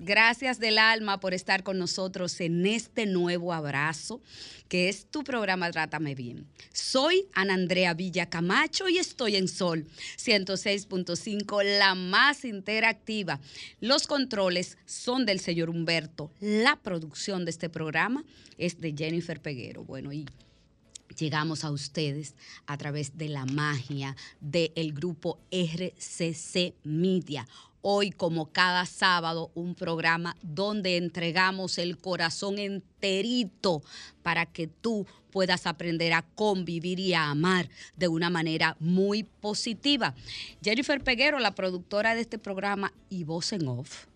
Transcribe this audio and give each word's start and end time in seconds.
Gracias 0.00 0.58
del 0.58 0.78
alma 0.78 1.20
por 1.20 1.32
estar 1.32 1.62
con 1.62 1.78
nosotros 1.78 2.40
en 2.40 2.66
este 2.66 3.06
nuevo 3.06 3.52
abrazo, 3.52 4.20
que 4.68 4.88
es 4.88 5.06
tu 5.06 5.22
programa 5.22 5.70
Trátame 5.70 6.16
Bien. 6.16 6.44
Soy 6.72 7.28
Ana 7.34 7.54
Andrea 7.54 7.94
Villa 7.94 8.28
Camacho 8.28 8.88
y 8.88 8.98
estoy 8.98 9.36
en 9.36 9.46
Sol 9.46 9.86
106.5, 10.18 11.78
la 11.78 11.94
más 11.94 12.44
interactiva. 12.44 13.38
Los 13.80 14.08
controles 14.08 14.76
son 14.86 15.24
del 15.24 15.38
señor 15.38 15.70
Humberto. 15.70 16.32
La 16.40 16.74
producción 16.74 17.44
de 17.44 17.52
este 17.52 17.68
programa 17.68 18.24
es 18.58 18.80
de 18.80 18.92
Jennifer 18.92 19.40
Peguero. 19.40 19.84
Bueno, 19.84 20.12
y 20.12 20.26
llegamos 21.16 21.62
a 21.62 21.70
ustedes 21.70 22.34
a 22.66 22.76
través 22.76 23.16
de 23.16 23.28
la 23.28 23.46
magia 23.46 24.16
del 24.40 24.92
grupo 24.92 25.38
RCC 25.52 26.74
Media 26.82 27.46
hoy 27.86 28.10
como 28.10 28.46
cada 28.46 28.86
sábado 28.86 29.50
un 29.54 29.74
programa 29.74 30.36
donde 30.40 30.96
entregamos 30.96 31.76
el 31.76 31.98
corazón 31.98 32.58
enterito 32.58 33.82
para 34.22 34.46
que 34.46 34.66
tú 34.66 35.06
puedas 35.30 35.66
aprender 35.66 36.14
a 36.14 36.22
convivir 36.22 36.98
y 36.98 37.12
a 37.12 37.28
amar 37.28 37.68
de 37.94 38.08
una 38.08 38.30
manera 38.30 38.74
muy 38.80 39.24
positiva. 39.24 40.14
Jennifer 40.62 41.04
Peguero, 41.04 41.38
la 41.40 41.54
productora 41.54 42.14
de 42.14 42.22
este 42.22 42.38
programa 42.38 42.90
y 43.10 43.24
voz 43.24 43.52
en 43.52 43.68
off, 43.68 44.06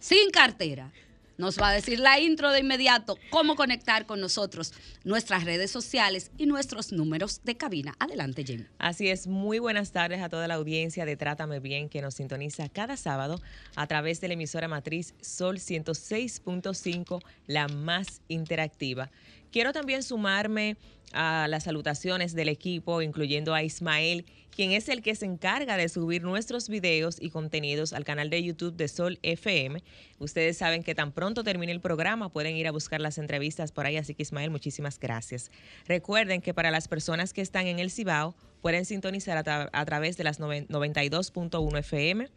sin 0.00 0.30
cartera 0.30 0.92
nos 1.38 1.58
va 1.58 1.70
a 1.70 1.72
decir 1.72 2.00
la 2.00 2.20
intro 2.20 2.50
de 2.50 2.60
inmediato, 2.60 3.18
cómo 3.30 3.56
conectar 3.56 4.06
con 4.06 4.20
nosotros, 4.20 4.74
nuestras 5.04 5.44
redes 5.44 5.70
sociales 5.70 6.30
y 6.36 6.46
nuestros 6.46 6.92
números 6.92 7.40
de 7.44 7.56
cabina. 7.56 7.94
Adelante, 7.98 8.44
Jim. 8.44 8.66
Así 8.78 9.08
es, 9.08 9.26
muy 9.26 9.58
buenas 9.58 9.92
tardes 9.92 10.20
a 10.20 10.28
toda 10.28 10.48
la 10.48 10.54
audiencia 10.54 11.06
de 11.06 11.16
Trátame 11.16 11.60
Bien 11.60 11.88
que 11.88 12.02
nos 12.02 12.14
sintoniza 12.14 12.68
cada 12.68 12.96
sábado 12.96 13.40
a 13.76 13.86
través 13.86 14.20
de 14.20 14.28
la 14.28 14.34
emisora 14.34 14.68
matriz 14.68 15.14
Sol 15.20 15.58
106.5, 15.58 17.22
la 17.46 17.68
más 17.68 18.20
interactiva. 18.28 19.10
Quiero 19.50 19.72
también 19.72 20.02
sumarme 20.02 20.76
a 21.12 21.46
las 21.48 21.64
salutaciones 21.64 22.34
del 22.34 22.48
equipo, 22.48 23.02
incluyendo 23.02 23.54
a 23.54 23.62
Ismael 23.62 24.26
quien 24.58 24.72
es 24.72 24.88
el 24.88 25.02
que 25.02 25.14
se 25.14 25.24
encarga 25.24 25.76
de 25.76 25.88
subir 25.88 26.24
nuestros 26.24 26.68
videos 26.68 27.18
y 27.20 27.30
contenidos 27.30 27.92
al 27.92 28.02
canal 28.02 28.28
de 28.28 28.42
YouTube 28.42 28.74
de 28.74 28.88
Sol 28.88 29.20
FM. 29.22 29.84
Ustedes 30.18 30.58
saben 30.58 30.82
que 30.82 30.96
tan 30.96 31.12
pronto 31.12 31.44
termine 31.44 31.70
el 31.70 31.80
programa 31.80 32.28
pueden 32.28 32.56
ir 32.56 32.66
a 32.66 32.72
buscar 32.72 33.00
las 33.00 33.18
entrevistas 33.18 33.70
por 33.70 33.86
ahí, 33.86 33.96
así 33.96 34.16
que 34.16 34.24
Ismael, 34.24 34.50
muchísimas 34.50 34.98
gracias. 34.98 35.52
Recuerden 35.86 36.40
que 36.40 36.54
para 36.54 36.72
las 36.72 36.88
personas 36.88 37.32
que 37.32 37.40
están 37.40 37.68
en 37.68 37.78
el 37.78 37.92
Cibao 37.92 38.34
pueden 38.60 38.84
sintonizar 38.84 39.38
a, 39.48 39.84
través 39.84 40.16
de 40.16 40.24
las 40.24 40.40
92.1 40.40 41.78
FM. 41.78 42.28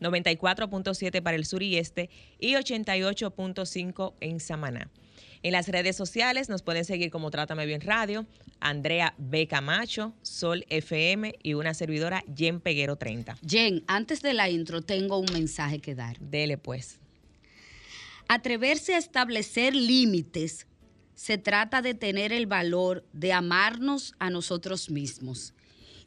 94.7 0.00 1.22
para 1.22 1.36
el 1.36 1.44
sur 1.44 1.62
y 1.62 1.76
este 1.76 2.08
y 2.38 2.54
88.5 2.54 4.14
en 4.20 4.38
Samaná. 4.38 4.90
En 5.44 5.52
las 5.52 5.68
redes 5.68 5.94
sociales 5.94 6.48
nos 6.48 6.62
pueden 6.62 6.86
seguir 6.86 7.10
como 7.10 7.30
Trátame 7.30 7.66
Bien 7.66 7.82
Radio, 7.82 8.24
Andrea 8.60 9.14
B. 9.18 9.46
Camacho, 9.46 10.14
Sol 10.22 10.64
FM 10.70 11.34
y 11.42 11.52
una 11.52 11.74
servidora 11.74 12.24
Jen 12.34 12.60
Peguero 12.60 12.96
30. 12.96 13.36
Jen, 13.46 13.84
antes 13.86 14.22
de 14.22 14.32
la 14.32 14.48
intro 14.48 14.80
tengo 14.80 15.18
un 15.18 15.30
mensaje 15.34 15.80
que 15.80 15.94
dar. 15.94 16.18
Dele 16.18 16.56
pues. 16.56 16.98
Atreverse 18.26 18.94
a 18.94 18.98
establecer 18.98 19.76
límites 19.76 20.66
se 21.14 21.36
trata 21.36 21.82
de 21.82 21.92
tener 21.92 22.32
el 22.32 22.46
valor 22.46 23.04
de 23.12 23.34
amarnos 23.34 24.14
a 24.18 24.30
nosotros 24.30 24.88
mismos, 24.88 25.52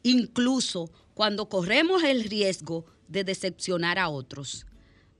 incluso 0.02 0.90
cuando 1.14 1.48
corremos 1.48 2.02
el 2.02 2.24
riesgo 2.24 2.86
de 3.06 3.22
decepcionar 3.22 4.00
a 4.00 4.08
otros. 4.08 4.66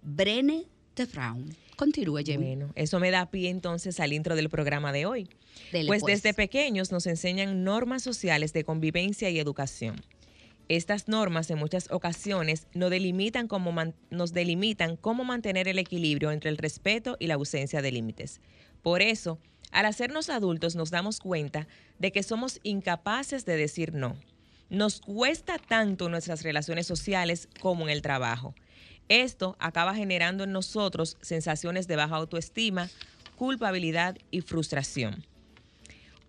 Brene 0.03 0.67
de. 0.97 1.55
Continúe. 1.78 2.25
Bueno, 2.37 2.72
eso 2.75 2.99
me 2.99 3.12
da 3.12 3.31
pie 3.31 3.50
entonces 3.50 4.00
al 4.00 4.12
intro 4.12 4.34
del 4.34 4.50
programa 4.50 4.91
de 4.91 5.06
hoy. 5.06 5.28
pues, 5.71 5.87
pues 5.87 6.03
desde 6.03 6.34
pequeños 6.34 6.91
nos 6.91 7.06
enseñan 7.06 7.62
normas 7.62 8.03
sociales 8.03 8.53
de 8.53 8.65
convivencia 8.65 9.31
y 9.31 9.39
educación. 9.39 10.03
Estas 10.69 11.06
normas 11.06 11.49
en 11.50 11.59
muchas 11.59 11.88
ocasiones 11.93 12.67
nos 12.75 12.91
delimitan, 12.91 13.47
cómo 13.47 13.72
nos 14.11 14.33
delimitan 14.33 14.97
cómo 14.97 15.22
mantener 15.22 15.69
el 15.69 15.78
equilibrio 15.78 16.33
entre 16.33 16.50
el 16.50 16.59
respeto 16.59 17.17
y 17.21 17.28
la 17.28 17.34
ausencia 17.34 17.81
de 17.81 17.93
límites. 17.93 18.41
Por 18.83 19.00
eso, 19.00 19.38
al 19.71 19.87
hacernos 19.87 20.31
adultos 20.31 20.75
nos 20.75 20.91
damos 20.91 21.21
cuenta 21.21 21.69
de 22.00 22.11
que 22.11 22.25
somos 22.25 22.59
incapaces 22.65 23.47
de 23.47 23.56
decir 23.56 23.94
no. 23.94 24.17
Nos 24.69 25.00
cuesta 25.00 25.59
tanto 25.59 26.06
en 26.06 26.11
nuestras 26.11 26.43
relaciones 26.43 26.88
sociales 26.88 27.49
como 27.61 27.85
en 27.85 27.91
el 27.91 28.02
trabajo. 28.02 28.56
Esto 29.08 29.56
acaba 29.58 29.94
generando 29.94 30.44
en 30.44 30.52
nosotros 30.52 31.16
sensaciones 31.20 31.88
de 31.88 31.96
baja 31.96 32.16
autoestima, 32.16 32.90
culpabilidad 33.37 34.19
y 34.31 34.43
frustración. 34.43 35.25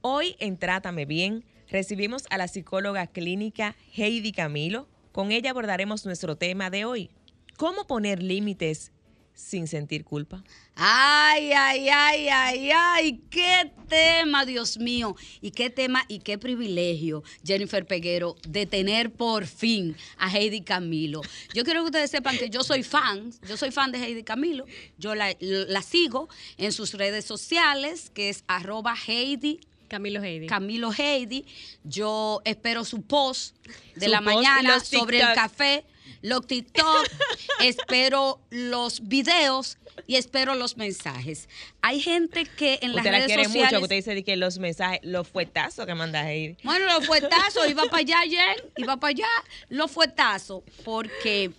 Hoy 0.01 0.35
en 0.39 0.57
Trátame 0.57 1.05
Bien 1.05 1.43
recibimos 1.69 2.25
a 2.29 2.37
la 2.37 2.47
psicóloga 2.47 3.07
clínica 3.07 3.75
Heidi 3.95 4.31
Camilo. 4.31 4.87
Con 5.11 5.31
ella 5.31 5.51
abordaremos 5.51 6.05
nuestro 6.05 6.37
tema 6.37 6.69
de 6.69 6.85
hoy, 6.85 7.09
cómo 7.57 7.85
poner 7.85 8.23
límites 8.23 8.93
sin 9.39 9.67
sentir 9.67 10.03
culpa? 10.03 10.43
Ay, 10.75 11.51
ay, 11.53 11.89
ay, 11.89 12.27
ay, 12.29 12.71
ay, 12.73 13.21
qué 13.29 13.71
tema, 13.87 14.45
Dios 14.45 14.77
mío. 14.77 15.15
Y 15.41 15.51
qué 15.51 15.69
tema 15.69 16.03
y 16.07 16.19
qué 16.19 16.37
privilegio, 16.37 17.23
Jennifer 17.43 17.85
Peguero, 17.85 18.35
de 18.47 18.65
tener 18.65 19.11
por 19.11 19.45
fin 19.47 19.95
a 20.17 20.29
Heidi 20.29 20.61
Camilo. 20.61 21.21
Yo 21.53 21.63
quiero 21.63 21.81
que 21.81 21.85
ustedes 21.85 22.11
sepan 22.11 22.37
que 22.37 22.49
yo 22.49 22.63
soy 22.63 22.83
fan, 22.83 23.31
yo 23.47 23.55
soy 23.57 23.71
fan 23.71 23.91
de 23.91 23.99
Heidi 23.99 24.23
Camilo. 24.23 24.65
Yo 24.97 25.15
la, 25.15 25.33
sigo 25.81 26.29
en 26.57 26.71
sus 26.71 26.93
redes 26.93 27.25
sociales, 27.25 28.11
que 28.13 28.29
es 28.29 28.43
arroba 28.47 28.95
Heidi 29.07 29.61
Camilo 29.87 30.21
Heidi. 30.21 30.47
Camilo 30.47 30.91
Heidi. 30.95 31.45
Yo 31.83 32.41
espero 32.45 32.85
su 32.85 33.01
post 33.01 33.55
de 33.95 34.05
Su 34.05 34.11
la 34.11 34.21
post 34.21 34.35
mañana 34.35 34.79
sobre 34.81 35.19
el 35.19 35.33
café, 35.33 35.83
los 36.21 36.45
TikTok. 36.47 37.07
espero 37.59 38.39
los 38.49 39.07
videos 39.07 39.77
y 40.07 40.15
espero 40.15 40.55
los 40.55 40.77
mensajes. 40.77 41.49
Hay 41.81 41.99
gente 41.99 42.45
que 42.45 42.79
en 42.81 42.93
las 42.93 43.05
Usted 43.05 43.11
la 43.11 43.17
redes 43.17 43.27
quiere 43.27 43.45
sociales... 43.45 43.71
mucho, 43.71 43.79
que 43.79 43.83
usted 43.83 44.13
dice 44.13 44.23
que 44.23 44.37
los 44.37 44.59
mensajes, 44.59 44.99
los 45.03 45.27
fuetazos 45.27 45.85
que 45.85 45.95
manda 45.95 46.29
Heidi. 46.29 46.57
Bueno, 46.63 46.85
los 46.85 47.05
fuetazos, 47.05 47.69
iba 47.69 47.83
para 47.85 47.97
allá 47.97 48.19
ayer, 48.21 48.71
iba 48.77 48.97
para 48.97 49.11
allá, 49.11 49.27
los 49.69 49.91
fuetazos, 49.91 50.63
porque 50.83 51.51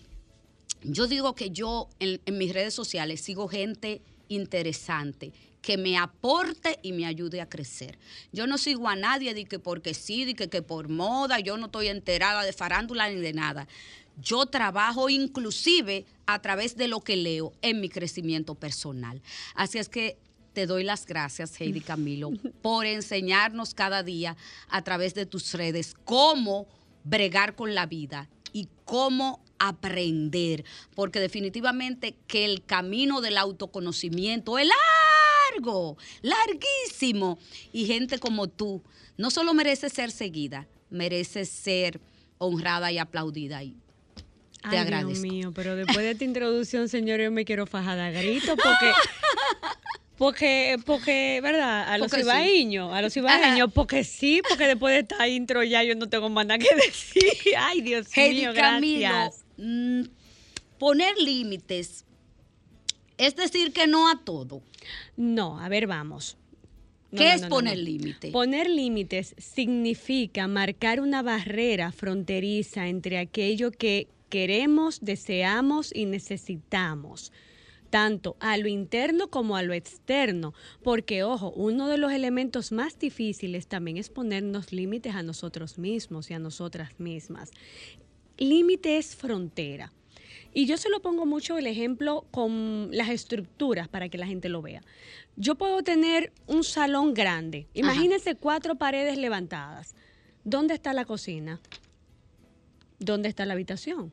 yo 0.83 1.07
digo 1.07 1.35
que 1.35 1.51
yo 1.51 1.89
en, 1.99 2.21
en 2.25 2.39
mis 2.39 2.53
redes 2.53 2.75
sociales 2.75 3.21
sigo 3.21 3.49
gente 3.49 4.01
interesante 4.29 5.33
que 5.61 5.77
me 5.77 5.99
aporte 5.99 6.79
y 6.83 6.93
me 6.93 7.07
ayude 7.07 7.41
a 7.41 7.49
crecer. 7.49 7.99
Yo 8.33 8.47
no 8.47 8.59
sigo 8.59 8.89
a 8.89 8.97
nadie 8.97 9.35
de 9.35 9.45
que 9.45 9.59
porque 9.59 9.95
sí, 9.95 10.25
de 10.25 10.35
que, 10.35 10.49
que 10.49 10.63
por 10.63 10.89
moda, 10.89 11.39
yo 11.41 11.57
no 11.57 11.67
estoy 11.67 11.89
enterada 11.89 12.43
de 12.45 12.53
farándula 12.53 13.09
ni 13.11 13.21
de 13.21 13.33
nada. 13.33 13.69
Yo 14.21 14.47
trabajo 14.47 15.09
inclusive 15.09 16.07
a 16.27 16.41
través 16.41 16.77
de 16.77 16.89
lo 16.89 17.01
que 17.01 17.17
leo 17.17 17.53
en 17.63 17.81
mi 17.81 17.89
crecimiento 17.89 18.55
personal. 18.55 19.23
Así 19.55 19.79
es 19.79 19.89
que 19.89 20.19
te 20.53 20.67
doy 20.67 20.85
las 20.85 21.07
gracias, 21.07 21.61
Heidi 21.61 21.81
Camilo, 21.81 22.31
por 22.63 22.87
enseñarnos 22.87 23.75
cada 23.75 24.03
día 24.03 24.37
a 24.69 24.83
través 24.83 25.15
de 25.15 25.27
tus 25.27 25.55
redes 25.55 25.95
cómo 26.05 26.67
bregar 27.05 27.55
con 27.55 27.75
la 27.75 27.87
vida 27.87 28.29
y 28.53 28.69
cómo 28.85 29.43
aprender, 29.59 30.65
porque 30.95 31.21
definitivamente 31.21 32.17
que 32.27 32.45
el 32.45 32.65
camino 32.65 33.21
del 33.21 33.39
autoconocimiento 33.39 34.59
es 34.59 34.69
largo, 35.53 35.97
larguísimo, 36.23 37.39
y 37.73 37.87
gente 37.87 38.19
como 38.19 38.49
tú 38.49 38.83
no 39.17 39.31
solo 39.31 39.55
merece 39.55 39.91
ser 39.91 40.11
seguida, 40.11 40.67
merece 40.89 41.45
ser 41.45 42.01
honrada 42.39 42.91
y 42.91 42.99
aplaudida. 42.99 43.63
Y 43.63 43.77
te 44.63 44.77
Ay, 44.77 44.79
agradezco. 44.79 45.11
Dios 45.13 45.21
mío, 45.23 45.53
pero 45.55 45.77
después 45.77 45.99
de 45.99 46.11
esta 46.13 46.25
introducción, 46.25 46.89
señor, 46.89 47.21
yo 47.21 47.31
me 47.31 47.45
quiero 47.45 47.67
fajar 47.67 47.99
a 47.99 48.11
grito 48.11 48.57
porque... 48.57 48.93
Porque, 50.17 50.77
porque, 50.85 51.41
¿verdad? 51.43 51.91
A 51.91 51.97
los 51.97 52.11
sí. 52.11 52.21
ibaeños, 52.21 52.93
a 52.93 53.01
los 53.01 53.17
ibaeños, 53.17 53.73
porque 53.73 54.05
sí, 54.05 54.43
porque 54.47 54.67
después 54.67 54.93
de 54.93 55.01
esta 55.01 55.27
intro 55.27 55.65
ya 55.65 55.83
yo 55.83 55.95
no 55.95 56.11
tengo 56.11 56.29
más 56.29 56.45
nada 56.45 56.59
que 56.59 56.69
decir. 56.75 57.55
Ay, 57.57 57.81
Dios 57.81 58.07
mío, 58.15 58.53
Camilo, 58.55 59.01
gracias. 59.01 59.47
mm, 59.57 60.03
poner 60.79 61.17
límites 61.17 62.05
es 63.21 63.37
decir 63.37 63.73
que 63.73 63.87
no 63.87 64.09
a 64.09 64.25
todo. 64.25 64.63
No, 65.17 65.61
a 65.61 65.69
ver, 65.69 65.87
vamos. 65.87 66.39
No, 67.11 67.19
¿Qué 67.19 67.27
no, 67.27 67.33
es 67.33 67.43
no, 67.43 67.49
poner 67.51 67.77
no. 67.77 67.85
límite? 67.85 68.31
Poner 68.31 68.71
límites 68.71 69.35
significa 69.37 70.49
marcar 70.49 71.01
una 71.01 71.23
barrera 71.23 71.93
fronteriza 71.93 72.89
entre 72.89 73.19
aquello 73.19 73.73
que 73.73 74.09
queremos, 74.31 75.01
deseamos 75.03 75.95
y 75.95 76.07
necesitamos, 76.07 77.33
tanto 77.91 78.37
a 78.41 78.57
lo 78.57 78.69
interno 78.69 79.29
como 79.29 79.57
a 79.57 79.63
lo 79.63 79.75
externo, 79.75 80.55
porque 80.83 81.25
ojo, 81.25 81.51
uno 81.51 81.89
de 81.89 81.99
los 81.99 82.13
elementos 82.13 82.73
más 82.73 82.99
difíciles 82.99 83.67
también 83.67 83.99
es 83.99 84.09
ponernos 84.09 84.73
límites 84.73 85.15
a 85.15 85.23
nosotros 85.23 85.77
mismos 85.77 86.31
y 86.31 86.35
a 86.35 86.39
nosotras 86.39 86.99
mismas. 86.99 87.51
Límite 88.39 88.97
es 88.97 89.15
frontera. 89.15 89.93
Y 90.53 90.67
yo 90.67 90.77
se 90.77 90.89
lo 90.89 91.01
pongo 91.01 91.27
mucho 91.27 91.59
el 91.59 91.67
ejemplo 91.67 92.27
con 92.31 92.89
las 92.93 93.09
estructuras 93.11 93.89
para 93.89 94.09
que 94.09 94.19
la 94.19 94.27
gente 94.27 94.49
lo 94.49 94.63
vea. 94.63 94.83
Yo 95.37 95.55
puedo 95.55 95.83
tener 95.83 96.33
un 96.47 96.65
salón 96.65 97.15
grande. 97.15 97.69
Imagínense 97.73 98.35
cuatro 98.35 98.75
paredes 98.77 99.17
levantadas. 99.17 99.95
¿Dónde 100.43 100.75
está 100.75 100.93
la 100.93 101.05
cocina? 101.05 101.61
¿Dónde 102.99 103.29
está 103.29 103.47
la 103.47 103.55
habitación? 103.55 104.13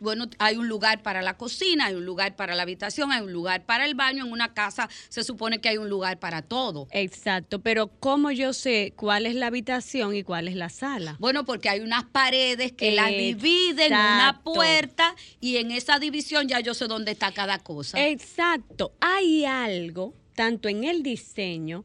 Bueno, 0.00 0.26
hay 0.38 0.56
un 0.56 0.68
lugar 0.68 1.02
para 1.02 1.22
la 1.22 1.36
cocina, 1.36 1.86
hay 1.86 1.94
un 1.94 2.04
lugar 2.04 2.36
para 2.36 2.54
la 2.54 2.62
habitación, 2.62 3.12
hay 3.12 3.22
un 3.22 3.32
lugar 3.32 3.64
para 3.64 3.86
el 3.86 3.94
baño. 3.94 4.24
En 4.24 4.32
una 4.32 4.54
casa 4.54 4.88
se 5.08 5.24
supone 5.24 5.60
que 5.60 5.68
hay 5.68 5.78
un 5.78 5.88
lugar 5.88 6.18
para 6.18 6.42
todo. 6.42 6.88
Exacto, 6.90 7.60
pero 7.60 7.88
¿cómo 8.00 8.30
yo 8.30 8.52
sé 8.52 8.92
cuál 8.96 9.26
es 9.26 9.34
la 9.34 9.46
habitación 9.46 10.14
y 10.14 10.22
cuál 10.22 10.48
es 10.48 10.56
la 10.56 10.68
sala? 10.68 11.16
Bueno, 11.18 11.44
porque 11.44 11.68
hay 11.68 11.80
unas 11.80 12.04
paredes 12.04 12.72
que 12.72 12.92
las 12.92 13.10
dividen, 13.10 13.92
una 13.92 14.40
puerta, 14.42 15.14
y 15.40 15.56
en 15.56 15.70
esa 15.70 15.98
división 15.98 16.48
ya 16.48 16.60
yo 16.60 16.74
sé 16.74 16.86
dónde 16.86 17.12
está 17.12 17.32
cada 17.32 17.58
cosa. 17.58 18.04
Exacto. 18.06 18.92
Hay 19.00 19.44
algo, 19.44 20.14
tanto 20.34 20.68
en 20.68 20.84
el 20.84 21.02
diseño 21.02 21.84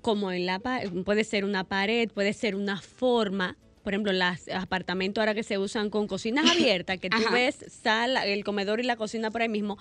como 0.00 0.32
en 0.32 0.46
la 0.46 0.60
puede 1.04 1.24
ser 1.24 1.44
una 1.44 1.64
pared, 1.64 2.08
puede 2.08 2.32
ser 2.32 2.54
una 2.54 2.80
forma. 2.80 3.56
Por 3.82 3.94
ejemplo, 3.94 4.12
los 4.12 4.48
apartamentos 4.54 5.20
ahora 5.22 5.34
que 5.34 5.42
se 5.42 5.58
usan 5.58 5.90
con 5.90 6.06
cocinas 6.06 6.44
abiertas, 6.50 6.98
que 6.98 7.10
tú 7.10 7.16
Ajá. 7.16 7.30
ves 7.30 7.64
sala, 7.68 8.26
el 8.26 8.44
comedor 8.44 8.80
y 8.80 8.84
la 8.84 8.96
cocina 8.96 9.30
por 9.30 9.42
ahí 9.42 9.48
mismo. 9.48 9.78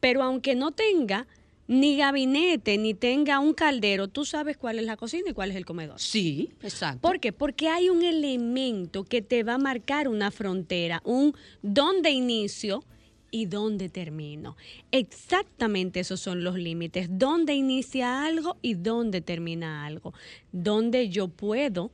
Pero 0.00 0.22
aunque 0.22 0.54
no 0.54 0.72
tenga 0.72 1.26
ni 1.68 1.96
gabinete, 1.96 2.76
ni 2.76 2.92
tenga 2.92 3.38
un 3.38 3.54
caldero, 3.54 4.08
tú 4.08 4.24
sabes 4.24 4.56
cuál 4.56 4.78
es 4.78 4.84
la 4.84 4.96
cocina 4.96 5.30
y 5.30 5.32
cuál 5.32 5.50
es 5.50 5.56
el 5.56 5.64
comedor. 5.64 5.98
Sí, 6.00 6.50
exacto. 6.62 7.00
¿Por 7.00 7.20
qué? 7.20 7.32
Porque 7.32 7.68
hay 7.68 7.88
un 7.88 8.02
elemento 8.02 9.04
que 9.04 9.22
te 9.22 9.42
va 9.42 9.54
a 9.54 9.58
marcar 9.58 10.08
una 10.08 10.30
frontera, 10.30 11.00
un 11.04 11.34
dónde 11.62 12.10
inicio 12.10 12.84
y 13.30 13.46
dónde 13.46 13.88
termino. 13.88 14.56
Exactamente 14.90 16.00
esos 16.00 16.20
son 16.20 16.44
los 16.44 16.56
límites, 16.56 17.08
dónde 17.10 17.54
inicia 17.54 18.24
algo 18.24 18.58
y 18.60 18.74
dónde 18.74 19.20
termina 19.20 19.86
algo, 19.86 20.12
dónde 20.52 21.08
yo 21.08 21.28
puedo 21.28 21.90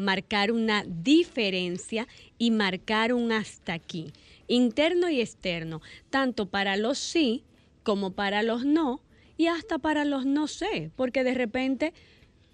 marcar 0.00 0.50
una 0.50 0.82
diferencia 0.86 2.08
y 2.38 2.50
marcar 2.50 3.12
un 3.12 3.32
hasta 3.32 3.74
aquí, 3.74 4.12
interno 4.48 5.10
y 5.10 5.20
externo, 5.20 5.82
tanto 6.08 6.46
para 6.46 6.76
los 6.76 6.98
sí 6.98 7.44
como 7.82 8.12
para 8.12 8.42
los 8.42 8.64
no 8.64 9.02
y 9.36 9.46
hasta 9.46 9.78
para 9.78 10.04
los 10.04 10.24
no 10.24 10.48
sé, 10.48 10.90
porque 10.96 11.22
de 11.22 11.34
repente 11.34 11.92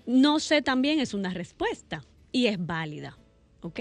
no 0.06 0.40
sé 0.40 0.60
también 0.60 0.98
es 0.98 1.14
una 1.14 1.30
respuesta 1.30 2.04
y 2.32 2.46
es 2.46 2.64
válida, 2.64 3.16
¿ok? 3.60 3.80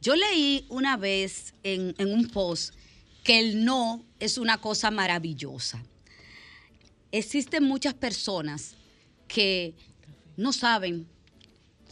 Yo 0.00 0.14
leí 0.14 0.66
una 0.68 0.96
vez 0.96 1.54
en, 1.62 1.94
un 1.98 2.28
post 2.28 2.74
que 3.24 3.40
el 3.40 3.64
no 3.64 4.04
es 4.20 4.38
una 4.38 4.58
cosa 4.60 4.90
maravillosa. 4.90 5.82
Existen 7.10 7.64
muchas 7.64 7.94
personas 7.94 8.76
que 9.26 9.74
no 10.36 10.52
saben 10.52 11.08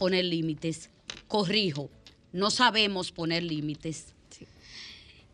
poner 0.03 0.25
límites. 0.25 0.89
Corrijo, 1.29 1.89
no 2.33 2.51
sabemos 2.51 3.13
poner 3.13 3.41
límites. 3.41 4.07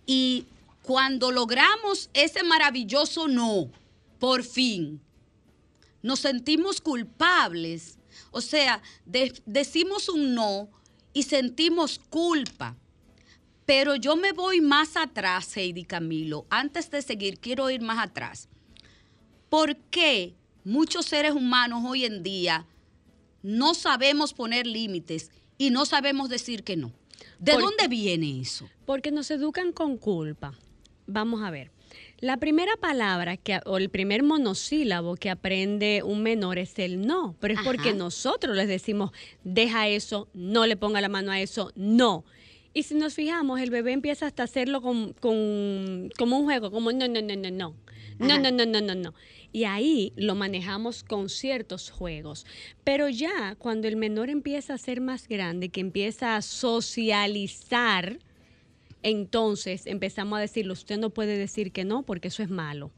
Y 0.06 0.46
cuando 0.84 1.32
logramos 1.32 2.12
ese 2.14 2.44
maravilloso 2.44 3.28
no, 3.28 3.72
por 4.20 4.44
fin, 4.44 5.02
nos 6.04 6.20
sentimos 6.20 6.82
culpables. 6.82 7.98
O 8.30 8.42
sea, 8.42 8.84
de- 9.08 9.34
decimos 9.48 10.08
un 10.08 10.36
no 10.36 10.70
y 11.14 11.24
sentimos 11.24 12.00
culpa. 12.12 12.76
Pero 13.66 13.96
yo 13.96 14.16
me 14.16 14.34
voy 14.34 14.62
más 14.62 14.96
atrás, 14.98 15.58
Heidi 15.58 15.84
Camilo. 15.84 16.46
Antes 16.52 16.92
de 16.92 17.02
seguir, 17.02 17.40
quiero 17.40 17.72
ir 17.72 17.82
más 17.82 17.98
atrás. 17.98 18.48
¿Por 19.50 19.76
qué 19.90 20.36
muchos 20.64 21.08
seres 21.08 21.34
humanos 21.34 21.84
hoy 21.88 22.06
en 22.06 22.22
día 22.22 22.68
no 23.44 23.74
sabemos 23.74 24.34
poner 24.34 24.68
límites 24.68 25.32
y 25.58 25.70
no 25.72 25.86
sabemos 25.86 26.30
decir 26.30 26.64
que 26.64 26.76
no? 26.78 26.92
¿De 27.40 27.54
Por- 27.54 27.62
dónde 27.64 27.88
viene 27.88 28.40
eso? 28.42 28.70
Porque 28.86 29.12
nos 29.12 29.30
educan 29.32 29.72
con 29.72 29.98
culpa. 29.98 30.54
Vamos 31.08 31.42
a 31.44 31.52
ver. 31.52 31.72
La 32.20 32.38
primera 32.38 32.76
palabra 32.78 33.38
que, 33.38 33.60
o 33.66 33.78
el 33.78 33.90
primer 33.90 34.24
monosílabo 34.24 35.16
que 35.16 35.30
aprende 35.30 36.02
un 36.04 36.22
menor 36.22 36.58
es 36.60 36.78
el 36.80 37.02
no, 37.06 37.36
pero 37.40 37.54
es 37.56 37.62
porque 37.64 37.94
nosotros 37.94 38.56
les 38.56 38.68
decimos, 38.68 39.12
deja 39.44 39.88
eso, 39.88 40.28
no 40.34 40.66
le 40.68 40.76
ponga 40.78 41.02
la 41.02 41.10
mano 41.10 41.32
a 41.32 41.40
eso, 41.40 41.72
no. 41.76 42.26
Y 42.74 42.84
si 42.84 42.94
nos 42.94 43.16
fijamos, 43.16 43.60
el 43.60 43.72
bebé 43.72 43.94
empieza 43.94 44.28
hasta 44.28 44.44
a 44.44 44.46
hacerlo 44.46 44.82
con, 44.82 45.14
con- 45.14 46.10
como 46.18 46.38
un 46.38 46.46
juego, 46.46 46.70
como 46.72 46.92
no, 46.92 47.08
no, 47.08 47.22
no, 47.22 47.36
no, 47.36 47.50
no. 47.52 47.76
No, 48.20 48.38
no, 48.38 48.52
no, 48.52 48.66
no, 48.66 48.82
no, 48.82 48.96
no. 48.96 49.14
Y 49.52 49.64
ahí 49.64 50.14
lo 50.16 50.36
manejamos 50.36 51.04
con 51.04 51.30
ciertos 51.30 51.90
juegos. 51.90 52.46
Pero 52.84 53.10
ya 53.10 53.56
cuando 53.56 53.88
el 53.88 53.96
menor 53.96 54.30
empieza 54.30 54.74
a 54.76 54.78
ser 54.78 55.02
más 55.02 55.28
grande, 55.28 55.70
que 55.70 55.82
empieza 55.82 56.36
a 56.36 56.42
socializar, 56.42 58.20
entonces 59.02 59.88
empezamos 59.88 60.38
a 60.38 60.42
decirle, 60.42 60.74
usted 60.74 60.98
no 60.98 61.10
puede 61.10 61.38
decir 61.38 61.72
que 61.72 61.86
no 61.86 62.04
porque 62.04 62.28
eso 62.28 62.44
es 62.44 62.50
malo. 62.50 62.92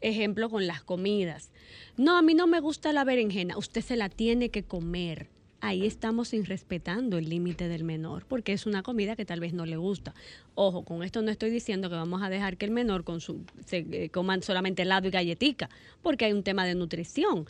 Ejemplo 0.00 0.50
con 0.50 0.66
las 0.66 0.82
comidas. 0.82 1.50
No, 1.96 2.16
a 2.16 2.22
mí 2.22 2.34
no 2.34 2.46
me 2.46 2.60
gusta 2.60 2.92
la 2.92 3.04
berenjena, 3.04 3.56
usted 3.56 3.80
se 3.80 3.96
la 3.96 4.08
tiene 4.08 4.50
que 4.50 4.64
comer. 4.64 5.28
Ahí 5.64 5.86
estamos 5.86 6.34
irrespetando 6.34 7.16
el 7.16 7.30
límite 7.30 7.68
del 7.68 7.84
menor, 7.84 8.26
porque 8.26 8.52
es 8.52 8.66
una 8.66 8.82
comida 8.82 9.16
que 9.16 9.24
tal 9.24 9.40
vez 9.40 9.54
no 9.54 9.64
le 9.64 9.78
gusta. 9.78 10.14
Ojo, 10.54 10.84
con 10.84 11.02
esto 11.02 11.22
no 11.22 11.30
estoy 11.30 11.48
diciendo 11.48 11.88
que 11.88 11.94
vamos 11.94 12.22
a 12.22 12.28
dejar 12.28 12.58
que 12.58 12.66
el 12.66 12.70
menor 12.70 13.02
con 13.02 13.22
su, 13.22 13.46
se 13.64 13.78
eh, 13.78 14.10
coman 14.10 14.42
solamente 14.42 14.82
helado 14.82 15.08
y 15.08 15.10
galletica, 15.10 15.70
porque 16.02 16.26
hay 16.26 16.34
un 16.34 16.42
tema 16.42 16.66
de 16.66 16.74
nutrición. 16.74 17.46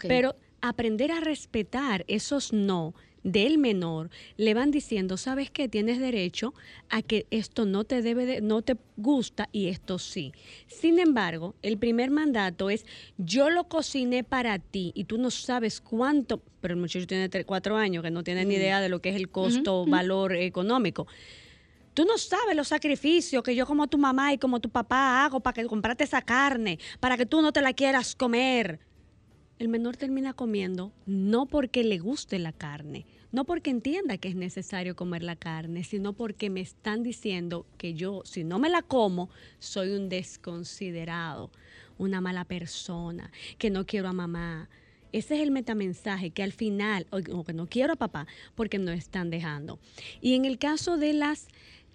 Pero 0.00 0.34
aprender 0.62 1.12
a 1.12 1.20
respetar 1.20 2.06
esos 2.08 2.54
no 2.54 2.94
del 3.22 3.58
menor, 3.58 4.10
le 4.36 4.54
van 4.54 4.70
diciendo, 4.70 5.16
¿sabes 5.16 5.50
qué? 5.50 5.68
Tienes 5.68 5.98
derecho 5.98 6.54
a 6.88 7.02
que 7.02 7.26
esto 7.30 7.64
no 7.64 7.84
te 7.84 8.02
debe 8.02 8.26
de, 8.26 8.40
no 8.40 8.62
te 8.62 8.76
gusta 8.96 9.48
y 9.52 9.68
esto 9.68 9.98
sí. 9.98 10.32
Sin 10.66 10.98
embargo, 10.98 11.54
el 11.62 11.78
primer 11.78 12.10
mandato 12.10 12.70
es 12.70 12.86
yo 13.16 13.50
lo 13.50 13.64
cociné 13.64 14.24
para 14.24 14.58
ti 14.58 14.92
y 14.94 15.04
tú 15.04 15.18
no 15.18 15.30
sabes 15.30 15.80
cuánto, 15.80 16.42
pero 16.60 16.74
el 16.74 16.80
muchacho 16.80 17.06
tiene 17.06 17.28
tres, 17.28 17.44
cuatro 17.44 17.76
años 17.76 18.02
que 18.02 18.10
no 18.10 18.22
tiene 18.22 18.44
ni 18.44 18.54
idea 18.54 18.80
de 18.80 18.88
lo 18.88 19.00
que 19.00 19.10
es 19.10 19.16
el 19.16 19.28
costo, 19.28 19.86
valor 19.86 20.34
económico. 20.36 21.06
Tú 21.94 22.04
no 22.04 22.16
sabes 22.16 22.54
los 22.54 22.68
sacrificios 22.68 23.42
que 23.42 23.56
yo 23.56 23.66
como 23.66 23.88
tu 23.88 23.98
mamá 23.98 24.32
y 24.32 24.38
como 24.38 24.60
tu 24.60 24.68
papá 24.68 25.24
hago 25.24 25.40
para 25.40 25.54
que 25.54 25.66
comprarte 25.66 26.04
esa 26.04 26.22
carne, 26.22 26.78
para 27.00 27.16
que 27.16 27.26
tú 27.26 27.42
no 27.42 27.52
te 27.52 27.60
la 27.60 27.72
quieras 27.72 28.14
comer 28.14 28.78
el 29.58 29.68
menor 29.68 29.96
termina 29.96 30.34
comiendo 30.34 30.92
no 31.06 31.46
porque 31.46 31.82
le 31.82 31.98
guste 31.98 32.38
la 32.38 32.52
carne, 32.52 33.06
no 33.32 33.44
porque 33.44 33.70
entienda 33.70 34.16
que 34.16 34.28
es 34.28 34.36
necesario 34.36 34.94
comer 34.94 35.22
la 35.22 35.36
carne, 35.36 35.84
sino 35.84 36.12
porque 36.12 36.48
me 36.48 36.60
están 36.60 37.02
diciendo 37.02 37.66
que 37.76 37.94
yo, 37.94 38.22
si 38.24 38.44
no 38.44 38.58
me 38.58 38.70
la 38.70 38.82
como, 38.82 39.30
soy 39.58 39.90
un 39.90 40.08
desconsiderado, 40.08 41.50
una 41.98 42.20
mala 42.20 42.44
persona, 42.44 43.32
que 43.58 43.70
no 43.70 43.84
quiero 43.84 44.08
a 44.08 44.12
mamá. 44.12 44.68
Ese 45.10 45.36
es 45.36 45.42
el 45.42 45.50
metamensaje 45.50 46.30
que 46.30 46.42
al 46.42 46.52
final, 46.52 47.06
o, 47.10 47.44
que 47.44 47.52
no 47.52 47.66
quiero 47.66 47.94
a 47.94 47.96
papá, 47.96 48.26
porque 48.54 48.78
no 48.78 48.92
están 48.92 49.30
dejando. 49.30 49.80
Y 50.20 50.34
en 50.34 50.44
el 50.44 50.58
caso 50.58 50.98
de 50.98 51.14
las 51.14 51.48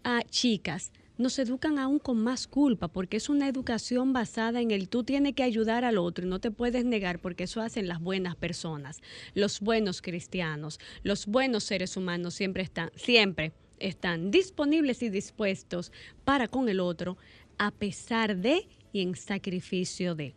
ah, 0.04 0.24
chicas, 0.30 0.92
nos 1.18 1.38
educan 1.40 1.78
aún 1.78 2.00
con 2.00 2.18
más 2.18 2.48
culpa, 2.48 2.88
porque 2.88 3.18
es 3.18 3.30
una 3.30 3.48
educación 3.48 4.14
basada 4.14 4.62
en 4.62 4.72
el 4.72 4.90
tú 4.90 5.04
tienes 5.04 5.34
que 5.34 5.44
ayudar 5.44 5.86
al 5.86 5.98
otro 5.98 6.26
y 6.26 6.30
no 6.30 6.40
te 6.40 6.52
puedes 6.52 6.86
negar, 6.86 7.20
porque 7.20 7.44
eso 7.44 7.62
hacen 7.62 7.88
las 7.88 8.02
buenas 8.02 8.36
personas, 8.36 9.02
los 9.34 9.60
buenos 9.60 10.02
cristianos, 10.02 10.80
los 11.04 11.28
buenos 11.28 11.64
seres 11.64 11.96
humanos 11.98 12.34
siempre 12.34 12.64
están, 12.64 12.92
siempre 12.96 13.54
están 13.80 14.32
disponibles 14.32 15.04
y 15.04 15.10
dispuestos 15.10 15.92
para 16.24 16.48
con 16.48 16.70
el 16.70 16.80
otro, 16.80 17.18
a 17.58 17.72
pesar 17.72 18.38
de 18.38 18.68
y 18.92 19.02
en 19.02 19.16
sacrificio 19.16 20.16
de. 20.16 20.34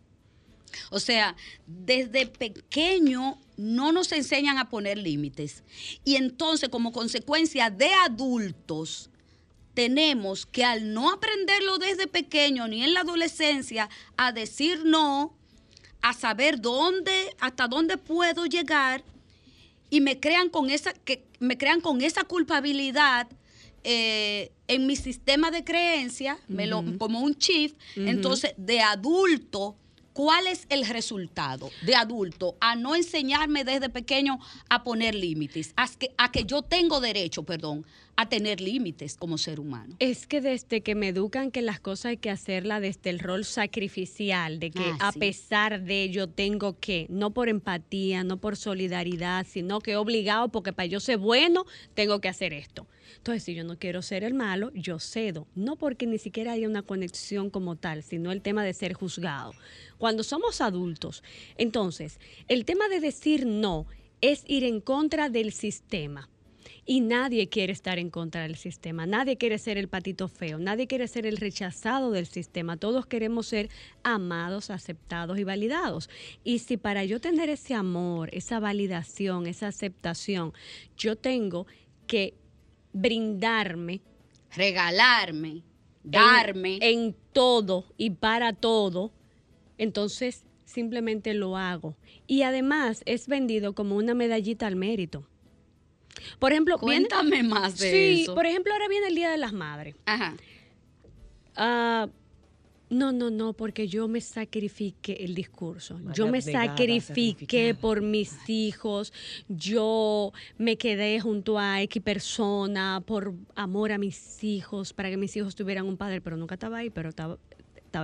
O 0.90 0.99
sea, 0.99 1.37
desde 1.66 2.26
pequeño 2.26 3.40
no 3.56 3.92
nos 3.92 4.12
enseñan 4.12 4.59
a 4.59 4.68
poner 4.68 4.99
límites. 4.99 5.62
Y 6.04 6.16
entonces, 6.16 6.68
como 6.68 6.92
consecuencia 6.92 7.71
de 7.71 7.90
adultos, 8.04 9.11
tenemos 9.76 10.47
que 10.47 10.64
al 10.64 10.95
no 10.95 11.12
aprenderlo 11.12 11.76
desde 11.76 12.06
pequeño 12.06 12.66
ni 12.66 12.83
en 12.83 12.95
la 12.95 13.00
adolescencia 13.00 13.90
a 14.16 14.33
decir 14.33 14.87
no, 14.87 15.37
a 16.00 16.14
saber 16.14 16.62
dónde, 16.62 17.37
hasta 17.40 17.68
dónde 17.68 17.99
puedo 17.99 18.47
llegar 18.47 19.04
y 19.90 20.00
me 20.00 20.18
crean 20.18 20.49
con 20.49 20.71
esa, 20.71 20.95
que 20.95 21.26
me 21.40 21.59
crean 21.59 21.83
con 21.83 22.00
esa 22.00 22.25
culpabilidad 22.25 23.28
eh, 23.85 24.50
en 24.66 24.87
mi 24.87 24.97
sistema 24.97 25.50
de 25.50 25.62
creencia, 25.62 26.38
como 26.99 27.21
un 27.21 27.35
chief, 27.35 27.75
entonces 27.97 28.54
de 28.56 28.80
adulto 28.80 29.76
¿Cuál 30.16 30.47
es 30.47 30.64
el 30.71 30.87
resultado 30.87 31.71
de 31.83 31.95
adulto 31.95 32.56
a 32.59 32.75
no 32.75 32.95
enseñarme 32.95 33.64
desde 33.64 33.90
pequeño 33.90 34.38
a 34.71 34.83
poner 34.83 35.14
límites? 35.14 35.75
A 35.76 35.87
que, 35.88 36.14
a 36.16 36.33
que 36.33 36.47
yo 36.47 36.62
tengo 36.62 37.00
derecho, 37.00 37.42
perdón, 37.42 37.85
a 38.16 38.28
tener 38.28 38.62
límites 38.62 39.16
como 39.16 39.37
ser 39.37 39.61
humano. 39.61 39.94
Es 39.99 40.26
que 40.26 40.40
desde 40.40 40.80
que 40.80 40.94
me 40.94 41.08
educan 41.08 41.50
que 41.50 41.61
las 41.61 41.80
cosas 41.80 42.06
hay 42.06 42.16
que 42.16 42.30
hacerlas 42.30 42.80
desde 42.80 43.11
el 43.11 43.18
rol 43.18 43.44
sacrificial, 43.44 44.58
de 44.58 44.70
que 44.70 44.85
ah, 45.00 45.08
a 45.08 45.12
pesar 45.12 45.82
de 45.82 46.02
ello 46.02 46.26
tengo 46.26 46.78
que, 46.78 47.06
no 47.11 47.32
por 47.32 47.50
empatía, 47.50 48.25
no 48.25 48.38
por 48.38 48.56
solidaridad, 48.56 49.46
sino 49.46 49.80
que 49.80 49.96
obligado 49.96 50.49
porque 50.49 50.73
para 50.73 50.87
yo 50.87 50.99
ser 50.99 51.18
bueno 51.18 51.66
tengo 51.94 52.20
que 52.20 52.28
hacer 52.28 52.54
esto. 52.54 52.87
Entonces, 53.18 53.42
si 53.42 53.54
yo 53.54 53.64
no 53.64 53.78
quiero 53.78 54.00
ser 54.00 54.25
el 54.25 54.35
malo, 54.35 54.73
yo 54.75 54.99
cedo, 54.99 55.46
no 55.54 55.76
porque 55.76 56.06
ni 56.06 56.18
siquiera 56.18 56.52
haya 56.52 56.68
una 56.68 56.82
conexión 56.82 57.50
como 57.50 57.76
tal, 57.76 58.02
sino 58.02 58.32
el 58.32 58.40
tema 58.40 58.64
de 58.64 58.73
ser 58.73 58.94
juzgado. 58.94 59.52
Cuando 59.99 60.23
somos 60.23 60.61
adultos, 60.62 61.23
entonces, 61.58 62.18
el 62.49 62.64
tema 62.64 62.88
de 62.88 63.00
decir 63.00 63.44
no 63.44 63.87
es 64.23 64.42
ir 64.46 64.64
en 64.64 64.80
contra 64.80 65.28
del 65.28 65.52
sistema 65.52 66.30
y 66.87 67.00
nadie 67.00 67.49
quiere 67.49 67.73
estar 67.73 67.99
en 67.99 68.11
contra 68.11 68.43
del 68.43 68.55
sistema, 68.55 69.07
nadie 69.07 69.37
quiere 69.37 69.59
ser 69.59 69.76
el 69.76 69.88
patito 69.88 70.28
feo, 70.28 70.59
nadie 70.59 70.87
quiere 70.87 71.09
ser 71.09 71.26
el 71.26 71.37
rechazado 71.37 72.12
del 72.12 72.26
sistema, 72.26 72.76
todos 72.76 73.07
queremos 73.07 73.49
ser 73.49 73.69
amados, 74.05 74.71
aceptados 74.71 75.37
y 75.38 75.45
validados. 75.45 76.09
Y 76.45 76.61
si 76.61 76.76
para 76.76 77.05
yo 77.05 77.21
tener 77.21 77.50
ese 77.50 77.75
amor, 77.75 78.31
esa 78.33 78.61
validación, 78.61 79.47
esa 79.47 79.66
aceptación, 79.66 80.52
yo 80.97 81.16
tengo 81.16 81.66
que 82.07 82.35
brindarme, 82.93 84.00
regalarme, 84.55 85.64
darme 86.05 86.78
en, 86.81 87.16
todo 87.33 87.85
y 87.99 88.11
para 88.11 88.52
todo, 88.52 89.12
entonces 89.76 90.45
simplemente 90.64 91.35
lo 91.35 91.57
hago. 91.57 91.97
Y 92.28 92.43
además 92.43 93.02
es 93.07 93.26
vendido 93.26 93.75
como 93.75 93.97
una 93.97 94.14
medallita 94.14 94.69
al 94.69 94.76
mérito. 94.76 95.28
Por 96.38 96.52
ejemplo, 96.52 96.78
cuéntame 96.78 97.42
más 97.42 97.78
de 97.78 98.12
eso. 98.12 98.32
Sí, 98.32 98.35
por 98.35 98.46
ejemplo, 98.46 98.73
ahora 98.73 98.88
viene 98.88 99.08
el 99.08 99.14
Día 99.14 99.30
de 99.30 99.38
las 99.38 99.52
Madres. 99.52 99.94
Ajá. 100.06 100.37
Ah, 101.56 102.08
no, 102.88 103.11
no, 103.11 103.30
no, 103.30 103.52
porque 103.52 103.88
yo 103.88 104.06
me 104.06 104.20
sacrifiqué 104.20 105.14
el 105.25 105.35
discurso. 105.35 105.99
yo 106.14 106.28
me 106.28 106.40
sacrifiqué 106.40 107.75
por 107.75 108.00
mis 108.00 108.49
hijos. 108.49 109.12
Yo 109.49 110.32
me 110.56 110.76
quedé 110.76 111.18
junto 111.20 111.58
a 111.58 111.82
X 111.82 112.00
persona 112.02 113.02
por 113.04 113.35
amor 113.56 113.90
a 113.90 113.99
mis 113.99 114.42
hijos, 114.44 114.92
para 114.92 115.11
que 115.11 115.16
mis 115.16 115.37
hijos 115.37 115.56
tuvieran 115.56 115.87
un 115.87 115.96
padre, 115.96 116.20
pero 116.20 116.37
nunca 116.37 116.54
estaba 116.54 116.78
ahí, 116.78 116.90
pero 116.90 117.08
estaba, 117.08 117.38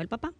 el 0.00 0.08
papá. 0.08 0.32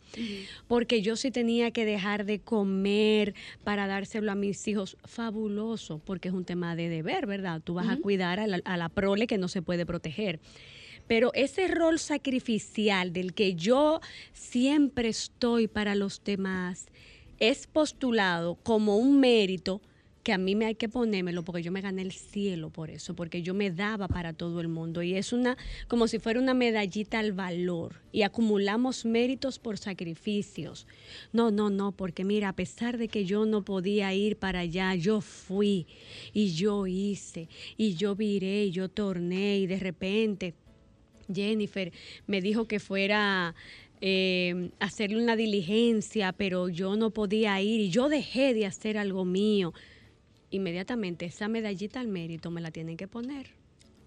Porque 0.69 1.03
yo 1.03 1.17
sí 1.17 1.31
tenía 1.31 1.71
que 1.71 1.85
dejar 1.85 2.25
de 2.25 2.41
comer 2.41 3.35
para 3.65 3.87
dárselo 3.87 4.33
a 4.33 4.35
mis 4.35 4.67
hijos. 4.69 4.97
Fabuloso, 5.05 5.99
porque 5.99 6.29
es 6.29 6.35
un 6.35 6.45
tema 6.45 6.75
de 6.77 6.89
deber, 6.89 7.27
¿verdad? 7.27 7.61
Tú 7.63 7.75
vas 7.75 7.89
a 7.89 7.97
cuidar 7.97 8.41
a 8.41 8.47
la, 8.47 8.89
prole 8.89 9.27
que 9.27 9.39
no 9.39 9.49
se 9.49 9.63
puede 9.63 9.87
proteger. 9.87 10.41
Pero 11.07 11.33
ese 11.35 11.69
rol 11.69 11.99
sacrificial 11.99 13.13
del 13.13 13.35
que 13.35 13.55
yo 13.55 14.01
siempre 14.33 15.09
estoy 15.09 15.67
para 15.67 15.95
los 15.95 16.23
demás 16.25 16.87
es 17.39 17.67
postulado 17.67 18.55
como 18.63 18.97
un 18.97 19.19
mérito 19.19 19.83
que 20.23 20.33
a 20.33 20.39
mí 20.39 20.55
me 20.55 20.67
hay 20.67 20.75
que 20.77 20.89
ponérmelo 20.89 21.43
porque 21.43 21.63
yo 21.63 21.73
me 21.73 21.81
gané 21.81 22.03
el 22.03 22.13
cielo 22.13 22.71
por 22.71 22.91
eso, 22.91 23.15
porque 23.15 23.43
yo 23.43 23.55
me 23.55 23.71
daba 23.71 24.09
para 24.09 24.33
todo 24.33 24.61
el 24.61 24.69
mundo. 24.69 25.03
Y 25.03 25.15
es 25.15 25.33
una 25.33 25.57
como 25.89 26.07
si 26.07 26.19
fuera 26.19 26.39
una 26.39 26.55
medallita 26.55 27.19
al 27.19 27.33
valor. 27.33 28.01
Y 28.13 28.23
acumulamos 28.23 29.05
méritos 29.05 29.59
por 29.59 29.79
sacrificios. 29.79 30.87
No, 31.33 31.51
no, 31.51 31.71
no, 31.71 31.93
porque 31.93 32.25
mira, 32.25 32.51
a 32.51 32.53
pesar 32.53 32.99
de 32.99 33.09
que 33.09 33.25
yo 33.25 33.47
no 33.47 33.65
podía 33.65 34.15
ir 34.15 34.37
para 34.37 34.61
allá, 34.61 34.95
yo 34.95 35.21
fui 35.21 35.87
y 36.33 36.53
yo 36.53 36.87
hice 36.87 37.49
y 37.77 37.95
yo 37.95 38.15
viré 38.15 38.67
y 38.67 38.71
yo 38.71 38.89
torné 38.89 39.59
y 39.59 39.67
de 39.67 39.79
repente 39.79 40.55
Jennifer 41.33 41.93
me 42.27 42.41
dijo 42.41 42.67
que 42.67 42.79
fuera 42.81 43.55
eh, 44.01 44.71
hacerle 44.79 45.23
una 45.23 45.37
diligencia, 45.37 46.33
pero 46.33 46.69
yo 46.69 46.97
no 46.97 47.11
podía 47.11 47.61
ir 47.61 47.81
y 47.81 47.91
yo 47.91 48.09
dejé 48.09 48.55
de 48.55 48.67
hacer 48.67 48.99
algo 48.99 49.25
mío 49.25 49.73
inmediatamente 50.53 51.27
esa 51.27 51.49
medallita 51.49 51.99
al 51.99 52.09
mérito 52.09 52.51
me 52.51 52.61
la 52.61 52.71
tienen 52.71 52.97
que 52.97 53.09
poner. 53.09 53.49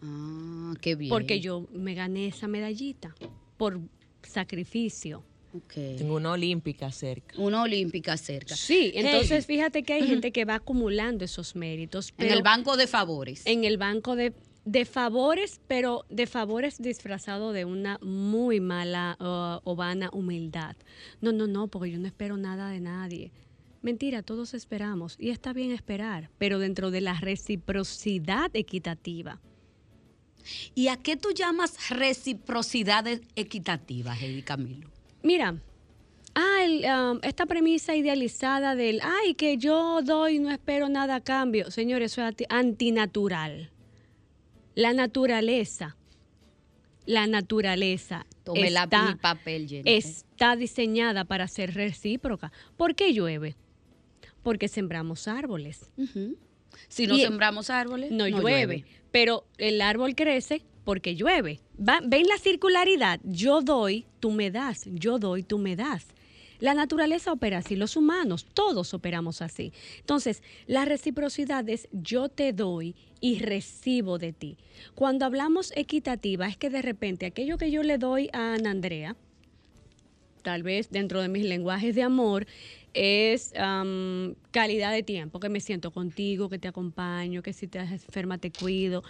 Ah, 0.01 0.73
qué 0.79 0.95
bien. 0.95 1.09
Porque 1.09 1.41
yo 1.41 1.67
me 1.73 1.93
gané 1.93 2.27
esa 2.27 2.47
medallita 2.47 3.13
por 3.57 3.81
sacrificio. 4.23 5.23
Tengo 5.73 6.15
una 6.15 6.31
olímpica 6.31 6.91
cerca. 6.91 7.35
Una 7.37 7.61
olímpica 7.61 8.17
cerca. 8.17 8.55
Sí, 8.55 8.91
entonces 8.93 9.45
fíjate 9.45 9.83
que 9.83 9.93
hay 9.93 10.03
gente 10.03 10.31
que 10.31 10.43
va 10.45 10.55
acumulando 10.55 11.23
esos 11.23 11.55
méritos. 11.55 12.13
en 12.17 12.31
el 12.31 12.43
banco 12.43 12.75
de 12.77 12.87
favores. 12.87 13.43
En 13.45 13.63
el 13.63 13.77
banco 13.77 14.15
de, 14.15 14.33
de 14.65 14.83
favores, 14.85 15.61
pero 15.67 16.05
de 16.09 16.27
favores 16.27 16.81
disfrazado 16.81 17.53
de 17.53 17.63
una 17.63 17.99
muy 18.01 18.59
mala 18.59 19.15
uh, 19.19 19.61
o 19.69 19.75
vana 19.77 20.09
humildad. 20.11 20.75
No, 21.21 21.31
no, 21.31 21.47
no, 21.47 21.67
porque 21.67 21.91
yo 21.91 21.99
no 21.99 22.07
espero 22.07 22.35
nada 22.35 22.69
de 22.69 22.81
nadie. 22.81 23.31
Mentira, 23.85 24.23
todos 24.23 24.55
esperamos 24.55 25.15
y 25.19 25.29
está 25.29 25.53
bien 25.53 25.71
esperar, 25.71 26.31
pero 26.39 26.57
dentro 26.57 26.89
de 26.89 27.01
la 27.01 27.19
reciprocidad 27.19 28.49
equitativa. 28.55 29.39
¿Y 30.73 30.87
a 30.87 30.97
qué 30.97 31.15
tú 31.17 31.29
llamas 31.35 31.91
reciprocidad 31.91 33.05
equitativa, 33.35 34.15
Heidi 34.15 34.41
Camilo? 34.41 34.89
Mira, 35.21 35.61
ah, 36.33 37.11
um, 37.11 37.19
esta 37.21 37.45
premisa 37.45 37.95
idealizada 37.95 38.73
del, 38.73 39.01
ay, 39.03 39.35
que 39.35 39.59
yo 39.59 40.01
doy 40.01 40.37
y 40.37 40.39
no 40.39 40.49
espero 40.49 40.89
nada 40.89 41.17
a 41.17 41.21
cambio. 41.21 41.69
Señores, 41.69 42.13
eso 42.13 42.27
es 42.27 42.35
antinatural. 42.49 43.69
La 44.73 44.93
naturaleza, 44.93 45.95
la 47.05 47.27
naturaleza 47.27 48.25
está, 48.55 49.15
papel, 49.21 49.83
está 49.85 50.55
diseñada 50.55 51.23
para 51.23 51.47
ser 51.47 51.75
recíproca. 51.75 52.51
¿Por 52.77 52.95
qué 52.95 53.13
llueve? 53.13 53.55
Porque 54.45 54.67
sembramos 54.67 55.27
árboles. 55.27 55.89
Si 56.87 57.07
no 57.07 57.15
Y- 57.17 57.21
sembramos 57.21 57.69
árboles, 57.71 58.11
No, 58.11 58.27
llueve, 58.27 58.85
pero 59.11 59.43
el 59.57 59.81
árbol 59.81 60.13
crece 60.15 60.61
porque 60.83 61.15
llueve. 61.15 61.61
Va- 61.77 62.01
¿Ven 62.05 62.27
la 62.27 62.37
circularidad? 62.37 63.19
Yo 63.23 63.61
doy, 63.61 64.05
tú 64.19 64.29
me 64.31 64.51
das, 64.51 64.83
yo 64.85 65.17
doy, 65.17 65.41
tú 65.41 65.57
me 65.57 65.75
das. 65.75 66.05
La 66.59 66.73
naturaleza 66.75 67.31
opera 67.33 67.57
así, 67.57 67.75
los 67.75 67.97
humanos, 67.97 68.45
todos 68.53 68.93
operamos 68.93 69.41
así. 69.41 69.73
Entonces, 69.99 70.41
la 70.67 70.85
reciprocidad 70.85 71.67
es 71.67 71.89
yo 71.91 72.29
te 72.29 72.53
doy 72.53 72.95
y 73.19 73.39
recibo 73.39 74.19
de 74.19 74.31
ti. 74.31 74.57
Cuando 74.93 75.25
hablamos 75.25 75.73
equitativa, 75.75 76.47
es 76.47 76.55
que 76.55 76.69
de 76.69 76.81
repente 76.83 77.25
aquello 77.25 77.57
que 77.57 77.71
yo 77.71 77.81
le 77.83 77.97
doy 77.97 78.29
a 78.31 78.53
Ana 78.53 78.69
Andrea, 78.71 79.17
tal 80.45 80.61
vez 80.61 80.91
dentro 80.91 81.21
de 81.21 81.27
mis 81.27 81.43
lenguajes 81.43 81.95
de 81.95 82.03
amor, 82.03 82.45
es 82.93 83.51
am, 83.57 84.35
calidad 84.51 84.93
de 84.93 85.01
tiempo, 85.01 85.39
que 85.39 85.49
me 85.49 85.59
siento 85.59 85.89
contigo, 85.91 86.49
que 86.49 86.59
te 86.59 86.67
acompaño, 86.67 87.41
que 87.41 87.51
si 87.51 87.67
te 87.67 87.79
enferma 87.79 88.37
te 88.37 88.51
cuido. 88.51 89.03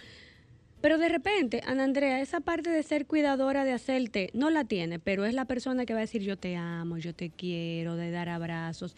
Pero 0.80 0.96
de 0.96 1.10
repente, 1.10 1.62
Ana 1.66 1.84
Andrea, 1.84 2.20
esa 2.22 2.40
parte 2.40 2.70
de 2.70 2.82
ser 2.82 3.06
cuidadora, 3.06 3.64
de 3.64 3.72
hacerte, 3.72 4.30
no 4.32 4.48
la 4.48 4.64
tiene, 4.64 4.98
pero 4.98 5.26
es 5.26 5.34
la 5.34 5.44
persona 5.44 5.84
que 5.84 5.92
va 5.92 6.00
a 6.00 6.08
decir 6.08 6.22
yo 6.22 6.38
te 6.38 6.56
amo, 6.56 6.96
yo 6.96 7.14
te 7.14 7.28
quiero, 7.28 7.96
de 7.96 8.10
dar 8.10 8.30
abrazos. 8.30 8.96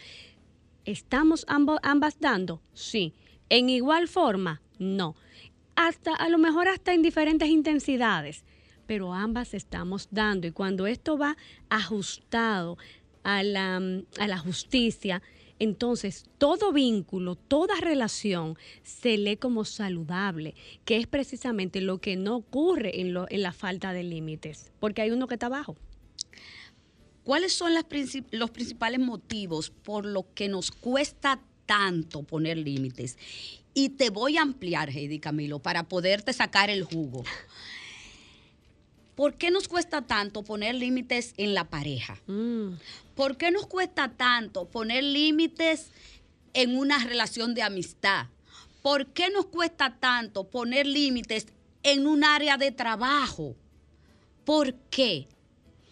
¿Estamos 0.85 1.45
ambas 1.49 2.21
dando? 2.21 2.63
Sí. 2.73 3.15
¿En 3.49 3.69
igual 3.69 4.07
forma? 4.07 4.63
No. 4.79 5.17
Hasta, 5.75 6.15
a 6.15 6.29
lo 6.29 6.39
mejor 6.39 6.69
hasta 6.69 6.95
en 6.95 7.03
diferentes 7.03 7.49
intensidades, 7.49 8.45
pero 8.89 9.13
ambas 9.13 9.53
estamos 9.55 10.09
dando. 10.11 10.47
Y 10.47 10.51
cuando 10.53 10.87
esto 10.87 11.19
va 11.19 11.37
ajustado 11.69 12.79
a 13.23 13.43
la, 13.43 13.77
a 14.19 14.27
la 14.27 14.39
justicia, 14.39 15.21
entonces 15.59 16.25
todo 16.39 16.73
vínculo, 16.73 17.35
toda 17.37 17.75
relación 17.81 18.57
se 18.83 19.19
lee 19.19 19.37
como 19.37 19.65
saludable, 19.67 20.55
que 20.87 20.97
es 20.97 21.07
precisamente 21.07 21.83
lo 21.83 21.99
que 21.99 22.17
no 22.17 22.37
ocurre 22.37 23.01
en, 23.03 23.13
lo- 23.13 23.27
en 23.29 23.43
la 23.43 23.53
falta 23.53 23.93
de 23.93 24.05
límites, 24.05 24.73
porque 24.81 25.03
hay 25.03 25.11
uno 25.11 25.27
que 25.27 25.35
está 25.35 25.47
abajo. 25.47 25.77
¿Cuáles 27.25 27.53
son 27.53 27.73
los 27.75 28.51
principales 28.51 29.01
motivos 29.01 29.69
por 29.71 30.07
los 30.07 30.25
que 30.35 30.49
nos 30.49 30.71
cuesta 30.71 31.41
tanto 31.67 32.23
poner 32.23 32.57
límites? 32.57 33.19
Y 33.75 33.91
te 33.91 34.09
voy 34.09 34.39
a 34.39 34.43
ampliar, 34.43 34.89
Heidi 34.89 35.19
Camilo, 35.19 35.59
para 35.59 35.83
poderte 35.89 36.33
sacar 36.33 36.71
el 36.71 36.85
jugo. 36.85 37.25
¿Por 39.19 39.35
qué 39.35 39.51
nos 39.51 39.67
cuesta 39.67 40.03
tanto 40.03 40.45
poner 40.45 40.77
límites 40.77 41.35
en 41.39 41.53
la 41.53 41.65
pareja? 41.65 42.21
Mm. 42.29 42.75
¿Por 43.17 43.37
qué 43.37 43.51
nos 43.51 43.67
cuesta 43.67 44.13
tanto 44.13 44.67
poner 44.67 45.03
límites 45.03 45.91
en 46.55 46.77
una 46.79 47.03
relación 47.03 47.53
de 47.53 47.63
amistad? 47.63 48.27
¿Por 48.81 49.09
qué 49.09 49.29
nos 49.31 49.47
cuesta 49.47 49.97
tanto 49.99 50.45
poner 50.45 50.87
límites 50.87 51.49
en 51.83 52.07
un 52.07 52.23
área 52.23 52.59
de 52.59 52.71
trabajo? 52.71 53.57
¿Por 54.45 54.75
qué? 54.89 55.27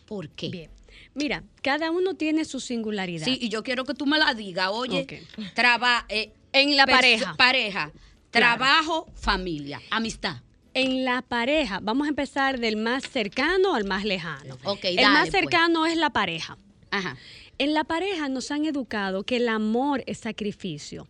¿Por 0.07 0.29
qué? 0.29 0.49
Bien. 0.51 0.71
Mira, 1.15 1.43
cada 1.63 1.91
uno 1.91 2.15
tiene 2.15 2.45
su 2.45 2.61
singularidad. 2.61 3.25
Sí, 3.25 3.39
y 3.41 3.49
yo 3.49 3.65
quiero 3.65 3.85
que 3.85 3.95
tú 3.95 4.07
me 4.07 4.21
la 4.21 4.35
digas, 4.35 4.69
oye, 4.73 5.01
Ok. 5.03 5.53
traba, 5.55 6.07
eh, 6.09 6.33
En 6.53 6.77
la 6.77 6.87
pareja. 6.87 7.35
Pareja, 7.37 7.91
trabajo, 8.31 9.09
familia, 9.17 9.83
amistad. 9.91 10.46
En 10.77 11.07
la 11.07 11.23
pareja, 11.23 11.81
vamos 11.83 12.07
a 12.07 12.11
empezar 12.11 12.61
del 12.61 12.77
más 12.77 13.05
cercano 13.09 13.75
al 13.75 13.87
más 13.87 14.05
lejano. 14.05 14.59
El 14.83 14.97
dale, 14.97 15.09
más 15.09 15.31
pues. 15.31 15.41
cercano 15.41 15.87
es 15.87 15.97
la 15.97 16.11
pareja. 16.11 16.59
Ajá. 16.91 17.17
En 17.57 17.73
la 17.73 17.85
pareja 17.85 18.29
nos 18.29 18.51
han 18.51 18.67
educado 18.67 19.23
que 19.23 19.37
el 19.37 19.49
amor 19.49 20.05
es 20.07 20.19
sacrificio. 20.19 21.09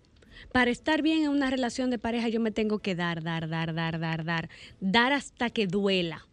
Para 0.52 0.70
estar 0.70 1.02
bien 1.02 1.24
en 1.24 1.30
una 1.30 1.50
relación 1.50 1.90
de 1.90 1.98
pareja 1.98 2.28
yo 2.28 2.38
me 2.38 2.52
tengo 2.52 2.78
que 2.78 2.94
dar, 2.94 3.24
dar, 3.24 3.48
dar, 3.48 3.74
dar, 3.74 3.98
dar, 3.98 4.24
dar, 4.24 4.48
dar 4.78 5.12
hasta 5.12 5.50
que 5.50 5.66
duela. 5.66 6.28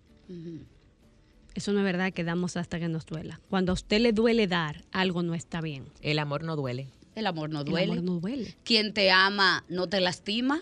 Eso 1.55 1.73
no 1.73 1.79
es 1.79 1.85
verdad 1.85 2.13
que 2.13 2.23
damos 2.23 2.55
hasta 2.55 2.77
que 2.77 2.87
nos 2.87 3.07
duela. 3.07 3.41
Cuando 3.49 3.71
a 3.71 3.73
usted 3.73 3.99
le 3.99 4.13
duele 4.13 4.45
dar, 4.45 4.83
algo 4.91 5.23
no 5.23 5.33
está 5.33 5.59
bien. 5.59 5.85
El 6.01 6.19
amor 6.19 6.43
no 6.43 6.55
duele. 6.55 6.87
El 7.15 7.27
amor 7.27 7.49
no 7.49 7.59
El 7.59 7.65
duele. 7.65 7.91
amor 7.91 8.03
no 8.03 8.19
duele. 8.19 8.55
Quien 8.63 8.93
te 8.93 9.11
ama 9.11 9.63
no 9.69 9.87
te 9.87 9.99
lastima. 9.99 10.61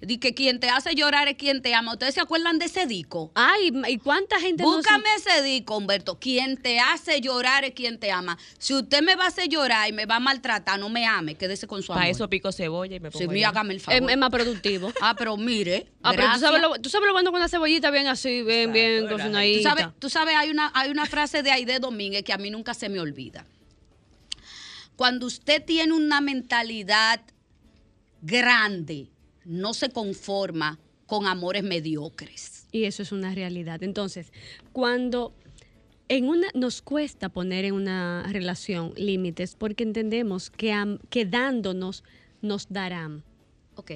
Di 0.00 0.18
que 0.18 0.32
quien 0.34 0.60
te 0.60 0.68
hace 0.70 0.94
llorar 0.94 1.28
es 1.28 1.34
quien 1.36 1.60
te 1.62 1.74
ama. 1.74 1.92
¿Ustedes 1.92 2.14
se 2.14 2.20
acuerdan 2.20 2.58
de 2.58 2.66
ese 2.66 2.86
disco? 2.86 3.32
Ay, 3.34 3.72
¿y 3.88 3.98
cuánta 3.98 4.38
gente 4.38 4.62
no 4.62 4.70
se- 4.70 4.76
Búscame 4.76 5.04
ese 5.16 5.42
disco, 5.42 5.76
Humberto. 5.76 6.18
Quien 6.18 6.56
te 6.56 6.78
hace 6.78 7.20
llorar 7.20 7.64
es 7.64 7.72
quien 7.72 7.98
te 7.98 8.10
ama. 8.12 8.38
Si 8.58 8.74
usted 8.74 9.02
me 9.02 9.16
va 9.16 9.24
a 9.24 9.28
hacer 9.28 9.48
llorar 9.48 9.88
y 9.88 9.92
me 9.92 10.06
va 10.06 10.16
a 10.16 10.20
maltratar, 10.20 10.78
no 10.78 10.88
me 10.88 11.04
ame, 11.06 11.34
quédese 11.34 11.66
con 11.66 11.82
su 11.82 11.92
amor. 11.92 12.00
Para 12.02 12.10
eso 12.10 12.28
pico 12.28 12.52
cebolla 12.52 12.96
y 12.96 13.00
me 13.00 13.10
pongo 13.10 13.22
Sí, 13.22 13.28
mira, 13.28 13.48
hágame 13.48 13.72
el 13.74 13.78
es, 13.78 13.82
favor. 13.84 14.10
es 14.10 14.18
más 14.18 14.30
productivo. 14.30 14.92
Ah, 15.02 15.14
pero 15.16 15.36
mire. 15.36 15.86
Ah, 16.02 16.12
pero 16.14 16.32
tú 16.34 16.38
sabes, 16.40 16.60
lo, 16.60 16.78
tú 16.80 16.88
sabes 16.90 17.06
lo 17.06 17.12
bueno 17.12 17.30
con 17.32 17.40
una 17.40 17.48
cebollita 17.48 17.90
bien 17.90 18.06
así, 18.06 18.42
bien, 18.42 18.72
bien 18.72 18.92
Exacto, 19.04 19.08
Tú 19.16 19.22
cocinadita. 19.22 19.68
sabes, 19.70 19.86
tú 19.98 20.10
sabes, 20.10 20.36
hay 20.36 20.50
una, 20.50 20.70
hay 20.74 20.90
una 20.90 21.06
frase 21.06 21.42
de 21.42 21.50
Aide 21.50 21.78
Domínguez 21.80 22.22
que 22.22 22.32
a 22.32 22.38
mí 22.38 22.50
nunca 22.50 22.74
se 22.74 22.88
me 22.88 23.00
olvida. 23.00 23.44
Cuando 25.00 25.24
usted 25.24 25.64
tiene 25.64 25.94
una 25.94 26.20
mentalidad 26.20 27.22
grande, 28.20 29.08
no 29.46 29.72
se 29.72 29.88
conforma 29.88 30.78
con 31.06 31.26
amores 31.26 31.62
mediocres. 31.62 32.66
Y 32.70 32.84
eso 32.84 33.02
es 33.02 33.10
una 33.10 33.34
realidad. 33.34 33.82
Entonces, 33.82 34.30
cuando 34.74 35.34
en 36.08 36.26
una 36.28 36.48
nos 36.52 36.82
cuesta 36.82 37.30
poner 37.30 37.64
en 37.64 37.72
una 37.76 38.26
relación 38.30 38.92
límites 38.94 39.56
porque 39.56 39.84
entendemos 39.84 40.50
que, 40.50 40.70
am- 40.70 40.98
que 41.08 41.24
dándonos 41.24 42.04
nos 42.42 42.68
darán. 42.68 43.24
Ok. 43.76 43.92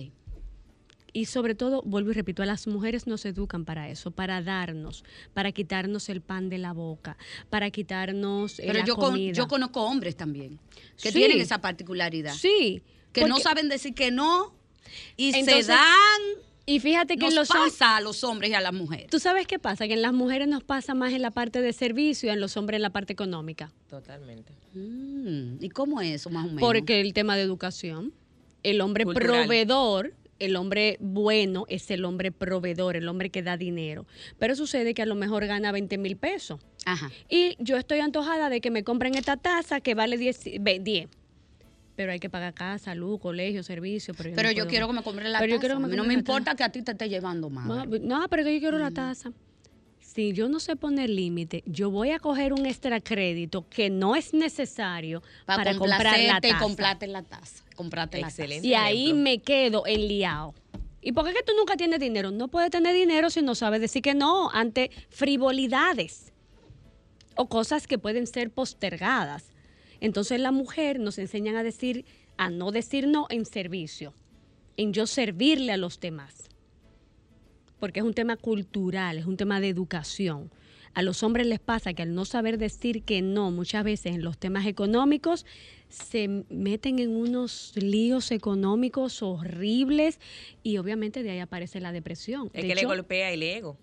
Y 1.17 1.27
sobre 1.27 1.55
todo, 1.55 1.81
vuelvo 1.83 2.11
y 2.11 2.15
repito, 2.15 2.43
a 2.43 2.47
las 2.47 2.67
mujeres 2.67 3.07
nos 3.07 3.25
educan 3.25 3.65
para 3.65 3.89
eso, 3.89 4.11
para 4.11 4.43
darnos, 4.43 5.05
para 5.33 5.53
quitarnos 5.53 6.09
el 6.09 6.21
pan 6.21 6.49
de 6.51 6.59
la 6.59 6.73
boca, 6.73 7.17
para 7.51 7.71
quitarnos 7.71 8.59
eh, 8.59 8.65
Pero 8.67 8.81
la 8.81 8.85
yo, 8.85 8.97
con- 8.97 9.17
yo 9.33 9.47
conozco 9.47 9.83
hombres 9.85 10.17
también 10.17 10.59
que 11.01 11.13
Sí. 11.13 11.19
tienen 11.19 11.41
esa 11.41 11.61
particularidad. 11.61 12.35
Sí. 12.35 12.83
Que 13.13 13.27
no 13.27 13.39
saben 13.39 13.69
decir 13.69 13.95
que 13.95 14.11
no 14.11 14.55
y 15.17 15.29
Entonces, 15.35 15.67
se 15.67 15.73
dan. 15.73 16.23
Y 16.67 16.81
fíjate 16.81 17.17
que 17.17 17.27
Nos 17.27 17.35
los 17.35 17.49
pasa 17.49 17.97
a 17.97 18.01
los 18.01 18.25
hombres 18.25 18.51
y 18.51 18.55
a 18.55 18.61
las 18.61 18.73
mujeres. 18.73 19.09
¿Tú 19.11 19.21
sabes 19.21 19.47
qué 19.47 19.59
pasa? 19.61 19.87
Que 19.87 19.93
en 19.95 20.03
las 20.03 20.15
mujeres 20.15 20.49
nos 20.49 20.65
pasa 20.65 20.95
más 20.95 21.13
en 21.13 21.23
la 21.23 21.31
parte 21.31 21.61
de 21.61 21.73
servicio 21.73 22.29
y 22.29 22.33
en 22.33 22.41
los 22.41 22.57
hombres 22.57 22.79
en 22.79 22.83
la 22.83 22.91
parte 22.91 23.13
económica. 23.13 23.71
Totalmente. 23.89 24.53
Mm, 24.73 25.63
¿Y 25.63 25.69
cómo 25.69 26.01
es 26.01 26.11
eso, 26.23 26.31
más 26.31 26.45
o 26.45 26.49
menos? 26.49 26.61
Porque 26.61 27.01
el 27.01 27.13
tema 27.13 27.37
de 27.37 27.43
educación, 27.43 28.13
el 28.65 28.81
hombre 28.81 29.05
Cultural. 29.05 29.43
proveedor, 29.43 30.15
el 30.39 30.57
hombre 30.57 30.97
bueno 31.01 31.65
es 31.69 31.91
el 31.91 32.05
hombre 32.05 32.33
proveedor, 32.33 32.97
el 32.97 33.09
hombre 33.09 33.31
que 33.31 33.43
da 33.43 33.57
dinero. 33.57 34.07
Pero 34.39 34.57
sucede 34.57 34.95
que 34.95 35.03
a 35.03 35.07
lo 35.07 35.15
mejor 35.15 35.47
gana 35.47 35.73
20 35.73 35.97
mil 35.99 36.17
pesos. 36.17 36.61
Ajá. 36.85 37.11
Y 37.29 37.57
yo 37.59 37.77
estoy 37.77 38.01
antojada 38.01 38.49
de 38.51 38.61
que 38.61 38.71
me 38.71 38.83
compren 38.85 39.15
esta 39.15 39.37
taza 39.37 39.81
que 39.81 39.95
vale 39.95 40.19
10. 40.19 40.41
ve- 40.61 40.81
10. 40.81 41.09
Pero 41.97 42.11
hay 42.11 42.19
que 42.19 42.29
pagar 42.29 42.53
casa, 42.55 42.95
luz, 42.97 43.21
colegio, 43.21 43.63
servicio. 43.63 44.15
Pero 44.15 44.31
yo, 44.31 44.35
Pero 44.37 44.49
no 44.49 44.53
yo 44.53 44.57
puedo. 44.65 44.69
quiero 44.71 44.87
que 44.89 44.93
me 44.95 45.03
compren 45.03 45.31
la 45.33 45.39
Pero 45.39 45.51
yo 45.53 45.57
taza. 45.57 45.61
quiero 45.61 45.75
que 45.77 45.81
me 45.81 45.87
a 45.87 45.91
mí 45.91 45.97
no 45.97 46.03
me 46.03 46.09
taza. 46.15 46.19
importa 46.19 46.55
que 46.57 46.65
a 46.65 46.69
ti 46.71 46.83
te 46.83 46.91
esté 46.93 47.09
llevando 47.09 47.51
mal. 47.51 47.89
No, 48.03 48.27
pero 48.29 48.43
yo 48.43 48.59
quiero 48.59 48.79
la 48.79 48.91
taza. 48.91 49.31
Si 50.01 50.33
yo 50.33 50.49
no 50.49 50.61
sé 50.61 50.77
poner 50.77 51.11
límite, 51.11 51.63
yo 51.67 51.91
voy 51.91 52.11
a 52.11 52.19
coger 52.21 52.53
un 52.53 52.67
extra 52.67 53.01
crédito 53.01 53.69
que 53.69 53.91
no 53.91 54.15
es 54.15 54.33
necesario 54.33 55.23
para, 55.45 55.75
comprar 55.77 56.03
la 56.03 56.05
complacerte 56.05 56.49
y 56.49 56.51
taza. 56.53 56.63
comprarte 56.65 57.07
la 57.09 57.23
taza. 57.23 57.64
Comprarte 57.75 58.21
la 58.21 58.29
Excelente. 58.29 58.67
Y 58.67 58.75
ahí 58.75 59.05
ejemplo. 59.05 59.23
me 59.23 59.39
quedo 59.39 59.87
enliado. 59.87 60.55
¿Y 61.01 61.13
por 61.13 61.25
qué 61.25 61.31
es 61.31 61.37
que 61.37 61.43
tú 61.43 61.53
nunca 61.57 61.77
tienes 61.77 62.01
dinero? 62.01 62.31
No 62.31 62.49
puedes 62.49 62.71
tener 62.71 62.95
dinero 62.95 63.29
si 63.29 63.43
no 63.43 63.55
sabes 63.55 63.81
decir 63.81 64.01
que 64.01 64.15
no 64.15 64.51
ante 64.51 64.91
frivolidades 65.11 66.33
o 67.37 67.47
cosas 67.49 67.87
que 67.87 67.99
pueden 67.99 68.27
ser 68.27 68.51
postergadas. 68.51 69.45
Entonces 70.01 70.41
la 70.41 70.51
mujer 70.51 70.99
nos 70.99 71.19
enseñan 71.19 71.57
a 71.57 71.63
decir, 71.63 72.05
a 72.37 72.51
no 72.51 72.71
decir 72.73 73.07
no 73.07 73.27
en 73.29 73.45
servicio, 73.45 74.15
en 74.77 74.93
yo 74.93 75.07
servirle 75.07 75.73
a 75.73 75.77
los 75.77 76.01
demás. 76.01 76.49
Porque 77.79 78.01
es 78.01 78.07
un 78.07 78.15
tema 78.15 78.37
cultural, 78.37 79.19
es 79.19 79.27
un 79.27 79.37
tema 79.37 79.61
de 79.61 79.69
educación. 79.69 80.51
A 80.95 81.03
los 81.03 81.23
hombres 81.23 81.47
les 81.47 81.59
pasa 81.59 81.93
que 81.93 82.03
al 82.03 82.15
no 82.15 82.25
saber 82.25 82.57
decir 82.57 83.03
que 83.03 83.21
no, 83.21 83.51
muchas 83.51 83.85
veces 83.85 84.15
en 84.15 84.23
los 84.23 84.39
temas 84.39 84.65
económicos, 84.67 85.45
se 85.95 86.29
meten 86.49 86.99
en 86.99 87.15
unos 87.15 87.73
líos 87.77 88.31
económicos 88.33 89.23
horribles 89.23 90.19
y 90.63 90.79
obviamente 90.79 91.23
de 91.23 91.31
ahí 91.31 91.39
aparece 91.39 91.81
la 91.81 91.93
depresión. 91.93 92.51
Es 92.53 92.63
De 92.63 92.69
que 92.69 92.75
le 92.75 92.85
golpea 92.85 93.31
el 93.31 93.43
ego. 93.43 93.77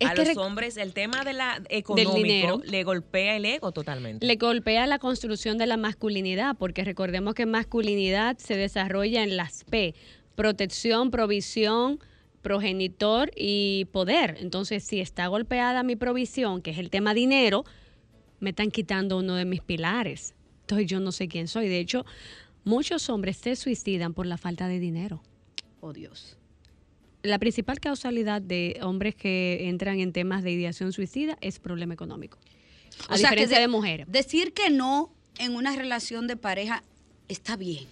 Es 0.00 0.10
a 0.10 0.14
que 0.14 0.24
los 0.24 0.36
hombres, 0.38 0.76
el 0.76 0.92
tema 0.92 1.22
de 1.24 1.34
la 1.34 1.62
económico 1.68 2.14
dinero. 2.14 2.60
le 2.64 2.82
golpea 2.82 3.36
el 3.36 3.44
ego 3.44 3.70
totalmente. 3.70 4.26
le 4.26 4.36
golpea 4.36 4.86
la 4.88 4.98
construcción 4.98 5.56
de 5.56 5.66
la 5.66 5.76
masculinidad, 5.76 6.56
porque 6.56 6.82
recordemos 6.82 7.34
que 7.34 7.46
masculinidad 7.46 8.36
se 8.38 8.56
desarrolla 8.56 9.22
en 9.22 9.36
las 9.36 9.62
P, 9.64 9.94
protección, 10.34 11.12
provisión, 11.12 12.00
progenitor 12.42 13.30
y 13.36 13.86
poder. 13.92 14.36
Entonces, 14.40 14.82
si 14.82 15.00
está 15.00 15.28
golpeada 15.28 15.84
mi 15.84 15.94
provisión, 15.94 16.60
que 16.60 16.72
es 16.72 16.78
el 16.78 16.90
tema 16.90 17.14
dinero, 17.14 17.64
me 18.40 18.50
están 18.50 18.72
quitando 18.72 19.18
uno 19.18 19.36
de 19.36 19.44
mis 19.44 19.60
pilares. 19.60 20.34
Entonces, 20.64 20.86
yo 20.86 20.98
no 21.00 21.12
sé 21.12 21.28
quién 21.28 21.46
soy. 21.46 21.68
De 21.68 21.78
hecho, 21.78 22.04
muchos 22.64 23.08
hombres 23.10 23.36
se 23.36 23.54
suicidan 23.56 24.14
por 24.14 24.26
la 24.26 24.38
falta 24.38 24.66
de 24.66 24.78
dinero. 24.78 25.22
Oh 25.80 25.92
Dios. 25.92 26.38
La 27.22 27.38
principal 27.38 27.80
causalidad 27.80 28.40
de 28.42 28.78
hombres 28.82 29.14
que 29.14 29.68
entran 29.68 30.00
en 30.00 30.12
temas 30.12 30.42
de 30.42 30.52
ideación 30.52 30.92
suicida 30.92 31.36
es 31.40 31.58
problema 31.58 31.94
económico. 31.94 32.38
A 33.08 33.14
O 33.14 33.16
sea, 33.16 33.30
que 33.30 33.36
diferencia 33.36 33.56
de- 33.58 33.62
de 33.62 33.68
mujeres. 33.68 34.06
Decir 34.08 34.52
que 34.52 34.70
no 34.70 35.10
en 35.38 35.54
una 35.56 35.74
relación 35.74 36.26
de 36.26 36.36
pareja 36.36 36.82
está 37.28 37.56
bien. 37.56 37.84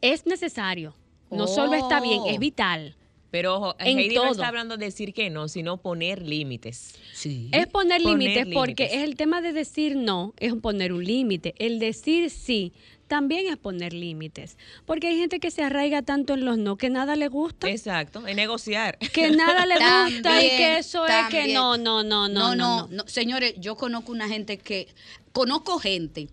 Es 0.00 0.26
necesario. 0.26 0.94
No 1.30 1.46
solo 1.46 1.74
está 1.74 2.00
bien, 2.00 2.20
Oh. 2.22 2.28
es 2.28 2.38
vital. 2.38 2.94
Pero 3.32 3.56
ojo, 3.56 3.76
En 3.80 3.98
Heidi 3.98 4.14
no 4.14 4.22
todo. 4.22 4.32
está 4.32 4.46
hablando 4.48 4.76
de 4.76 4.84
decir 4.84 5.12
que 5.12 5.30
no, 5.30 5.48
sino 5.48 5.78
poner 5.78 6.22
límites. 6.22 6.94
Sí. 7.14 7.48
Es 7.50 7.66
poner, 7.66 8.00
Poner 8.02 8.18
límites 8.18 8.46
porque 8.54 8.84
límites. 8.84 8.98
es 8.98 9.02
el 9.08 9.16
tema 9.16 9.40
de 9.40 9.52
decir 9.52 9.96
no, 9.96 10.34
es 10.38 10.54
poner 10.54 10.92
un 10.92 11.02
límite. 11.02 11.54
El 11.58 11.78
decir 11.80 12.30
sí 12.30 12.72
también 13.08 13.46
es 13.48 13.56
poner 13.58 13.92
límites. 13.94 14.56
Porque 14.86 15.08
hay 15.08 15.18
gente 15.18 15.40
que 15.40 15.50
se 15.50 15.62
arraiga 15.62 16.02
tanto 16.02 16.34
en 16.34 16.44
los 16.44 16.56
no 16.58 16.76
que 16.76 16.88
nada 16.90 17.16
le 17.16 17.28
gusta. 17.28 17.68
Exacto, 17.68 18.26
es 18.26 18.36
negociar. 18.36 18.98
que 18.98 19.30
nada 19.30 19.66
le 19.66 19.74
gusta 20.14 20.42
y 20.44 20.48
que 20.48 20.78
eso 20.78 21.06
es 21.06 21.26
que 21.30 21.52
no, 21.52 21.76
no, 21.78 22.02
no, 22.02 22.28
no, 22.28 22.54
no, 22.54 22.54
no, 22.54 22.88
no. 22.88 23.04
Señores, 23.08 23.54
yo 23.58 23.76
conozco 23.76 24.12
una 24.12 24.28
gente 24.28 24.58
que, 24.58 24.88
conozco 25.32 25.78
gente 25.78 26.28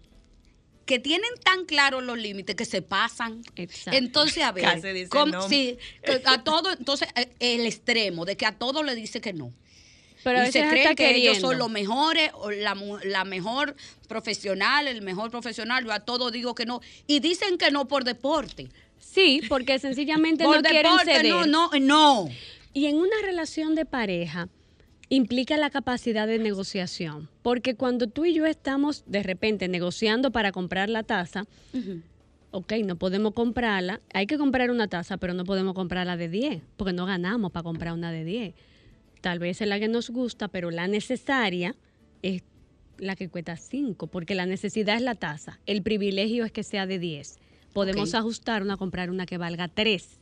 que 0.89 0.97
tienen 0.99 1.29
tan 1.43 1.65
claros 1.65 2.03
los 2.03 2.17
límites 2.17 2.55
que 2.55 2.65
se 2.65 2.81
pasan. 2.81 3.41
Exacto. 3.55 3.95
Entonces, 3.97 4.43
a 4.43 4.51
ver, 4.51 4.63
Casi 4.63 4.87
dice 4.89 5.09
¿cómo- 5.09 5.27
no. 5.33 5.47
sí, 5.47 5.77
a 6.25 6.43
todo, 6.43 6.71
entonces, 6.73 7.07
eh, 7.15 7.29
el 7.39 7.67
extremo 7.67 8.25
de 8.25 8.35
que 8.35 8.47
a 8.47 8.53
todo 8.57 8.81
le 8.81 8.95
dice 8.95 9.21
que 9.21 9.31
no. 9.33 9.53
Pero 10.23 10.43
y 10.43 10.51
se 10.51 10.67
creen 10.67 10.95
que 10.95 11.11
ellos 11.11 11.15
queriendo. 11.37 11.47
son 11.47 11.57
los 11.59 11.69
mejores, 11.69 12.31
o 12.33 12.49
la, 12.49 12.73
mu- 12.73 12.97
la 13.03 13.23
mejor 13.23 13.75
profesional, 14.07 14.87
el 14.87 15.01
mejor 15.03 15.29
profesional, 15.29 15.85
yo 15.85 15.91
a 15.93 15.99
todo 15.99 16.31
digo 16.31 16.55
que 16.55 16.65
no. 16.65 16.81
Y 17.05 17.19
dicen 17.19 17.57
que 17.59 17.69
no 17.69 17.87
por 17.87 18.03
deporte. 18.03 18.69
Sí, 18.99 19.41
porque 19.47 19.77
sencillamente 19.79 20.43
por 20.43 20.57
no 20.57 20.61
quieren 20.63 20.91
deporte, 20.91 21.13
ceder. 21.13 21.31
no, 21.31 21.45
no, 21.45 21.69
no. 21.79 22.29
Y 22.73 22.87
en 22.87 22.97
una 22.97 23.15
relación 23.23 23.75
de 23.75 23.85
pareja 23.85 24.49
implica 25.09 25.57
la 25.57 25.69
capacidad 25.69 26.27
de 26.27 26.39
negociación, 26.39 27.29
porque 27.41 27.75
cuando 27.75 28.07
tú 28.07 28.25
y 28.25 28.33
yo 28.33 28.45
estamos 28.45 29.03
de 29.07 29.23
repente 29.23 29.67
negociando 29.67 30.31
para 30.31 30.51
comprar 30.51 30.89
la 30.89 31.03
taza, 31.03 31.45
ok, 32.51 32.73
no 32.85 32.95
podemos 32.95 33.33
comprarla, 33.33 34.01
hay 34.13 34.27
que 34.27 34.37
comprar 34.37 34.69
una 34.71 34.87
taza, 34.87 35.17
pero 35.17 35.33
no 35.33 35.45
podemos 35.45 35.73
comprarla 35.73 36.15
de 36.15 36.29
10, 36.29 36.61
porque 36.77 36.93
no 36.93 37.05
ganamos 37.05 37.51
para 37.51 37.63
comprar 37.63 37.93
una 37.93 38.11
de 38.11 38.23
10. 38.23 38.53
Tal 39.21 39.39
vez 39.39 39.61
es 39.61 39.67
la 39.67 39.79
que 39.79 39.87
nos 39.87 40.11
gusta, 40.11 40.47
pero 40.47 40.71
la 40.71 40.87
necesaria 40.87 41.75
es 42.21 42.43
la 42.97 43.15
que 43.15 43.29
cuesta 43.29 43.57
5, 43.57 44.07
porque 44.07 44.35
la 44.35 44.45
necesidad 44.45 44.95
es 44.95 45.01
la 45.01 45.15
taza, 45.15 45.59
el 45.65 45.81
privilegio 45.81 46.45
es 46.45 46.51
que 46.51 46.63
sea 46.63 46.85
de 46.85 46.99
10. 46.99 47.39
Podemos 47.73 48.13
ajustar 48.13 48.61
una, 48.61 48.77
comprar 48.77 49.09
una 49.09 49.25
que 49.25 49.37
valga 49.37 49.67
3. 49.67 50.19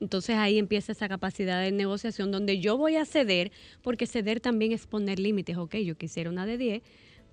Entonces 0.00 0.36
ahí 0.36 0.58
empieza 0.58 0.92
esa 0.92 1.08
capacidad 1.08 1.60
de 1.60 1.72
negociación 1.72 2.32
donde 2.32 2.58
yo 2.58 2.76
voy 2.76 2.96
a 2.96 3.04
ceder, 3.04 3.52
porque 3.82 4.06
ceder 4.06 4.40
también 4.40 4.72
es 4.72 4.86
poner 4.86 5.18
límites. 5.18 5.58
Ok, 5.58 5.76
yo 5.76 5.96
quisiera 5.96 6.30
una 6.30 6.46
de 6.46 6.56
10, 6.56 6.82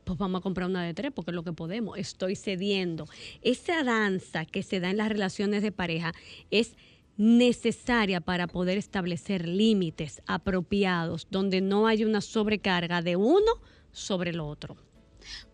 pues 0.03 0.19
vamos 0.19 0.39
a 0.39 0.41
comprar 0.41 0.67
una 0.69 0.83
de 0.83 0.93
3 0.93 1.11
porque 1.13 1.31
es 1.31 1.35
lo 1.35 1.43
que 1.43 1.53
podemos. 1.53 1.97
Estoy 1.97 2.35
cediendo. 2.35 3.05
Esa 3.41 3.83
danza 3.83 4.45
que 4.45 4.63
se 4.63 4.79
da 4.79 4.89
en 4.89 4.97
las 4.97 5.09
relaciones 5.09 5.61
de 5.61 5.71
pareja 5.71 6.13
es 6.51 6.75
necesaria 7.17 8.21
para 8.21 8.47
poder 8.47 8.77
establecer 8.77 9.47
límites 9.47 10.21
apropiados 10.27 11.27
donde 11.31 11.61
no 11.61 11.87
haya 11.87 12.05
una 12.05 12.21
sobrecarga 12.21 13.01
de 13.01 13.15
uno 13.15 13.51
sobre 13.91 14.29
el 14.29 14.39
otro. 14.39 14.77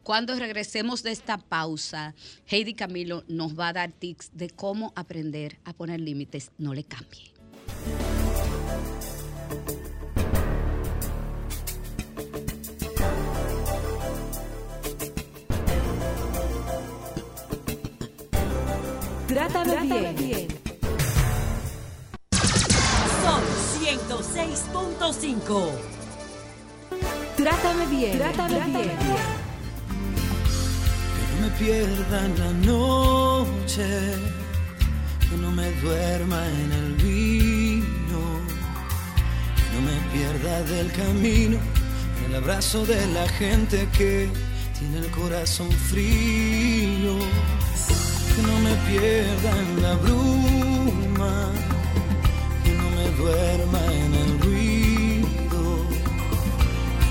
Cuando 0.04 0.36
regresemos 0.36 1.02
de 1.02 1.12
esta 1.12 1.38
pausa, 1.38 2.14
Heidi 2.48 2.74
Camilo 2.74 3.24
nos 3.30 3.58
va 3.58 3.70
a 3.70 3.74
dar 3.74 3.94
tips 3.94 4.32
de 4.34 4.50
cómo 4.50 4.92
aprender 4.98 5.60
a 5.64 5.72
poner 5.72 6.02
límites. 6.02 6.52
No 6.58 6.74
le 6.74 6.84
cambie. 6.84 7.32
Trátame 19.26 20.14
bien. 20.14 20.48
Sol 23.24 23.42
106.5. 23.80 25.72
Trátame 27.38 27.86
bien. 27.88 28.18
Trátame 28.18 28.60
bien. 28.66 29.33
Me 31.44 31.50
pierda 31.58 32.26
en 32.26 32.40
la 32.40 32.52
noche, 32.74 33.86
que 35.30 35.36
no 35.38 35.52
me 35.52 35.70
duerma 35.82 36.42
en 36.48 36.72
el 36.72 36.94
vino, 36.94 38.22
que 39.58 39.66
no 39.74 39.80
me 39.90 39.98
pierda 40.14 40.64
del 40.64 40.90
camino, 40.94 41.58
en 42.18 42.32
el 42.32 42.36
abrazo 42.36 42.86
de 42.86 43.06
la 43.08 43.28
gente 43.28 43.90
que 43.98 44.30
tiene 44.80 45.00
el 45.00 45.12
corazón 45.12 45.70
frío, 45.72 47.14
que 48.34 48.42
no 48.50 48.56
me 48.66 48.76
pierda 48.90 49.52
en 49.64 49.82
la 49.82 49.94
bruma, 49.96 51.52
que 52.64 52.72
no 52.72 52.90
me 52.98 53.08
duerma 53.22 53.82
en 54.02 54.14
el 54.14 54.40
ruido 54.40 54.84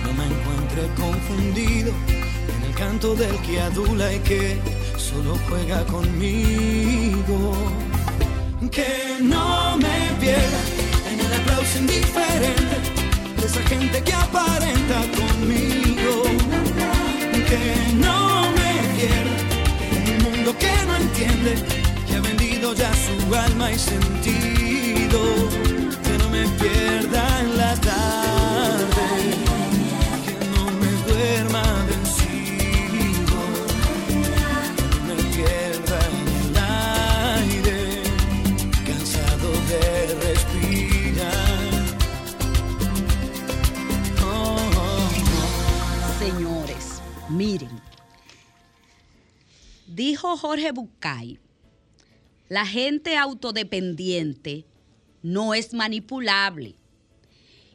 no 0.05 0.13
me 0.15 0.25
encuentre 0.25 0.83
confundido 0.97 1.93
el 2.73 2.79
canto 2.79 3.15
del 3.15 3.37
que 3.43 3.61
adula 3.61 4.13
y 4.13 4.19
que 4.21 4.59
solo 4.97 5.37
juega 5.49 5.85
conmigo. 5.87 7.55
Que 8.71 9.19
no 9.21 9.77
me 9.77 9.99
pierda 10.21 10.61
en 11.11 11.21
el 11.21 11.33
aplauso 11.41 11.79
indiferente 11.79 12.77
de 13.37 13.47
esa 13.47 13.63
gente 13.63 14.03
que 14.03 14.15
aparenta 14.15 14.99
conmigo. 15.21 16.23
Que 17.51 17.65
no 17.95 18.51
me 18.59 18.71
pierda 18.97 19.37
en 19.97 20.03
un 20.15 20.19
mundo 20.25 20.57
que 20.59 20.73
no 20.87 20.97
entiende, 20.97 21.55
que 22.07 22.17
ha 22.17 22.21
vendido 22.21 22.75
ya 22.75 22.91
su 22.95 23.35
alma 23.35 23.73
y 23.73 23.79
sentido. 23.79 24.42
Dijo 50.33 50.49
Jorge 50.49 50.73
Bucay, 50.73 51.39
la 52.49 52.65
gente 52.65 53.17
autodependiente 53.19 54.65
no 55.23 55.53
es 55.53 55.75
manipulable. 55.75 56.75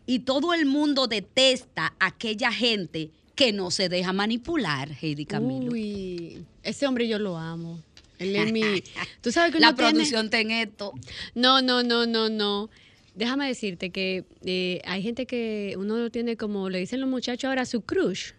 Y 0.08 0.20
todo 0.20 0.54
el 0.56 0.66
mundo 0.66 1.06
detesta 1.08 1.94
a 2.00 2.08
aquella 2.08 2.52
gente 2.52 3.12
que 3.36 3.54
no 3.54 3.70
se 3.70 3.90
deja 3.90 4.12
manipular, 4.12 4.90
Heidi 5.00 5.26
Camilo. 5.26 5.72
Uy, 5.72 6.44
ese 6.64 6.88
hombre 6.88 7.08
yo 7.08 7.20
lo 7.20 7.38
amo. 7.38 7.80
Él 8.18 8.36
es 8.36 8.52
mi... 8.52 8.62
Tú 9.22 9.32
sabes 9.32 9.54
que 9.54 9.60
La 9.60 9.76
tiene- 9.76 9.92
producción 9.92 10.30
ten 10.32 10.50
esto. 10.50 10.94
No, 11.36 11.62
no, 11.62 11.84
no, 11.84 12.08
no, 12.08 12.30
no. 12.30 12.70
Déjame 13.14 13.48
decirte 13.48 13.92
que 13.92 14.26
eh, 14.46 14.82
hay 14.86 15.04
gente 15.04 15.28
que 15.28 15.76
uno 15.78 15.98
lo 15.98 16.10
tiene 16.10 16.38
como 16.38 16.70
le 16.72 16.80
dicen 16.80 17.02
los 17.02 17.10
muchachos 17.10 17.50
ahora 17.50 17.66
su 17.68 17.82
crush. 17.82 18.32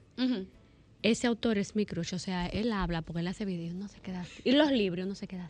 Ese 1.02 1.26
autor 1.26 1.58
es 1.58 1.76
mi 1.76 1.86
crush, 1.86 2.14
o 2.14 2.18
sea, 2.18 2.46
él 2.46 2.72
habla 2.72 3.02
porque 3.02 3.20
él 3.20 3.28
hace 3.28 3.44
videos, 3.44 3.74
no 3.74 3.88
se 3.88 4.00
queda. 4.00 4.26
Y 4.44 4.52
los 4.52 4.72
libros 4.72 5.06
no 5.06 5.14
se 5.14 5.28
queda. 5.28 5.48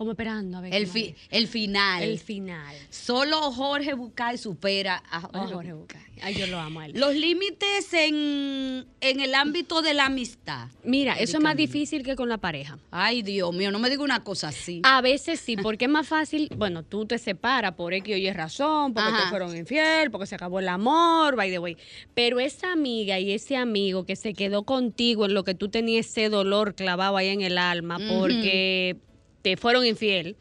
Como 0.00 0.12
esperando 0.12 0.56
a 0.56 0.60
ver. 0.62 0.74
El, 0.74 0.86
fi- 0.86 1.14
el 1.28 1.46
final. 1.46 2.02
el 2.02 2.18
final. 2.18 2.74
Solo 2.88 3.38
Jorge 3.52 3.92
Bucay 3.92 4.38
supera 4.38 5.02
a 5.10 5.20
Jorge, 5.20 5.52
Jorge 5.52 5.72
Bucay. 5.74 6.00
Ay, 6.22 6.34
yo 6.36 6.46
lo 6.46 6.58
amo 6.58 6.80
a 6.80 6.86
él. 6.86 6.92
Los 6.98 7.14
límites 7.14 7.92
en, 7.92 8.86
en 9.02 9.20
el 9.20 9.34
ámbito 9.34 9.82
de 9.82 9.92
la 9.92 10.06
amistad. 10.06 10.68
Mira, 10.84 11.18
eso 11.20 11.36
es 11.36 11.42
más 11.42 11.54
difícil 11.54 12.02
que 12.02 12.16
con 12.16 12.30
la 12.30 12.38
pareja. 12.38 12.78
Ay, 12.90 13.20
Dios 13.20 13.54
mío, 13.54 13.70
no 13.70 13.78
me 13.78 13.90
diga 13.90 14.02
una 14.02 14.24
cosa 14.24 14.48
así. 14.48 14.80
A 14.84 15.02
veces 15.02 15.38
sí, 15.38 15.58
porque 15.58 15.84
es 15.84 15.90
más 15.90 16.08
fácil, 16.08 16.48
bueno, 16.56 16.82
tú 16.82 17.04
te 17.04 17.18
separas 17.18 17.72
por 17.74 17.92
X 17.92 18.14
o 18.14 18.16
Y 18.16 18.30
razón, 18.32 18.94
porque 18.94 19.10
Ajá. 19.10 19.24
te 19.24 19.28
fueron 19.28 19.54
infiel, 19.54 20.10
porque 20.10 20.26
se 20.26 20.34
acabó 20.34 20.60
el 20.60 20.68
amor, 20.70 21.36
by 21.36 21.50
the 21.50 21.58
way. 21.58 21.76
Pero 22.14 22.40
esa 22.40 22.72
amiga 22.72 23.18
y 23.18 23.32
ese 23.32 23.58
amigo 23.58 24.06
que 24.06 24.16
se 24.16 24.32
quedó 24.32 24.62
contigo 24.62 25.26
en 25.26 25.34
lo 25.34 25.44
que 25.44 25.54
tú 25.54 25.68
tenías 25.68 26.06
ese 26.06 26.30
dolor 26.30 26.74
clavado 26.74 27.18
ahí 27.18 27.28
en 27.28 27.42
el 27.42 27.58
alma 27.58 27.98
porque 28.08 28.96
te 29.42 29.56
fueron 29.56 29.84
infiel, 29.86 30.36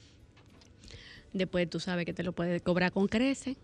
después 1.34 1.70
tú 1.70 1.80
sabes 1.80 2.06
que 2.06 2.14
te 2.14 2.24
lo 2.24 2.32
puedes 2.34 2.62
cobrar 2.62 2.92
con 2.92 3.08
crece. 3.08 3.56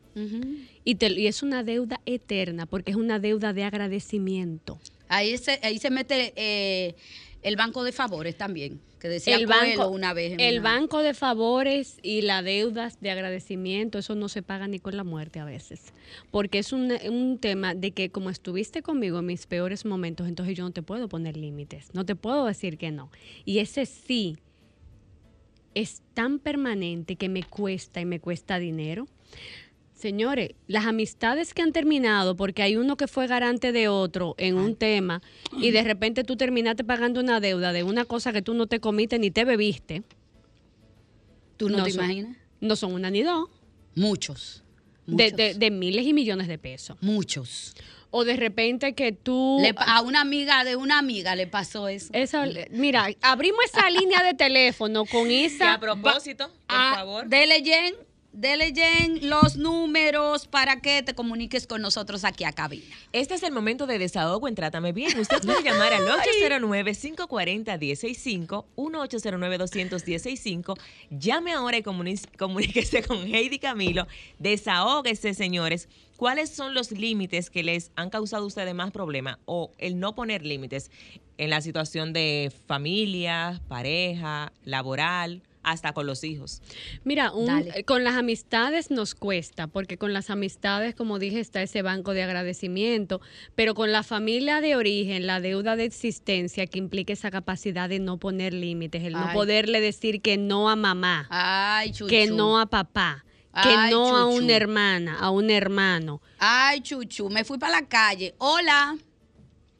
Y, 0.85 0.95
te- 0.95 1.11
y 1.11 1.27
es 1.27 1.43
una 1.43 1.63
deuda 1.63 1.99
eterna, 2.05 2.65
porque 2.65 2.91
es 2.91 2.97
una 2.97 3.19
deuda 3.19 3.51
de 3.51 3.63
agradecimiento. 3.65 4.79
Ahí 5.09 5.37
se, 5.37 5.59
ahí 5.61 5.77
se 5.77 5.89
mete 5.89 6.31
eh, 6.37 6.95
El 7.41 7.57
banco 7.57 7.83
de 7.83 7.91
favores 7.91 8.37
también, 8.37 8.79
que 8.99 9.09
decía 9.09 9.35
el 9.35 9.45
banco, 9.45 9.87
una 9.89 10.13
vez. 10.13 10.31
en 10.33 10.39
el 10.39 10.59
una- 10.61 10.71
banco 10.71 11.01
de 11.03 11.13
favores 11.13 11.97
y 12.01 12.21
la 12.21 12.41
deudas 12.43 13.01
de 13.01 13.11
agradecimiento, 13.11 13.97
eso 13.99 14.15
no 14.15 14.29
se 14.29 14.41
paga 14.41 14.67
ni 14.69 14.79
con 14.79 14.95
la 14.95 15.03
muerte 15.03 15.39
a 15.39 15.45
veces. 15.45 15.81
Porque 16.31 16.59
es 16.59 16.71
un, 16.71 16.93
un 17.09 17.37
tema 17.39 17.75
de 17.75 17.91
que 17.91 18.09
como 18.09 18.29
estuviste 18.29 18.81
conmigo 18.81 19.19
en 19.19 19.25
mis 19.25 19.47
peores 19.47 19.83
momentos, 19.85 20.27
entonces 20.29 20.55
yo 20.55 20.63
no 20.63 20.71
te 20.71 20.81
puedo 20.81 21.09
poner 21.09 21.35
límites, 21.35 21.89
no 21.93 22.05
te 22.05 22.15
puedo 22.15 22.45
decir 22.45 22.77
que 22.77 22.91
no. 22.91 23.11
Y 23.43 23.59
ese 23.59 23.85
sí 23.85 24.37
es 25.75 26.01
tan 26.15 26.39
permanente 26.39 27.15
que 27.15 27.29
me 27.29 27.43
cuesta 27.43 28.01
y 28.01 28.05
me 28.05 28.19
cuesta 28.19 28.57
dinero. 28.57 29.07
Señores, 29.93 30.51
las 30.67 30.85
amistades 30.85 31.53
que 31.53 31.61
han 31.61 31.71
terminado 31.71 32.35
porque 32.35 32.63
hay 32.63 32.75
uno 32.75 32.97
que 32.97 33.07
fue 33.07 33.27
garante 33.27 33.71
de 33.71 33.87
otro 33.87 34.35
en 34.37 34.55
un 34.57 34.75
tema 34.75 35.21
y 35.61 35.71
de 35.71 35.83
repente 35.83 36.23
tú 36.23 36.35
terminaste 36.35 36.83
pagando 36.83 37.19
una 37.21 37.39
deuda 37.39 37.71
de 37.71 37.83
una 37.83 38.03
cosa 38.05 38.33
que 38.33 38.41
tú 38.41 38.53
no 38.53 38.67
te 38.67 38.79
comiste 38.79 39.19
ni 39.19 39.31
te 39.31 39.45
bebiste, 39.45 40.03
¿Tú 41.57 41.69
no, 41.69 41.77
no 41.77 41.83
te 41.85 41.91
son- 41.91 42.03
imaginas? 42.05 42.37
no 42.59 42.75
son 42.75 42.93
una 42.93 43.09
ni 43.09 43.21
dos, 43.23 43.49
Muchos. 43.95 44.63
de, 45.07 45.13
Muchos. 45.13 45.37
de- 45.37 45.53
de 45.55 45.71
miles 45.71 46.05
y 46.05 46.13
millones 46.13 46.47
de 46.49 46.57
pesos. 46.57 46.97
muchos. 47.01 47.73
O 48.17 48.23
de 48.23 48.37
repente 48.37 48.93
que 48.95 49.11
tú... 49.11 49.57
Le 49.61 49.75
a 49.77 49.99
una 50.01 50.21
amiga 50.21 50.63
de 50.63 50.77
una 50.77 50.99
amiga 50.99 51.35
le 51.35 51.47
pasó 51.47 51.89
eso. 51.89 52.11
Esa- 52.13 52.45
mira, 52.71 53.09
abrimos 53.21 53.65
esa 53.65 53.89
línea 53.89 54.23
de 54.23 54.33
teléfono 54.33 55.03
con 55.05 55.29
esa... 55.31 55.73
a 55.73 55.79
propósito, 55.81 56.49
por 56.65 56.77
favor. 56.77 57.27
Dele, 57.27 57.61
Jen, 57.61 57.93
dele, 58.35 58.73
Jen, 58.75 59.29
los 59.29 59.55
números 59.57 60.47
para 60.47 60.81
que 60.81 61.03
te 61.03 61.13
comuniques 61.15 61.67
con 61.67 61.81
nosotros 61.81 62.25
aquí 62.25 62.43
a 62.43 62.51
cabina. 62.51 62.83
Este 63.13 63.35
es 63.35 63.43
el 63.43 63.53
momento 63.53 63.87
de 63.87 63.97
desahogo 63.97 64.47
en 64.47 64.55
Trátame 64.55 64.91
Bien. 64.91 65.17
Usted 65.19 65.41
puede 65.41 65.63
llamar 65.63 65.93
al 65.93 66.05
809-540-165, 66.49 68.65
1-809-210-65. 68.75 70.77
Llame 71.09 71.53
ahora 71.53 71.77
y 71.77 71.83
comuníquese 71.83 73.03
con 73.03 73.33
Heidi 73.33 73.59
Camilo. 73.59 74.05
Desahóguese, 74.39 75.33
señores. 75.33 75.87
¿Cuáles 76.17 76.49
son 76.49 76.73
los 76.73 76.91
límites 76.91 77.49
que 77.49 77.63
les 77.63 77.91
han 77.95 78.09
causado 78.09 78.43
a 78.43 78.47
ustedes 78.47 78.73
más 78.73 78.91
problemas 78.91 79.37
o 79.45 79.71
el 79.77 79.97
no 79.99 80.15
poner 80.15 80.45
límites 80.45 80.91
en 81.37 81.49
la 81.49 81.61
situación 81.61 82.13
de 82.13 82.51
familia, 82.67 83.61
pareja, 83.67 84.53
laboral, 84.63 85.41
hasta 85.65 85.93
con 85.93 86.05
los 86.07 86.23
hijos? 86.23 86.61
Mira, 87.03 87.31
un- 87.31 87.49
eh, 87.73 87.83
con 87.83 88.03
las 88.03 88.15
amistades 88.15 88.91
nos 88.91 89.15
cuesta, 89.15 89.67
porque 89.67 89.97
con 89.97 90.13
las 90.13 90.29
amistades, 90.29 90.95
como 90.95 91.19
dije, 91.19 91.39
está 91.39 91.61
ese 91.61 91.81
banco 91.81 92.13
de 92.13 92.23
agradecimiento, 92.23 93.19
pero 93.55 93.73
con 93.73 93.91
la 93.91 94.03
familia 94.03 94.61
de 94.61 94.75
origen, 94.75 95.25
la 95.27 95.41
deuda 95.41 95.75
de 95.75 95.85
existencia 95.85 96.67
que 96.67 96.77
implica 96.79 97.11
esa 97.13 97.31
capacidad 97.31 97.89
de 97.89 97.99
no 97.99 98.17
poner 98.17 98.53
límites, 98.53 99.03
el 99.03 99.13
no 99.13 99.27
Ay. 99.27 99.33
poderle 99.33 99.81
decir 99.81 100.21
que 100.21 100.37
no 100.37 100.69
a 100.69 100.75
mamá, 100.75 101.27
Ay, 101.29 101.91
que 102.07 102.27
no 102.27 102.59
a 102.59 102.67
papá, 102.67 103.25
que 103.63 103.69
Ay, 103.69 103.91
no 103.91 104.15
a 104.15 104.25
una 104.27 104.53
hermana, 104.55 105.17
a 105.19 105.31
un 105.31 105.49
hermano. 105.49 106.21
Ay, 106.37 106.81
chuchu, 106.81 107.29
me 107.29 107.43
fui 107.43 107.57
para 107.57 107.81
la 107.81 107.87
calle. 107.87 108.35
Hola. 108.37 108.95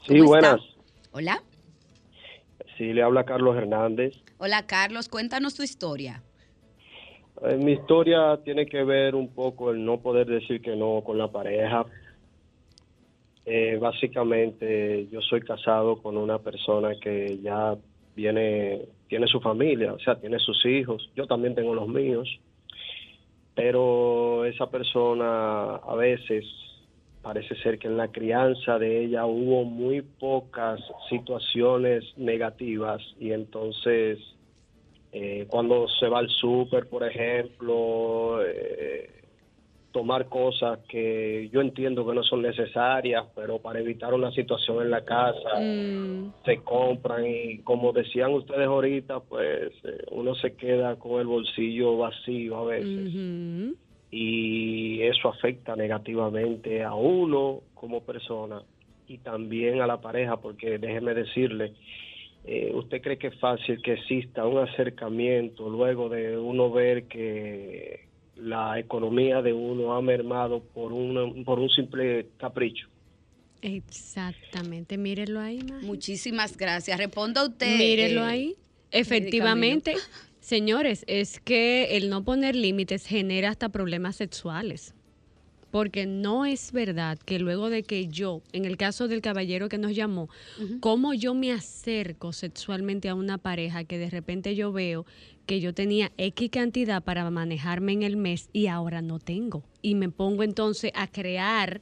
Sí, 0.08 0.14
¿Cómo 0.18 0.26
buenas. 0.30 0.56
está? 0.62 0.82
Hola. 1.12 1.44
Sí, 2.78 2.86
le 2.94 3.02
habla 3.04 3.24
Carlos 3.24 3.56
Hernández. 3.56 4.14
Hola, 4.38 4.66
Carlos, 4.68 5.08
cuéntanos 5.08 5.56
tu 5.56 5.64
historia. 5.64 6.22
Eh, 7.42 7.56
mi 7.56 7.74
historia 7.74 8.38
tiene 8.44 8.66
que 8.66 8.84
ver 8.84 9.16
un 9.16 9.30
poco 9.30 9.72
el 9.72 9.84
no 9.84 10.00
poder 10.02 10.28
decir 10.28 10.62
que 10.62 10.76
no 10.76 11.02
con 11.06 11.18
la 11.18 11.32
pareja. 11.32 11.86
Eh, 13.46 13.78
básicamente, 13.80 15.08
yo 15.10 15.22
soy 15.22 15.42
casado 15.42 16.02
con 16.02 16.18
una 16.18 16.40
persona 16.40 17.00
que 17.00 17.40
ya 17.42 17.78
viene, 18.16 18.82
tiene 19.08 19.28
su 19.28 19.40
familia, 19.40 19.94
o 19.94 20.00
sea, 20.00 20.20
tiene 20.20 20.40
sus 20.40 20.66
hijos. 20.66 21.10
Yo 21.16 21.28
también 21.28 21.56
tengo 21.56 21.74
los 21.74 21.88
míos. 21.88 22.28
Pero 23.54 24.44
esa 24.44 24.70
persona 24.70 25.76
a 25.76 25.96
veces 25.96 26.44
parece 27.26 27.56
ser 27.56 27.80
que 27.80 27.88
en 27.88 27.98
la 27.98 28.10
crianza 28.10 28.78
de 28.78 29.04
ella 29.04 29.26
hubo 29.26 29.64
muy 29.64 30.04
pocas 30.04 30.80
situaciones 31.10 32.04
negativas 32.18 33.02
y 33.20 33.32
entonces 33.32 34.20
eh, 35.12 35.48
cuando 35.50 35.88
se 35.88 36.08
va 36.08 36.20
al 36.20 36.30
súper, 36.30 36.88
por 36.88 37.04
ejemplo, 37.04 38.46
eh, 38.46 39.10
tomar 39.92 40.30
cosas 40.30 40.78
que 40.88 41.50
yo 41.52 41.62
entiendo 41.62 42.06
que 42.06 42.14
no 42.14 42.22
son 42.22 42.44
necesarias, 42.44 43.26
pero 43.34 43.58
para 43.58 43.80
evitar 43.80 44.14
una 44.14 44.30
situación 44.32 44.84
en 44.84 44.92
la 44.92 45.04
casa 45.04 45.60
Mm, 45.60 46.32
se 46.46 46.58
compran 46.64 47.26
y 47.26 47.58
como 47.64 47.92
decían 47.92 48.34
ustedes 48.34 48.68
ahorita, 48.68 49.22
pues 49.22 49.72
eh, 49.84 50.06
uno 50.12 50.36
se 50.36 50.54
queda 50.54 50.98
con 50.98 51.22
el 51.22 51.26
bolsillo 51.26 51.98
vacío 51.98 52.58
a 52.58 52.66
veces. 52.66 53.14
Y 54.18 55.02
eso 55.02 55.28
afecta 55.28 55.76
negativamente 55.76 56.82
a 56.84 56.94
uno 56.94 57.64
como 57.74 58.02
persona 58.02 58.62
y 59.10 59.18
también 59.18 59.82
a 59.82 59.88
la 59.88 60.00
pareja, 60.00 60.38
porque 60.38 60.78
déjeme 60.78 61.14
decirle, 61.14 61.74
eh, 62.46 62.72
¿usted 62.74 63.02
cree 63.02 63.18
que 63.18 63.28
es 63.28 63.40
fácil 63.40 63.82
que 63.82 63.96
exista 63.96 64.46
un 64.46 64.60
acercamiento 64.60 65.70
luego 65.70 66.08
de 66.08 66.38
uno 66.38 66.72
ver 66.72 67.10
que 67.10 68.08
la 68.38 68.80
economía 68.80 69.42
de 69.42 69.52
uno 69.52 69.94
ha 69.94 70.02
mermado 70.02 70.64
por, 70.64 70.94
un 70.94 71.44
por 71.44 71.60
un 71.60 71.70
simple 71.70 72.28
capricho? 72.38 72.88
Exactamente, 73.62 74.98
mírelo 74.98 75.42
ahí, 75.42 75.56
imagínate. 75.56 75.86
Muchísimas 75.88 76.56
gracias. 76.56 76.98
Responda 76.98 77.46
usted. 77.46 77.78
Mírelo 77.78 78.22
eh, 78.22 78.30
ahí. 78.30 78.56
Efectivamente, 78.92 79.96
señores, 80.46 81.04
es 81.08 81.40
que 81.40 81.98
el 81.98 82.10
no 82.10 82.24
poner 82.24 82.56
límites 82.56 83.08
genera 83.08 83.50
hasta 83.50 83.70
problemas 83.70 84.16
sexuales. 84.16 84.94
Porque 85.72 86.06
no 86.06 86.46
es 86.46 86.72
verdad 86.72 87.18
que 87.18 87.38
luego 87.38 87.70
de 87.70 87.84
que 87.84 88.08
yo, 88.08 88.42
en 88.54 88.64
el 88.64 88.78
caso 88.78 89.10
del 89.10 89.22
caballero 89.22 89.68
que 89.68 89.78
nos 89.78 89.94
llamó, 89.94 90.30
cómo 90.80 91.14
yo 91.14 91.34
me 91.34 91.52
acerco 91.52 92.32
sexualmente 92.32 93.10
a 93.10 93.16
una 93.16 93.38
pareja 93.38 93.84
que 93.84 93.98
de 93.98 94.10
repente 94.10 94.56
yo 94.56 94.72
veo 94.72 95.06
que 95.46 95.60
yo 95.60 95.74
tenía 95.74 96.14
X 96.18 96.50
cantidad 96.50 97.04
para 97.04 97.30
manejarme 97.30 97.92
en 97.92 98.04
el 98.04 98.16
mes 98.16 98.50
y 98.54 98.68
ahora 98.68 99.02
no 99.02 99.20
tengo. 99.20 99.64
Y 99.82 99.96
me 99.96 100.10
pongo 100.10 100.44
entonces 100.44 100.92
a 100.96 101.08
crear 101.08 101.82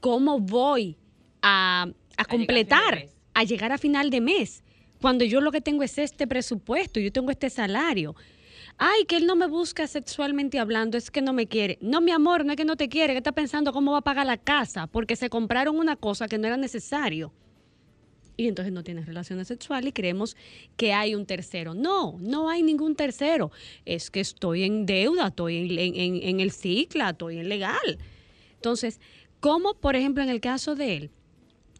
cómo 0.00 0.40
voy 0.40 0.96
a, 1.42 1.88
completar, 2.30 3.08
a 3.34 3.44
llegar 3.44 3.72
a 3.72 3.78
final 3.78 4.08
de 4.08 4.20
mes. 4.22 4.62
Cuando 5.00 5.24
yo 5.24 5.40
lo 5.40 5.52
que 5.52 5.60
tengo 5.60 5.82
es 5.82 5.98
este 5.98 6.26
presupuesto, 6.26 7.00
yo 7.00 7.12
tengo 7.12 7.30
este 7.30 7.50
salario. 7.50 8.14
Ay, 8.78 9.04
que 9.04 9.16
él 9.16 9.26
no 9.26 9.36
me 9.36 9.46
busca 9.46 9.86
sexualmente 9.86 10.58
hablando, 10.58 10.98
es 10.98 11.10
que 11.10 11.22
no 11.22 11.32
me 11.32 11.46
quiere. 11.46 11.78
No, 11.80 12.00
mi 12.00 12.10
amor, 12.10 12.44
no 12.44 12.52
es 12.52 12.56
que 12.56 12.64
no 12.64 12.76
te 12.76 12.88
quiere, 12.88 13.14
que 13.14 13.18
está 13.18 13.32
pensando 13.32 13.72
cómo 13.72 13.92
va 13.92 13.98
a 13.98 14.02
pagar 14.02 14.26
la 14.26 14.36
casa, 14.36 14.86
porque 14.86 15.16
se 15.16 15.30
compraron 15.30 15.78
una 15.78 15.96
cosa 15.96 16.28
que 16.28 16.38
no 16.38 16.46
era 16.46 16.56
necesario. 16.56 17.32
Y 18.38 18.48
entonces 18.48 18.72
no 18.72 18.84
tienes 18.84 19.06
relaciones 19.06 19.48
sexuales 19.48 19.88
y 19.88 19.92
creemos 19.92 20.36
que 20.76 20.92
hay 20.92 21.14
un 21.14 21.24
tercero. 21.24 21.72
No, 21.72 22.16
no 22.20 22.50
hay 22.50 22.62
ningún 22.62 22.94
tercero. 22.94 23.50
Es 23.86 24.10
que 24.10 24.20
estoy 24.20 24.64
en 24.64 24.84
deuda, 24.84 25.28
estoy 25.28 25.78
en, 25.78 26.40
el 26.40 26.50
cicla, 26.50 27.10
estoy 27.10 27.38
en 27.38 27.48
legal. 27.48 27.98
Entonces, 28.56 29.00
como 29.40 29.74
por 29.74 29.96
ejemplo 29.96 30.22
en 30.22 30.28
el 30.28 30.42
caso 30.42 30.74
de 30.74 30.96
él, 30.96 31.10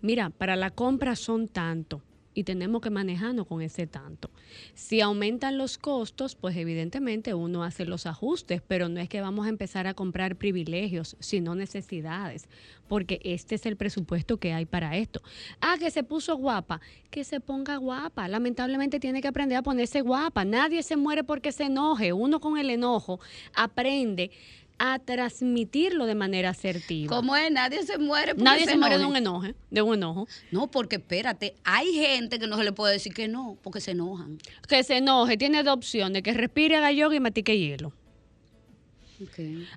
mira, 0.00 0.30
para 0.30 0.56
la 0.56 0.70
compra 0.70 1.14
son 1.14 1.46
tanto 1.46 2.00
y 2.36 2.44
tenemos 2.44 2.82
que 2.82 2.90
manejarnos 2.90 3.46
con 3.46 3.62
ese 3.62 3.86
tanto. 3.86 4.28
Si 4.74 5.00
aumentan 5.00 5.56
los 5.56 5.78
costos, 5.78 6.34
pues 6.36 6.54
evidentemente 6.58 7.32
uno 7.32 7.64
hace 7.64 7.86
los 7.86 8.04
ajustes, 8.04 8.60
pero 8.60 8.90
no 8.90 9.00
es 9.00 9.08
que 9.08 9.22
vamos 9.22 9.46
a 9.46 9.48
empezar 9.48 9.86
a 9.86 9.94
comprar 9.94 10.36
privilegios, 10.36 11.16
sino 11.18 11.54
necesidades, 11.54 12.50
porque 12.88 13.20
este 13.24 13.54
es 13.54 13.64
el 13.64 13.76
presupuesto 13.76 14.36
que 14.36 14.52
hay 14.52 14.66
para 14.66 14.98
esto. 14.98 15.22
Ah, 15.62 15.76
que 15.78 15.90
se 15.90 16.02
puso 16.02 16.36
guapa, 16.36 16.82
que 17.10 17.24
se 17.24 17.40
ponga 17.40 17.78
guapa. 17.78 18.28
Lamentablemente 18.28 19.00
tiene 19.00 19.22
que 19.22 19.28
aprender 19.28 19.56
a 19.56 19.62
ponerse 19.62 20.02
guapa. 20.02 20.44
Nadie 20.44 20.82
se 20.82 20.96
muere 20.96 21.24
porque 21.24 21.52
se 21.52 21.64
enoje. 21.64 22.12
Uno 22.12 22.38
con 22.38 22.58
el 22.58 22.68
enojo 22.68 23.18
aprende 23.54 24.30
a 24.78 24.98
transmitirlo 24.98 26.06
de 26.06 26.14
manera 26.14 26.50
asertiva. 26.50 27.14
¿Cómo 27.14 27.36
es? 27.36 27.50
Nadie 27.50 27.82
se 27.84 27.98
muere. 27.98 28.32
porque 28.34 28.44
Nadie 28.44 28.66
se, 28.66 28.76
muere 28.76 28.98
de 28.98 29.06
un 29.06 29.16
enoje, 29.16 29.54
de 29.70 29.82
un 29.82 29.94
enojo. 29.94 30.28
No, 30.50 30.70
porque 30.70 30.96
espérate, 30.96 31.54
hay 31.64 31.92
gente 31.94 32.38
que 32.38 32.46
no 32.46 32.56
se 32.56 32.64
le 32.64 32.72
puede 32.72 32.92
decir 32.92 33.14
que 33.14 33.28
no, 33.28 33.58
porque 33.62 33.80
se 33.80 33.92
enojan. 33.92 34.38
Que 34.68 34.82
se 34.82 34.98
enoje, 34.98 35.36
tiene 35.36 35.62
dos 35.62 35.74
opciones, 35.74 36.22
que 36.22 36.32
respire, 36.32 36.76
haga 36.76 36.92
yoga 36.92 37.16
y 37.16 37.20
matique 37.20 37.58
hielo. 37.58 37.92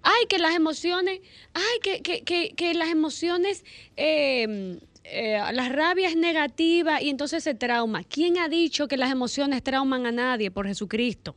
Ay, 0.02 0.26
que 0.28 0.38
las 0.38 0.54
emociones, 0.54 1.22
ay, 1.54 1.80
que, 1.82 2.02
que, 2.02 2.24
que, 2.24 2.54
que 2.56 2.74
las 2.74 2.90
emociones, 2.90 3.64
eh, 3.96 4.80
eh, 5.06 5.42
la 5.54 5.70
rabia 5.70 6.10
es 6.10 6.16
negativa 6.16 7.02
y 7.02 7.10
entonces 7.10 7.44
se 7.44 7.56
trauma. 7.56 8.04
¿Quién 8.04 8.38
ha 8.38 8.50
dicho 8.50 8.88
que 8.88 8.98
las 8.98 9.12
emociones 9.12 9.64
trauman 9.64 10.06
a 10.06 10.12
nadie 10.12 10.52
por 10.52 10.68
Jesucristo? 10.68 11.36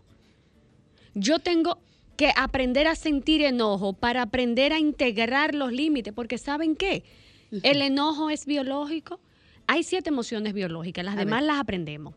Yo 1.14 1.38
tengo 1.38 1.78
que 2.16 2.32
aprender 2.36 2.86
a 2.86 2.94
sentir 2.94 3.42
enojo 3.42 3.92
para 3.92 4.22
aprender 4.22 4.72
a 4.72 4.78
integrar 4.78 5.54
los 5.54 5.72
límites, 5.72 6.12
porque 6.12 6.38
¿saben 6.38 6.76
qué? 6.76 7.04
El 7.62 7.82
enojo 7.82 8.30
es 8.30 8.46
biológico. 8.46 9.20
Hay 9.66 9.82
siete 9.82 10.10
emociones 10.10 10.54
biológicas, 10.54 11.04
las 11.04 11.14
A 11.14 11.18
demás 11.18 11.40
ver. 11.40 11.48
las 11.48 11.60
aprendemos. 11.60 12.14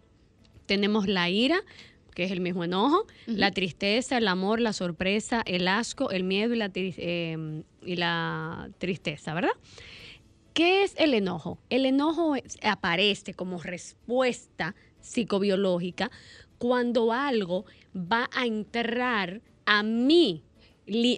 Tenemos 0.65 1.07
la 1.07 1.29
ira, 1.29 1.57
que 2.13 2.23
es 2.23 2.31
el 2.31 2.39
mismo 2.39 2.63
enojo, 2.63 3.05
la 3.27 3.51
tristeza, 3.51 4.17
el 4.17 4.27
amor, 4.27 4.61
la 4.61 4.73
sorpresa, 4.73 5.43
el 5.45 5.67
asco, 5.67 6.09
el 6.11 6.23
miedo 6.23 6.53
y 6.53 6.57
la, 6.57 6.71
eh, 6.73 7.63
y 7.85 7.95
la 7.97 8.69
tristeza, 8.77 9.33
¿verdad? 9.33 9.51
¿Qué 10.53 10.83
es 10.83 10.95
el 10.97 11.13
enojo? 11.13 11.59
El 11.69 11.85
enojo 11.85 12.35
aparece 12.63 13.33
como 13.33 13.61
respuesta 13.61 14.73
psicobiológica 15.01 16.09
cuando 16.57 17.11
algo 17.11 17.65
va 17.93 18.29
a 18.33 18.45
entrar 18.45 19.41
a 19.65 19.83
mí, 19.83 20.43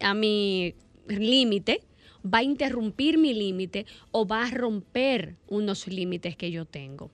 a 0.02 0.14
mi 0.14 0.74
límite, 1.08 1.82
va 2.24 2.40
a 2.40 2.44
interrumpir 2.44 3.18
mi 3.18 3.34
límite 3.34 3.86
o 4.12 4.28
va 4.28 4.44
a 4.44 4.52
romper 4.52 5.36
unos 5.48 5.88
límites 5.88 6.36
que 6.36 6.52
yo 6.52 6.66
tengo 6.66 7.12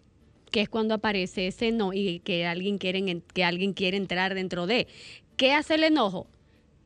que 0.54 0.62
es 0.62 0.70
cuando 0.70 0.94
aparece 0.94 1.48
ese 1.48 1.72
no 1.72 1.94
y 1.94 2.20
que 2.20 2.46
alguien 2.46 2.78
quiere, 2.78 3.24
que 3.34 3.44
alguien 3.44 3.74
quiere 3.74 3.98
entrar 3.98 4.36
dentro 4.36 4.68
de. 4.68 4.88
¿Qué 5.36 5.52
hace 5.52 5.76
el 5.76 5.84
enojo? 5.84 6.28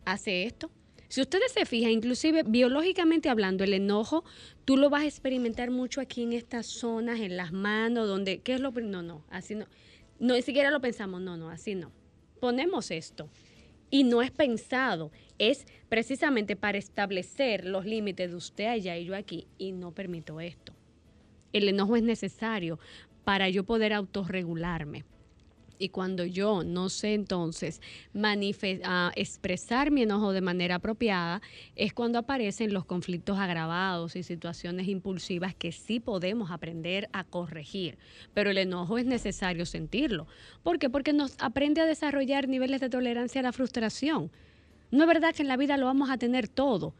Hace 0.05 0.43
esto. 0.43 0.71
Si 1.09 1.19
ustedes 1.19 1.51
se 1.51 1.65
fijan, 1.65 1.91
inclusive 1.91 2.43
biológicamente 2.43 3.27
hablando, 3.27 3.65
el 3.65 3.73
enojo, 3.73 4.23
tú 4.63 4.77
lo 4.77 4.89
vas 4.89 5.03
a 5.03 5.05
experimentar 5.05 5.69
mucho 5.69 5.99
aquí 5.99 6.23
en 6.23 6.31
estas 6.31 6.65
zonas, 6.65 7.19
en 7.19 7.35
las 7.35 7.51
manos, 7.51 8.07
donde, 8.07 8.39
¿qué 8.39 8.53
es 8.53 8.61
lo 8.61 8.71
No, 8.71 9.01
no, 9.01 9.25
así 9.29 9.53
no. 9.53 9.67
No, 10.17 10.35
ni 10.35 10.41
siquiera 10.41 10.71
lo 10.71 10.79
pensamos, 10.79 11.19
no, 11.19 11.35
no, 11.35 11.49
así 11.49 11.75
no. 11.75 11.91
Ponemos 12.39 12.89
esto 12.89 13.29
y 13.89 14.03
no 14.03 14.21
es 14.21 14.31
pensado, 14.31 15.11
es 15.37 15.65
precisamente 15.89 16.55
para 16.55 16.77
establecer 16.77 17.65
los 17.65 17.85
límites 17.85 18.31
de 18.31 18.35
usted 18.35 18.65
allá 18.67 18.97
y 18.97 19.05
yo 19.05 19.15
aquí 19.15 19.47
y 19.57 19.71
no 19.71 19.91
permito 19.91 20.39
esto. 20.39 20.73
El 21.53 21.69
enojo 21.69 21.95
es 21.95 22.03
necesario 22.03 22.79
para 23.23 23.49
yo 23.49 23.63
poder 23.63 23.93
autorregularme. 23.93 25.05
Y 25.79 25.89
cuando 25.89 26.25
yo 26.25 26.63
no 26.63 26.89
sé 26.89 27.13
entonces 27.13 27.81
uh, 28.13 29.11
expresar 29.15 29.91
mi 29.91 30.03
enojo 30.03 30.33
de 30.33 30.41
manera 30.41 30.75
apropiada, 30.75 31.41
es 31.75 31.93
cuando 31.93 32.19
aparecen 32.19 32.73
los 32.73 32.85
conflictos 32.85 33.37
agravados 33.37 34.15
y 34.15 34.23
situaciones 34.23 34.87
impulsivas 34.87 35.55
que 35.55 35.71
sí 35.71 35.99
podemos 35.99 36.51
aprender 36.51 37.09
a 37.13 37.23
corregir. 37.23 37.97
Pero 38.33 38.49
el 38.49 38.57
enojo 38.57 38.97
es 38.97 39.05
necesario 39.05 39.65
sentirlo. 39.65 40.27
¿Por 40.63 40.79
qué? 40.79 40.89
Porque 40.89 41.13
nos 41.13 41.35
aprende 41.39 41.81
a 41.81 41.85
desarrollar 41.85 42.47
niveles 42.47 42.81
de 42.81 42.89
tolerancia 42.89 43.41
a 43.41 43.43
la 43.43 43.53
frustración. 43.53 44.31
No 44.91 45.03
es 45.03 45.07
verdad 45.07 45.35
que 45.35 45.41
en 45.41 45.47
la 45.47 45.57
vida 45.57 45.77
lo 45.77 45.85
vamos 45.85 46.09
a 46.09 46.17
tener 46.17 46.47
todo. 46.47 46.93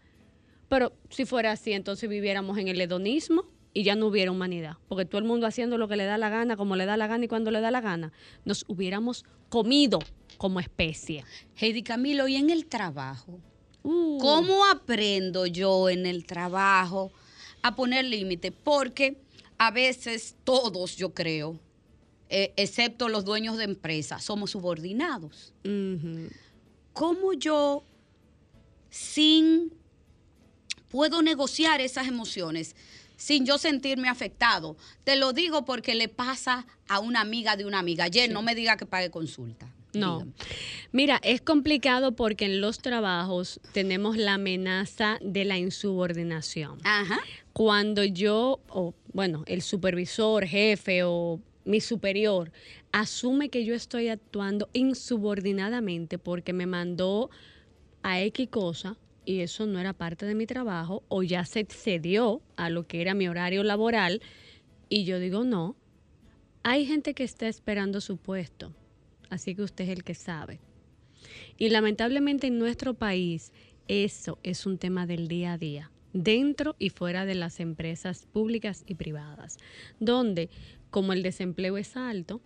Pero 0.70 0.92
si 1.10 1.26
fuera 1.26 1.54
así, 1.54 1.72
entonces 1.72 2.10
viviéramos 2.10 2.58
en 2.58 2.68
el 2.68 2.82
hedonismo 2.82 3.46
y 3.78 3.84
ya 3.84 3.96
no 3.96 4.08
hubiera 4.08 4.32
humanidad, 4.32 4.78
porque 4.88 5.06
todo 5.06 5.20
el 5.20 5.26
mundo 5.26 5.46
haciendo 5.46 5.78
lo 5.78 5.88
que 5.88 5.98
le 5.98 6.06
da 6.06 6.18
la 6.18 6.30
gana, 6.30 6.58
como 6.58 6.76
le 6.76 6.88
da 6.88 6.98
la 6.98 7.06
gana 7.06 7.26
y 7.26 7.28
cuando 7.28 7.52
le 7.52 7.62
da 7.62 7.70
la 7.70 7.80
gana, 7.80 8.12
nos 8.44 8.66
hubiéramos 8.68 9.24
comido 9.50 10.00
como 10.40 10.60
especie. 10.60 11.24
Heidi 11.56 11.84
Camilo, 11.84 12.28
¿y 12.28 12.38
en 12.38 12.50
el 12.50 12.66
trabajo? 12.66 13.40
Uh. 13.84 14.18
¿Cómo 14.18 14.66
aprendo 14.66 15.46
yo 15.46 15.90
en 15.90 16.08
el 16.08 16.26
trabajo 16.26 17.12
a 17.62 17.76
poner 17.76 18.06
límite? 18.06 18.52
Porque 18.52 19.22
a 19.60 19.70
veces 19.70 20.36
todos, 20.44 20.96
yo 20.96 21.14
creo, 21.14 21.60
eh, 22.30 22.54
excepto 22.58 23.10
los 23.10 23.26
dueños 23.26 23.60
de 23.60 23.66
empresas, 23.66 24.24
somos 24.24 24.50
subordinados. 24.50 25.54
¿Cómo 26.94 27.34
yo, 27.34 27.84
sin, 28.90 29.72
puedo 30.90 31.22
negociar 31.22 31.80
esas 31.80 32.08
emociones? 32.08 32.76
Sin 33.18 33.46
yo 33.46 33.58
sentirme 33.58 34.08
afectado. 34.08 34.78
Te 35.04 35.18
lo 35.18 35.34
digo 35.34 35.66
porque 35.66 35.96
le 35.96 36.08
pasa 36.08 36.66
a 36.88 37.00
una 37.00 37.20
amiga 37.20 37.58
de 37.58 37.66
una 37.66 37.80
amiga. 37.80 38.06
Ayer 38.06 38.32
no 38.32 38.42
me 38.42 38.56
diga 38.56 38.78
que 38.78 38.86
pague 38.86 39.12
consulta. 39.12 39.74
No. 39.94 40.28
Mira, 40.92 41.20
es 41.24 41.42
complicado 41.42 42.16
porque 42.16 42.46
en 42.46 42.62
los 42.62 42.78
trabajos 42.80 43.60
tenemos 43.74 44.16
la 44.16 44.36
amenaza 44.36 45.18
de 45.22 45.44
la 45.44 45.58
insubordinación. 45.58 46.80
Ajá. 46.84 47.20
Cuando 47.52 48.04
yo, 48.04 48.60
o 48.70 48.94
bueno, 49.14 49.44
el 49.48 49.62
supervisor, 49.62 50.46
jefe 50.46 51.04
o 51.04 51.42
mi 51.66 51.82
superior 51.82 52.52
asume 52.92 53.50
que 53.50 53.66
yo 53.66 53.74
estoy 53.76 54.10
actuando 54.10 54.70
insubordinadamente 54.74 56.18
porque 56.18 56.54
me 56.54 56.66
mandó 56.66 57.30
a 58.04 58.22
X 58.22 58.48
cosa, 58.50 58.98
y 59.28 59.42
eso 59.42 59.66
no 59.66 59.78
era 59.78 59.92
parte 59.92 60.26
de 60.26 60.36
mi 60.36 60.48
trabajo 60.48 61.04
o 61.10 61.22
ya 61.22 61.44
se 61.44 61.60
excedió 61.60 62.42
a 62.56 62.70
lo 62.70 62.88
que 62.88 63.02
era 63.02 63.14
mi 63.14 63.28
horario 63.28 63.62
laboral 63.62 64.22
y 64.88 65.04
yo 65.04 65.20
digo 65.20 65.44
no, 65.44 65.76
hay 66.64 66.86
gente 66.86 67.14
que 67.14 67.26
está 67.26 67.50
esperando 67.50 68.00
su 68.00 68.16
puesto, 68.16 68.74
así 69.30 69.54
que 69.54 69.64
usted 69.64 69.84
es 69.84 69.90
el 69.90 70.06
que 70.06 70.16
sabe. 70.16 70.62
Y 71.58 71.70
lamentablemente 71.70 72.48
en 72.48 72.58
nuestro 72.58 72.94
país 72.94 73.52
eso 73.90 74.40
es 74.44 74.66
un 74.66 74.78
tema 74.78 75.06
del 75.06 75.28
día 75.28 75.54
a 75.54 75.58
día, 75.58 75.92
dentro 76.14 76.78
y 76.80 76.90
fuera 76.90 77.26
de 77.26 77.36
las 77.36 77.60
empresas 77.60 78.26
públicas 78.28 78.86
y 78.88 78.96
privadas, 78.96 79.58
donde 80.00 80.50
como 80.90 81.12
el 81.12 81.22
desempleo 81.22 81.78
es 81.78 81.98
alto, 81.98 82.40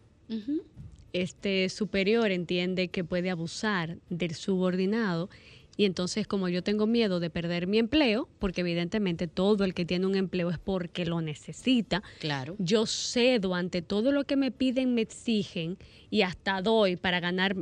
este 1.14 1.70
superior 1.70 2.32
entiende 2.32 2.88
que 2.88 3.04
puede 3.04 3.30
abusar 3.30 4.00
del 4.10 4.34
subordinado 4.34 5.30
y 5.78 5.86
entonces 5.86 6.28
como 6.28 6.50
yo 6.50 6.64
tengo 6.64 6.86
miedo 6.88 7.20
de 7.20 7.30
perder 7.30 7.68
mi 7.68 7.80
empleo, 7.80 8.28
porque 8.40 8.62
evidentemente 8.62 9.28
todo 9.28 9.64
el 9.64 9.74
que 9.74 9.86
tiene 9.86 10.06
un 10.06 10.16
empleo 10.16 10.50
es 10.50 10.60
porque 10.60 11.06
lo 11.06 11.22
necesita, 11.22 12.04
claro. 12.20 12.56
yo 12.60 12.86
cedo 12.86 13.56
ante 13.56 13.82
todo 13.82 14.12
lo 14.12 14.26
que 14.26 14.36
me 14.36 14.52
piden, 14.52 14.94
me 14.94 15.02
exigen 15.02 15.78
y 16.10 16.24
hasta 16.24 16.62
doy 16.62 16.98
para 16.98 17.20
ganar 17.20 17.56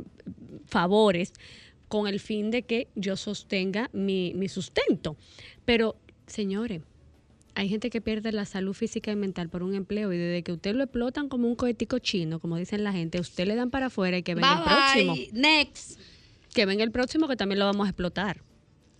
favores 0.66 1.32
con 1.88 2.06
el 2.06 2.20
fin 2.20 2.50
de 2.50 2.62
que 2.62 2.88
yo 2.94 3.16
sostenga 3.16 3.90
mi, 3.92 4.32
mi 4.34 4.48
sustento. 4.48 5.16
Pero, 5.64 5.96
señores, 6.26 6.82
hay 7.54 7.68
gente 7.68 7.90
que 7.90 8.00
pierde 8.00 8.32
la 8.32 8.44
salud 8.44 8.74
física 8.74 9.10
y 9.10 9.16
mental 9.16 9.48
por 9.48 9.62
un 9.62 9.74
empleo 9.74 10.12
y 10.12 10.16
desde 10.16 10.42
que 10.42 10.52
usted 10.52 10.74
lo 10.74 10.84
explotan 10.84 11.28
como 11.28 11.48
un 11.48 11.56
cohetico 11.56 11.98
chino, 11.98 12.38
como 12.38 12.56
dicen 12.56 12.84
la 12.84 12.92
gente, 12.92 13.18
usted 13.18 13.46
le 13.46 13.56
dan 13.56 13.70
para 13.70 13.86
afuera 13.86 14.18
y 14.18 14.22
que 14.22 14.34
venga 14.34 14.58
el 14.58 14.64
próximo. 14.64 15.16
Next 15.32 16.00
que 16.54 16.66
venga 16.66 16.84
el 16.84 16.90
próximo 16.90 17.28
que 17.28 17.36
también 17.36 17.58
lo 17.58 17.64
vamos 17.64 17.86
a 17.86 17.90
explotar. 17.90 18.42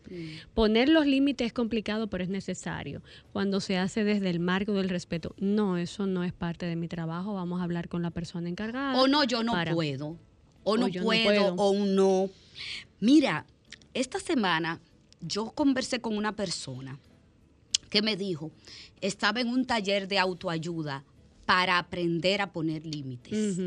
Mm. 0.08 0.52
Poner 0.54 0.88
los 0.88 1.06
límites 1.06 1.48
es 1.48 1.52
complicado, 1.52 2.08
pero 2.08 2.24
es 2.24 2.30
necesario. 2.30 3.02
Cuando 3.32 3.60
se 3.60 3.76
hace 3.78 4.04
desde 4.04 4.30
el 4.30 4.40
marco 4.40 4.72
del 4.72 4.88
respeto, 4.88 5.34
no, 5.38 5.76
eso 5.76 6.06
no 6.06 6.24
es 6.24 6.32
parte 6.32 6.66
de 6.66 6.76
mi 6.76 6.88
trabajo, 6.88 7.34
vamos 7.34 7.60
a 7.60 7.64
hablar 7.64 7.88
con 7.88 8.02
la 8.02 8.10
persona 8.10 8.48
encargada. 8.48 9.00
O 9.00 9.06
no, 9.06 9.24
yo 9.24 9.42
no 9.42 9.54
puedo. 9.72 10.16
O, 10.62 10.76
no, 10.76 10.88
puedo, 11.02 11.54
o 11.54 11.74
no. 11.86 12.28
Mira, 13.00 13.46
esta 13.94 14.20
semana 14.20 14.80
yo 15.20 15.50
conversé 15.52 16.00
con 16.00 16.16
una 16.16 16.36
persona 16.36 16.98
que 17.88 18.02
me 18.02 18.16
dijo, 18.16 18.50
estaba 19.00 19.40
en 19.40 19.48
un 19.48 19.64
taller 19.64 20.06
de 20.06 20.18
autoayuda 20.18 21.04
para 21.46 21.78
aprender 21.78 22.40
a 22.40 22.52
poner 22.52 22.86
límites. 22.86 23.58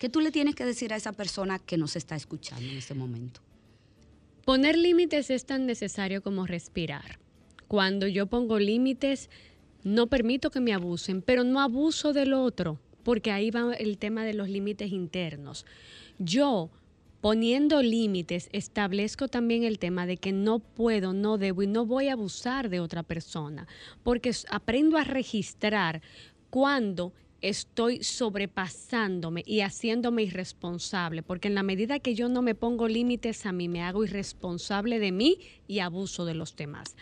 ¿Qué 0.00 0.08
tú 0.08 0.22
le 0.22 0.30
tienes 0.30 0.54
que 0.54 0.64
decir 0.64 0.94
a 0.94 0.96
esa 0.96 1.12
persona 1.12 1.58
que 1.58 1.76
nos 1.76 1.94
está 1.94 2.16
escuchando 2.16 2.64
en 2.64 2.78
este 2.78 2.94
momento? 2.94 3.42
Poner 4.46 4.78
límites 4.78 5.28
es 5.28 5.44
tan 5.44 5.66
necesario 5.66 6.22
como 6.22 6.46
respirar. 6.46 7.18
Cuando 7.68 8.06
yo 8.06 8.24
pongo 8.24 8.58
límites, 8.58 9.28
no 9.84 10.06
permito 10.06 10.50
que 10.50 10.60
me 10.60 10.72
abusen, 10.72 11.20
pero 11.20 11.44
no 11.44 11.60
abuso 11.60 12.14
del 12.14 12.32
otro, 12.32 12.80
porque 13.02 13.30
ahí 13.30 13.50
va 13.50 13.74
el 13.74 13.98
tema 13.98 14.24
de 14.24 14.32
los 14.32 14.48
límites 14.48 14.90
internos. 14.90 15.66
Yo, 16.18 16.70
poniendo 17.20 17.82
límites, 17.82 18.48
establezco 18.52 19.28
también 19.28 19.64
el 19.64 19.78
tema 19.78 20.06
de 20.06 20.16
que 20.16 20.32
no 20.32 20.60
puedo, 20.60 21.12
no 21.12 21.36
debo 21.36 21.62
y 21.62 21.66
no 21.66 21.84
voy 21.84 22.08
a 22.08 22.14
abusar 22.14 22.70
de 22.70 22.80
otra 22.80 23.02
persona, 23.02 23.68
porque 24.02 24.32
aprendo 24.48 24.96
a 24.96 25.04
registrar 25.04 26.00
cuando 26.48 27.12
estoy 27.42 28.02
sobrepasándome 28.02 29.42
y 29.46 29.60
haciéndome 29.60 30.22
irresponsable, 30.22 31.22
porque 31.22 31.48
en 31.48 31.54
la 31.54 31.62
medida 31.62 31.98
que 31.98 32.14
yo 32.14 32.28
no 32.28 32.42
me 32.42 32.54
pongo 32.54 32.88
límites 32.88 33.46
a 33.46 33.52
mí, 33.52 33.68
me 33.68 33.82
hago 33.82 34.04
irresponsable 34.04 34.98
de 34.98 35.12
mí 35.12 35.38
y 35.66 35.80
abuso 35.80 36.24
de 36.24 36.34
los 36.34 36.56
demás. 36.56 36.96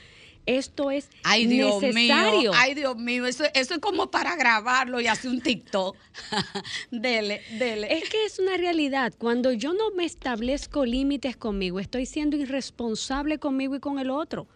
Esto 0.46 0.90
es 0.90 1.10
ay, 1.24 1.46
Dios 1.46 1.82
Mío, 1.92 2.52
ay, 2.54 2.72
Dios 2.72 2.96
mío, 2.96 3.26
eso, 3.26 3.44
eso 3.52 3.74
es 3.74 3.80
como 3.80 4.10
para 4.10 4.34
grabarlo 4.34 4.98
y 4.98 5.06
hacer 5.06 5.30
un 5.30 5.42
TikTok. 5.42 5.94
dele, 6.90 7.42
dele. 7.58 7.98
Es 7.98 8.08
que 8.08 8.24
es 8.24 8.38
una 8.38 8.56
realidad. 8.56 9.12
Cuando 9.18 9.52
yo 9.52 9.74
no 9.74 9.90
me 9.90 10.06
establezco 10.06 10.86
límites 10.86 11.36
conmigo, 11.36 11.80
estoy 11.80 12.06
siendo 12.06 12.38
irresponsable 12.38 13.38
conmigo 13.38 13.76
y 13.76 13.80
con 13.80 13.98
el 13.98 14.08
otro. 14.08 14.46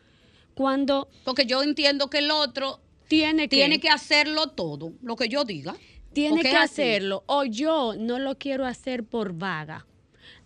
Cuando... 0.55 1.09
Porque 1.25 1.45
yo 1.45 1.63
entiendo 1.63 2.09
que 2.09 2.19
el 2.19 2.31
otro 2.31 2.81
tiene 3.13 3.47
que, 3.47 3.57
tiene 3.57 3.79
que 3.79 3.91
hacerlo 3.91 4.49
todo, 4.49 4.95
lo 5.03 5.17
que 5.17 5.29
yo 5.29 5.45
diga. 5.45 5.77
Tiene 6.15 6.41
que 6.41 6.57
hacerlo. 6.57 7.25
O 7.27 7.45
yo 7.45 7.95
no 7.99 8.19
lo 8.19 8.39
quiero 8.39 8.65
hacer 8.65 9.05
por 9.05 9.35
vaga. 9.35 9.87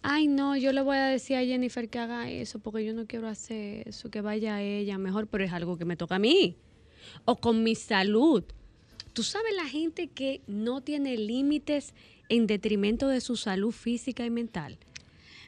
Ay, 0.02 0.26
no, 0.26 0.56
yo 0.56 0.72
le 0.72 0.80
voy 0.80 0.96
a 0.96 1.06
decir 1.06 1.36
a 1.36 1.44
Jennifer 1.44 1.88
que 1.88 2.00
haga 2.00 2.28
eso 2.28 2.58
porque 2.58 2.84
yo 2.84 2.92
no 2.92 3.06
quiero 3.06 3.28
hacer 3.28 3.86
eso, 3.88 4.10
que 4.10 4.20
vaya 4.20 4.56
a 4.56 4.62
ella 4.62 4.98
mejor, 4.98 5.28
pero 5.28 5.44
es 5.44 5.52
algo 5.52 5.78
que 5.78 5.84
me 5.84 5.96
toca 5.96 6.16
a 6.16 6.18
mí. 6.18 6.56
O 7.24 7.36
con 7.36 7.62
mi 7.62 7.76
salud. 7.76 8.42
Tú 9.12 9.22
sabes 9.22 9.54
la 9.54 9.66
gente 9.66 10.08
que 10.08 10.42
no 10.48 10.80
tiene 10.80 11.16
límites 11.16 11.94
en 12.28 12.48
detrimento 12.48 13.06
de 13.06 13.20
su 13.20 13.36
salud 13.36 13.70
física 13.70 14.26
y 14.26 14.30
mental, 14.30 14.78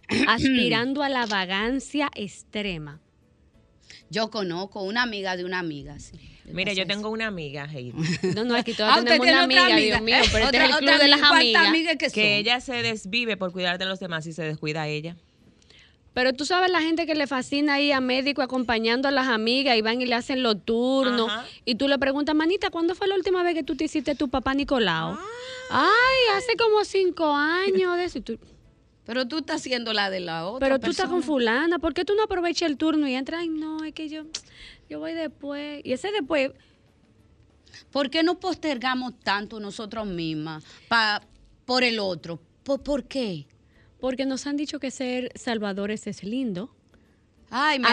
aspirando 0.28 1.02
a 1.02 1.08
la 1.08 1.26
vagancia 1.26 2.10
extrema. 2.14 3.00
Yo 4.08 4.30
conozco 4.30 4.82
una 4.82 5.02
amiga 5.02 5.36
de 5.36 5.44
una 5.44 5.58
amiga. 5.58 5.98
Sí. 5.98 6.37
Mira, 6.52 6.72
yo 6.72 6.86
tengo 6.86 7.10
una 7.10 7.26
amiga, 7.26 7.64
Heidi. 7.64 7.92
No, 8.34 8.44
no, 8.44 8.54
aquí 8.54 8.74
todas 8.74 8.98
ah, 8.98 9.04
tenemos 9.04 9.26
una 9.26 9.42
amiga, 9.42 9.76
Dios 9.76 10.00
mío, 10.02 10.16
pero 10.32 10.46
este 10.46 10.56
es 10.56 10.64
el 10.64 10.76
club 10.76 10.98
de 10.98 11.08
las 11.08 11.22
amigas. 11.22 11.96
que, 11.98 12.10
que 12.10 12.38
ella 12.38 12.60
se 12.60 12.82
desvive 12.82 13.36
por 13.36 13.52
cuidar 13.52 13.78
de 13.78 13.84
los 13.84 14.00
demás 14.00 14.26
y 14.26 14.32
se 14.32 14.42
descuida 14.42 14.82
a 14.82 14.88
ella. 14.88 15.16
Pero 16.18 16.32
tú 16.32 16.44
sabes 16.44 16.68
la 16.70 16.80
gente 16.80 17.06
que 17.06 17.14
le 17.14 17.28
fascina 17.28 17.80
ir 17.80 17.92
a 17.92 18.00
médico 18.00 18.42
acompañando 18.42 19.06
a 19.06 19.12
las 19.12 19.28
amigas 19.28 19.76
y 19.76 19.82
van 19.82 20.02
y 20.02 20.06
le 20.06 20.16
hacen 20.16 20.42
los 20.42 20.64
turnos. 20.64 21.30
Y 21.64 21.76
tú 21.76 21.86
le 21.86 21.96
preguntas, 21.96 22.34
manita, 22.34 22.70
¿cuándo 22.70 22.96
fue 22.96 23.06
la 23.06 23.14
última 23.14 23.44
vez 23.44 23.54
que 23.54 23.62
tú 23.62 23.76
te 23.76 23.84
hiciste 23.84 24.16
tu 24.16 24.28
papá 24.28 24.52
Nicolau? 24.52 25.12
Ah. 25.12 25.24
Ay, 25.70 26.36
hace 26.36 26.56
como 26.56 26.84
cinco 26.84 27.32
años 27.32 27.96
de 27.96 28.04
eso. 28.04 28.18
Pero 29.04 29.28
tú 29.28 29.38
estás 29.38 29.60
haciendo 29.60 29.92
la 29.92 30.10
de 30.10 30.18
la 30.18 30.46
otra. 30.46 30.66
Pero 30.66 30.80
tú 30.80 30.90
estás 30.90 31.08
con 31.08 31.22
fulana. 31.22 31.78
¿Por 31.78 31.94
qué 31.94 32.04
tú 32.04 32.14
no 32.14 32.24
aprovechas 32.24 32.68
el 32.68 32.76
turno 32.76 33.06
y 33.06 33.14
entras? 33.14 33.42
Ay, 33.42 33.48
no, 33.48 33.84
es 33.84 33.94
que 33.94 34.08
yo, 34.08 34.24
yo 34.88 34.98
voy 34.98 35.12
después. 35.12 35.80
Y 35.84 35.92
ese 35.92 36.10
después. 36.12 36.52
¿Por 37.90 38.10
qué 38.10 38.22
no 38.22 38.40
postergamos 38.40 39.18
tanto 39.20 39.60
nosotros 39.60 40.06
mismas 40.06 40.64
pa, 40.88 41.22
por 41.64 41.84
el 41.84 41.98
otro? 41.98 42.40
¿Por 42.64 43.04
qué? 43.04 43.46
Porque 44.00 44.26
nos 44.26 44.46
han 44.46 44.56
dicho 44.56 44.78
que 44.78 44.90
ser 44.90 45.30
salvadores 45.34 46.06
es 46.06 46.22
lindo. 46.22 46.74
Ay, 47.50 47.78
me 47.78 47.88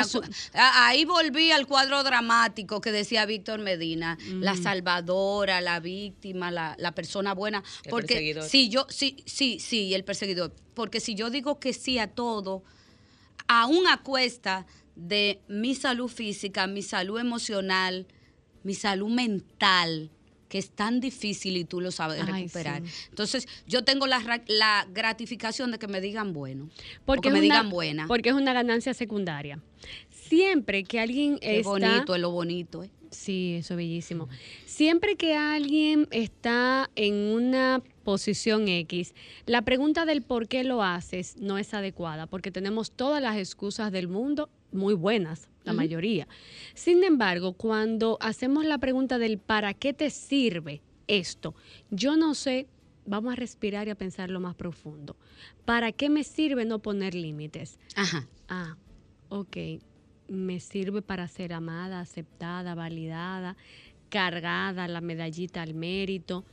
ahí 0.54 1.06
volví 1.06 1.52
al 1.52 1.66
cuadro 1.66 2.04
dramático 2.04 2.82
que 2.82 2.91
decía 2.91 3.26
Víctor 3.26 3.60
Medina, 3.60 4.18
la 4.41 4.54
mm. 4.54 4.64
salvadora, 4.64 5.62
la 5.62 5.80
víctima, 5.80 6.52
la, 6.52 6.91
persona 6.93 7.34
buena. 7.34 7.64
porque 7.89 8.41
si 8.48 8.68
yo, 8.68 8.86
sí, 8.89 9.24
sí, 9.26 9.60
sí, 9.60 9.93
el 9.93 10.04
perseguidor. 10.04 10.54
Porque 10.74 11.00
si 11.00 11.16
yo 11.16 11.30
digo 11.30 11.60
que 11.60 11.72
sí 11.72 12.00
a 12.00 12.08
todo, 12.08 12.64
aún 13.48 13.88
a 13.88 14.04
cuesta 14.04 14.66
de 14.96 15.41
mi 15.48 15.76
salud 15.76 16.08
física, 16.08 16.68
mi 16.68 16.82
salud 16.82 17.20
emocional, 17.20 18.08
mi 18.64 18.74
salud 18.74 19.10
mental, 19.10 20.10
que 20.48 20.58
es 20.58 20.70
tan 20.70 21.00
difícil 21.00 21.58
y 21.58 21.66
tú 21.66 21.82
lo 21.82 21.91
sabes 21.91 22.26
recuperar. 22.26 22.82
Entonces, 23.10 23.48
yo 23.68 23.84
tengo 23.84 24.08
la, 24.08 24.88
gratificación 24.91 25.72
de 25.72 25.80
que 25.80 25.88
me 25.88 26.02
digan 26.02 26.34
bueno, 26.34 26.70
porque 27.06 27.30
me 27.30 27.41
digan 27.41 27.70
buena. 27.70 28.08
Porque 28.08 28.30
es 28.30 28.36
una 28.36 28.54
ganancia 28.54 28.93
secundaria. 28.93 29.60
Siempre 30.10 30.84
que 30.84 31.00
alguien 31.00 31.38
Qué 31.39 31.62
bonito, 31.62 32.16
es 32.16 32.22
lo 32.22 32.32
bonito. 32.32 32.84
¿eh? 32.84 32.89
Sí, 33.16 33.55
eso 33.55 33.74
es 33.74 33.78
bellísimo. 33.78 34.30
Siempre 34.66 35.16
que 35.16 35.36
alguien 35.36 36.07
está 36.11 36.89
en 36.95 37.16
una 37.16 37.82
posición 38.03 38.68
X, 38.68 39.13
la 39.45 39.63
pregunta 39.63 40.05
del 40.05 40.22
por 40.22 40.47
qué 40.47 40.63
lo 40.63 40.84
haces 40.84 41.38
no 41.38 41.57
es 41.57 41.74
adecuada, 41.74 42.28
porque 42.28 42.51
tenemos 42.51 42.91
todas 42.91 43.22
las 43.22 43.38
excusas 43.38 43.91
del 43.91 44.07
mundo 44.07 44.49
muy 44.72 44.93
buenas 44.93 45.49
la 45.63 45.74
mayoría. 45.74 46.28
Sin 46.76 47.03
embargo, 47.03 47.53
cuando 47.53 48.18
hacemos 48.22 48.66
la 48.66 48.78
pregunta 48.78 49.18
del 49.18 49.39
¿para 49.39 49.74
qué 49.74 49.93
te 49.93 50.11
sirve 50.11 50.84
esto? 51.07 51.55
Yo 51.89 52.18
no 52.18 52.36
sé, 52.36 52.68
vamos 53.05 53.34
a 53.34 53.36
respirar 53.36 53.88
y 53.88 53.91
a 53.91 53.95
pensar 53.95 54.30
lo 54.30 54.39
más 54.39 54.53
profundo. 54.53 55.16
¿Para 55.66 55.91
qué 55.91 56.09
me 56.09 56.24
sirve 56.24 56.66
no 56.66 56.80
poner 56.80 57.16
límites? 57.16 57.80
Ajá. 57.95 58.28
Ah, 58.47 58.76
ok. 59.30 59.57
Me 60.28 60.59
sirve 60.59 61.01
para 61.01 61.28
ser 61.28 61.53
amada, 61.53 61.99
aceptada, 61.99 62.76
validada, 62.76 63.55
cargada 64.09 64.88
la 64.88 65.01
medallita 65.01 65.61
al 65.61 65.73
mérito, 65.73 66.45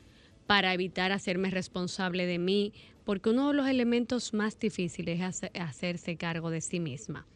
para 0.47 0.75
evitar 0.75 1.13
hacerme 1.13 1.51
responsable 1.51 2.27
de 2.27 2.39
mí, 2.39 2.73
porque 3.05 3.31
uno 3.31 3.49
de 3.49 3.55
los 3.55 3.69
elementos 3.69 4.35
más 4.35 4.59
difíciles 4.59 5.21
es 5.21 5.51
hacerse 5.59 6.17
cargo 6.17 6.51
de 6.51 6.61
sí 6.61 6.81
misma. 6.81 7.27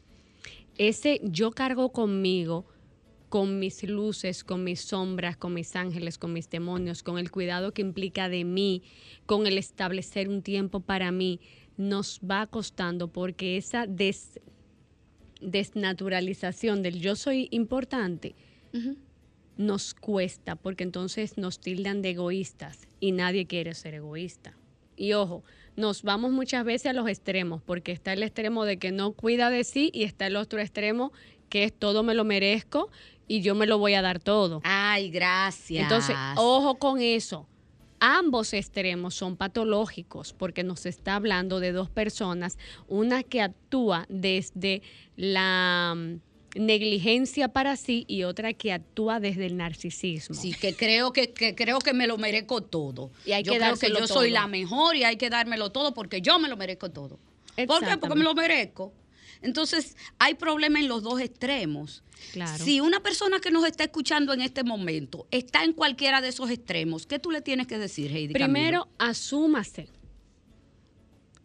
Ese 0.77 1.21
yo 1.23 1.53
cargo 1.53 1.93
conmigo, 1.93 2.67
con 3.29 3.59
mis 3.59 3.83
luces, 3.83 4.45
con 4.45 4.63
mis 4.65 4.81
sombras, 4.81 5.37
con 5.37 5.55
mis 5.55 5.75
ángeles, 5.75 6.19
con 6.19 6.33
mis 6.33 6.49
demonios, 6.49 7.03
con 7.03 7.19
el 7.19 7.31
cuidado 7.31 7.73
que 7.73 7.83
implica 7.83 8.29
de 8.29 8.45
mí, 8.45 8.83
con 9.25 9.47
el 9.47 9.59
establecer 9.59 10.29
un 10.29 10.43
tiempo 10.43 10.81
para 10.81 11.11
mí, 11.11 11.41
nos 11.77 12.21
va 12.21 12.47
costando 12.47 13.09
porque 13.09 13.57
esa 13.57 13.87
desnaturalización 15.47 16.83
del 16.83 17.01
yo 17.01 17.17
soy 17.17 17.49
importante 17.51 18.35
nos 19.57 19.95
cuesta 19.95 20.55
porque 20.55 20.85
entonces 20.85 21.39
nos 21.39 21.61
tildan 21.61 22.03
de 22.03 22.11
egoístas 22.11 22.87
y 23.01 23.13
nadie 23.13 23.47
quiere 23.47 23.75
ser 23.75 23.95
egoísta. 23.95 24.55
Y 24.97 25.15
ojo, 25.15 25.45
nos 25.77 26.03
vamos 26.03 26.33
muchas 26.33 26.65
veces 26.65 26.87
a 26.89 26.93
los 26.93 27.09
extremos, 27.09 27.63
porque 27.63 27.93
está 27.93 28.13
el 28.13 28.23
extremo 28.23 28.65
de 28.65 28.79
que 28.79 28.93
no 28.93 29.13
cuida 29.13 29.51
de 29.51 29.65
sí 29.65 29.91
y 29.95 30.05
está 30.05 30.27
el 30.27 30.37
otro 30.37 30.61
extremo 30.61 31.13
que 31.49 31.65
es 31.65 31.73
todo 31.73 32.03
me 32.03 32.15
lo 32.15 32.25
merezco 32.25 32.91
y 33.29 33.41
yo 33.41 33.55
me 33.55 33.67
lo 33.67 33.79
voy 33.79 33.95
a 33.95 34.03
dar 34.03 34.19
todo. 34.21 34.61
Ay, 34.65 35.11
gracias. 35.11 35.83
Entonces, 35.83 36.17
ojo 36.37 36.77
con 36.77 37.01
eso. 37.01 37.47
Ambos 38.01 38.53
extremos 38.53 39.15
son 39.15 39.37
patológicos 39.37 40.33
porque 40.33 40.63
nos 40.65 40.87
está 40.87 41.17
hablando 41.17 41.61
de 41.61 41.73
dos 41.73 41.91
personas, 41.91 42.59
una 42.89 43.23
que 43.23 43.43
actúa 43.43 44.07
desde 44.09 44.83
la 45.17 45.97
negligencia 46.55 47.49
para 47.49 47.77
sí 47.77 48.05
y 48.09 48.25
otra 48.25 48.53
que 48.53 48.73
actúa 48.73 49.21
desde 49.21 49.47
el 49.47 49.57
narcisismo. 49.57 50.35
Sí, 50.35 50.53
que 50.53 50.75
creo 50.75 51.13
que, 51.13 51.33
creo 51.33 51.79
que 51.79 51.93
me 51.93 52.07
lo 52.07 52.19
merezco 52.19 52.63
todo. 52.63 53.11
Y 53.25 53.33
hay 53.33 53.43
yo 53.43 53.53
que 53.53 53.59
creo 53.59 53.77
que 53.77 53.91
yo 53.91 54.07
soy 54.07 54.31
la 54.31 54.47
mejor 54.47 54.97
y 54.97 55.05
hay 55.05 55.17
que 55.17 55.31
dármelo 55.31 55.71
todo 55.71 55.95
porque 55.95 56.21
yo 56.21 56.39
me 56.39 56.49
lo 56.49 56.57
merezco 56.57 56.91
todo. 56.91 57.19
¿Por 57.67 57.85
qué? 57.85 57.97
Porque 57.99 58.17
me 58.17 58.25
lo 58.25 58.35
merezco. 58.35 58.93
Entonces, 59.47 59.97
hay 60.19 60.35
problemas 60.35 60.83
en 60.83 60.89
los 60.89 61.03
dos 61.03 61.21
extremos. 61.21 62.03
Claro. 62.33 62.63
Si 62.63 62.81
una 62.81 63.01
persona 63.01 63.41
que 63.41 63.51
nos 63.51 63.65
está 63.65 63.85
escuchando 63.85 64.33
en 64.33 64.41
este 64.41 64.65
momento 64.65 65.27
está 65.31 65.65
en 65.65 65.73
cualquiera 65.73 66.21
de 66.21 66.29
esos 66.29 66.51
extremos, 66.51 67.07
¿qué 67.07 67.19
tú 67.19 67.31
le 67.31 67.41
tienes 67.41 67.67
que 67.67 67.79
decir, 67.79 68.11
Heidi? 68.11 68.35
Primero, 68.35 68.89
asúmase. 68.99 69.89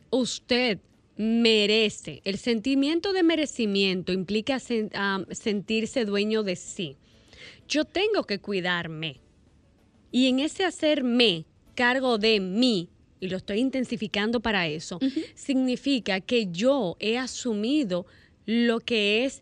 Usted 0.10 0.80
merece. 1.16 2.22
El 2.26 2.38
sentimiento 2.38 3.14
de 3.14 3.24
merecimiento 3.24 4.12
implica 4.12 4.60
sentirse 4.60 6.04
dueño 6.06 6.44
de 6.44 6.56
sí. 6.56 6.98
Yo 7.68 7.86
tengo 7.86 8.24
que 8.24 8.40
cuidarme. 8.40 9.22
Y 10.12 10.28
en 10.28 10.40
ese 10.40 10.66
hacerme 10.66 11.46
cargo 11.76 12.18
de 12.18 12.40
mí, 12.40 12.90
y 13.22 13.30
lo 13.30 13.38
estoy 13.38 13.60
intensificando 13.60 14.42
para 14.42 14.68
eso, 14.68 15.00
significa 15.36 16.20
que 16.20 16.48
yo 16.52 16.98
he 17.00 17.18
asumido 17.18 18.06
lo 18.46 18.82
que 18.82 19.24
es 19.24 19.42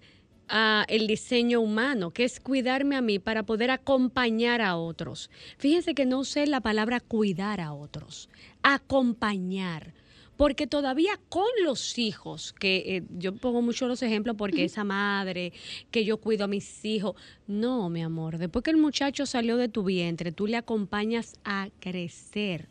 ah, 0.50 0.86
el 0.90 1.08
diseño 1.08 1.62
humano, 1.62 2.12
que 2.12 2.26
es 2.26 2.40
cuidarme 2.40 2.98
a 2.98 3.02
mí 3.02 3.18
para 3.18 3.44
poder 3.44 3.72
acompañar 3.72 4.62
a 4.62 4.76
otros. 4.76 5.32
Fíjense 5.58 5.96
que 5.96 6.06
no 6.06 6.20
usé 6.20 6.46
la 6.46 6.60
palabra 6.60 7.00
cuidar 7.00 7.62
a 7.62 7.74
otros, 7.74 8.30
acompañar 8.62 9.94
porque 10.36 10.68
todavía 10.68 11.20
con 11.28 11.50
los 11.66 11.98
hijos, 11.98 12.54
que 12.54 12.78
eh, 12.78 13.04
yo 13.18 13.36
pongo 13.36 13.62
mucho 13.62 13.90
los 13.90 14.02
ejemplos 14.02 14.38
porque 14.38 14.64
esa 14.64 14.86
madre, 14.86 15.52
que 15.92 16.06
yo 16.06 16.16
cuido 16.16 16.46
a 16.46 16.48
mis 16.48 16.86
hijos, 16.86 17.18
no, 17.46 17.90
mi 17.90 18.02
amor, 18.02 18.38
después 18.38 18.64
que 18.64 18.72
el 18.72 18.78
muchacho 18.78 19.26
salió 19.26 19.58
de 19.58 19.68
tu 19.68 19.84
vientre, 19.84 20.32
tú 20.32 20.48
le 20.48 20.56
acompañas 20.56 21.34
a 21.44 21.68
crecer. 21.82 22.70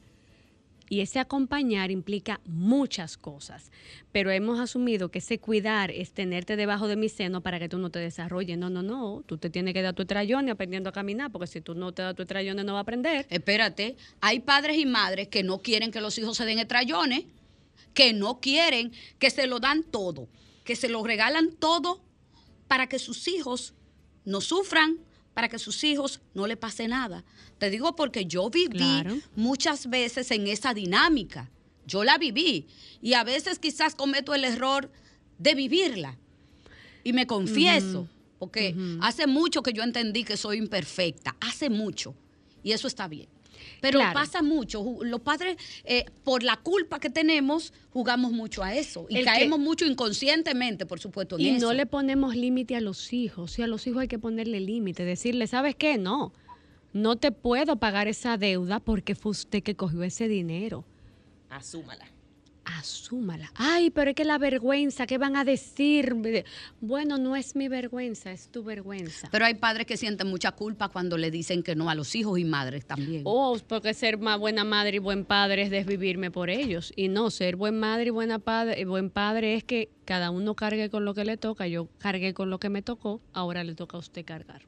Y 0.89 1.01
ese 1.01 1.19
acompañar 1.19 1.91
implica 1.91 2.41
muchas 2.47 3.17
cosas, 3.17 3.71
pero 4.13 4.31
hemos 4.31 4.59
asumido 4.59 5.11
que 5.11 5.19
ese 5.19 5.39
cuidar 5.39 5.91
es 5.91 6.13
tenerte 6.13 6.57
debajo 6.57 6.89
de 6.89 6.97
mi 6.97 7.09
seno 7.09 7.43
para 7.43 7.59
que 7.59 7.69
tú 7.69 7.79
no 7.79 7.91
te 7.91 7.99
desarrolles. 7.99 8.59
No, 8.59 8.71
no, 8.71 8.83
no, 8.83 9.23
tú 9.27 9.39
te 9.39 9.51
tienes 9.51 9.75
que 9.75 9.83
dar 9.83 9.95
tu 9.95 10.07
trayón 10.07 10.49
aprendiendo 10.49 10.91
a 10.91 10.93
caminar, 10.93 11.31
porque 11.31 11.47
si 11.47 11.61
tú 11.61 11.75
no 11.75 11.93
te 11.93 12.03
das 12.03 12.15
tu 12.15 12.27
trayón 12.27 12.57
no 12.65 12.73
va 12.73 12.81
a 12.81 12.83
aprender. 12.83 13.27
Espérate, 13.31 13.97
hay 14.21 14.41
padres 14.41 14.79
y 14.79 14.87
madres 14.87 15.29
que 15.29 15.43
no 15.43 15.59
quieren 15.59 15.91
que 15.91 16.01
los 16.01 16.19
hijos 16.19 16.37
se 16.37 16.45
den 16.45 16.67
trayones 16.67 17.25
que 17.99 18.13
no 18.13 18.39
quieren, 18.41 18.93
que 19.19 19.29
se 19.29 19.49
lo 19.49 19.59
dan 19.59 19.83
todo, 19.83 20.29
que 20.65 20.77
se 20.77 20.89
lo 20.89 21.03
regalan 21.03 21.51
todo 21.51 22.01
para 22.69 22.89
que 22.89 23.01
sus 23.01 23.27
hijos 23.27 23.75
no 24.25 24.41
sufran, 24.41 24.99
para 25.39 25.49
que 25.49 25.61
sus 25.61 25.85
hijos 25.85 26.21
no 26.35 26.49
le 26.49 26.57
pase 26.57 26.89
nada. 26.89 27.25
Te 27.59 27.71
digo 27.71 27.95
porque 27.95 28.27
yo 28.27 28.51
viví 28.51 29.05
muchas 29.37 29.89
veces 29.89 30.33
en 30.33 30.49
esa 30.49 30.75
dinámica. 30.75 31.49
Yo 31.87 32.03
la 32.03 32.19
viví 32.19 32.67
y 33.01 33.13
a 33.13 33.23
veces 33.23 33.61
quizás 33.61 33.95
cometo 33.95 34.35
el 34.35 34.43
error 34.43 34.91
de 35.39 35.55
vivirla. 35.55 36.19
Y 37.05 37.13
me 37.13 37.29
confieso, 37.29 38.09
porque 38.41 38.75
hace 39.01 39.29
mucho 39.29 39.63
que 39.63 39.73
yo 39.73 39.85
entendí 39.85 40.25
que 40.25 40.37
soy 40.37 40.59
imperfecta, 40.59 41.37
hace 41.39 41.71
mucho. 41.71 42.17
Y 42.65 42.73
eso 42.73 42.89
está 42.89 43.07
bien. 43.07 43.29
Pero 43.81 44.01
pasa 44.13 44.43
mucho. 44.43 44.85
Los 45.03 45.21
padres, 45.21 45.57
eh, 45.85 46.05
por 46.25 46.43
la 46.43 46.57
culpa 46.57 46.99
que 46.99 47.11
tenemos, 47.11 47.73
jugamos 47.93 48.33
mucho 48.33 48.63
a 48.63 48.75
eso. 48.75 49.07
Y 49.09 49.23
caemos 49.23 49.59
mucho 49.59 49.85
inconscientemente, 49.85 50.87
por 50.87 51.01
supuesto. 51.01 51.39
y 51.39 51.53
no 51.53 51.73
le 51.73 51.87
ponemos 51.87 52.37
límite 52.37 52.77
a 52.77 52.81
los 52.81 53.13
hijos. 53.13 53.53
Si 53.53 53.63
a 53.63 53.67
los 53.67 53.87
hijos 53.87 54.03
hay 54.03 54.09
que 54.09 54.19
ponerle 54.19 54.61
límite, 54.61 55.05
decirle, 55.05 55.47
¿sabes 55.47 55.75
qué? 55.75 55.99
No. 55.99 56.33
No 56.93 57.17
te 57.17 57.33
puedo 57.33 57.77
pagar 57.77 58.09
esa 58.09 58.37
deuda 58.37 58.81
porque 58.81 59.15
fue 59.15 59.31
usted 59.31 59.63
que 59.63 59.75
cogió 59.75 60.03
ese 60.03 60.27
dinero. 60.29 60.85
Asúmala. 61.51 62.07
Asúmala. 62.77 63.51
Ay, 63.55 63.91
pero 63.91 64.11
es 64.11 64.17
que 64.17 64.25
la 64.25 64.37
vergüenza, 64.37 65.07
¿qué 65.07 65.17
van 65.17 65.37
a 65.37 65.45
decir? 65.45 66.15
Bueno, 66.81 67.17
no 67.17 67.35
es 67.35 67.57
mi 67.57 67.67
vergüenza, 67.69 68.31
es 68.31 68.51
tu 68.51 68.63
vergüenza. 68.63 69.29
Pero 69.31 69.47
hay 69.47 69.55
padres 69.55 69.87
que 69.87 69.97
sienten 69.97 70.27
mucha 70.27 70.53
culpa 70.53 70.89
cuando 70.89 71.17
le 71.17 71.31
dicen 71.31 71.63
que 71.63 71.75
no 71.75 71.89
a 71.89 71.95
los 71.95 72.15
hijos 72.15 72.39
y 72.39 72.45
madres 72.45 72.85
también. 72.85 73.23
Oh, 73.25 73.57
porque 73.67 73.95
ser 73.95 74.19
más 74.19 74.39
buena 74.39 74.65
madre 74.65 74.97
y 74.97 74.99
buen 74.99 75.25
padre 75.25 75.63
es 75.63 75.71
desvivirme 75.71 76.31
por 76.31 76.51
ellos. 76.51 76.93
Y 76.95 77.09
no, 77.09 77.31
ser 77.31 77.57
buen 77.57 77.79
madre 77.81 78.09
y 78.09 78.11
buena 78.11 78.39
padre, 78.39 78.85
buen 78.85 79.09
padre 79.09 79.55
es 79.55 79.65
que 79.65 79.91
cada 80.05 80.31
uno 80.31 80.55
cargue 80.55 80.91
con 80.91 81.05
lo 81.05 81.15
que 81.15 81.25
le 81.25 81.39
toca. 81.39 81.67
Yo 81.69 81.89
cargué 81.99 82.35
con 82.35 82.51
lo 82.51 82.61
que 82.61 82.69
me 82.69 82.83
tocó, 82.83 83.23
ahora 83.33 83.65
le 83.65 83.75
toca 83.75 83.97
a 83.97 84.01
usted 84.01 84.25
cargar. 84.25 84.63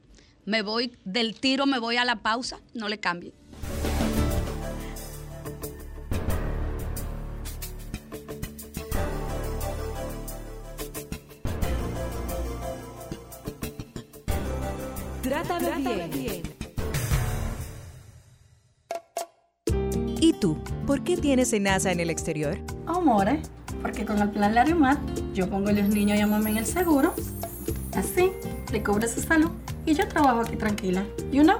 Me 0.45 0.63
voy 0.63 0.91
del 1.05 1.39
tiro, 1.39 1.67
me 1.67 1.77
voy 1.77 1.97
a 1.97 2.05
la 2.05 2.23
pausa, 2.23 2.61
no 2.73 2.89
le 2.89 2.99
cambie. 2.99 3.31
Trátame, 15.31 16.09
bien. 16.09 16.43
¿Y 20.19 20.33
tú? 20.33 20.61
¿Por 20.85 21.05
qué 21.05 21.15
tienes 21.15 21.57
NASA 21.57 21.89
en 21.93 22.01
el 22.01 22.09
exterior? 22.09 22.59
Amores, 22.85 23.49
porque 23.81 24.03
con 24.03 24.19
el 24.19 24.29
plan 24.29 24.53
Larimar 24.53 24.97
yo 25.33 25.49
pongo 25.49 25.69
a 25.69 25.71
los 25.71 25.87
niños 25.87 26.17
y 26.19 26.21
a 26.21 26.27
mamá 26.27 26.49
en 26.49 26.57
el 26.57 26.65
seguro. 26.65 27.13
Así, 27.95 28.33
le 28.73 28.83
cobro 28.83 29.07
su 29.07 29.21
salud 29.21 29.51
y 29.85 29.93
yo 29.93 30.05
trabajo 30.05 30.41
aquí 30.41 30.57
tranquila. 30.57 31.05
You 31.31 31.43
know? 31.43 31.59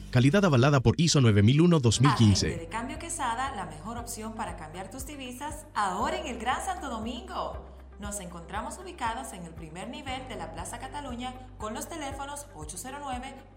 Calidad 0.11 0.43
avalada 0.43 0.81
por 0.81 0.99
ISO 0.99 1.21
9001-2015. 1.21 2.57
de 2.57 2.67
Cambio 2.67 2.99
Quesada, 2.99 3.55
la 3.55 3.65
mejor 3.65 3.97
opción 3.97 4.33
para 4.33 4.57
cambiar 4.57 4.91
tus 4.91 5.05
divisas 5.05 5.65
ahora 5.73 6.19
en 6.19 6.27
el 6.27 6.37
Gran 6.37 6.61
Santo 6.65 6.89
Domingo. 6.89 7.65
Nos 7.97 8.19
encontramos 8.19 8.77
ubicados 8.77 9.31
en 9.31 9.45
el 9.45 9.53
primer 9.53 9.87
nivel 9.87 10.27
de 10.27 10.35
la 10.35 10.51
Plaza 10.51 10.79
Cataluña 10.79 11.33
con 11.57 11.73
los 11.73 11.87
teléfonos 11.87 12.47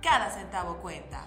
Cada 0.02 0.30
centavo 0.30 0.76
cuenta. 0.76 1.26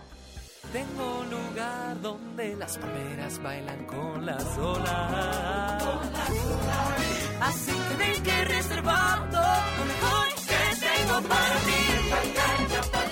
Tengo 0.71 1.19
un 1.19 1.29
lugar 1.29 2.01
donde 2.01 2.55
las 2.55 2.77
palmeras 2.77 3.41
bailan 3.41 3.85
con 3.85 4.25
las 4.25 4.57
olas. 4.57 5.83
Así 7.41 7.71
que 7.71 7.95
ven 7.95 8.23
que 8.23 8.45
reservando 8.45 9.39
lo 9.77 9.85
mejor 9.85 10.27
que 10.47 10.75
tengo 10.79 11.27
para 11.27 11.55
ti. 11.59 13.02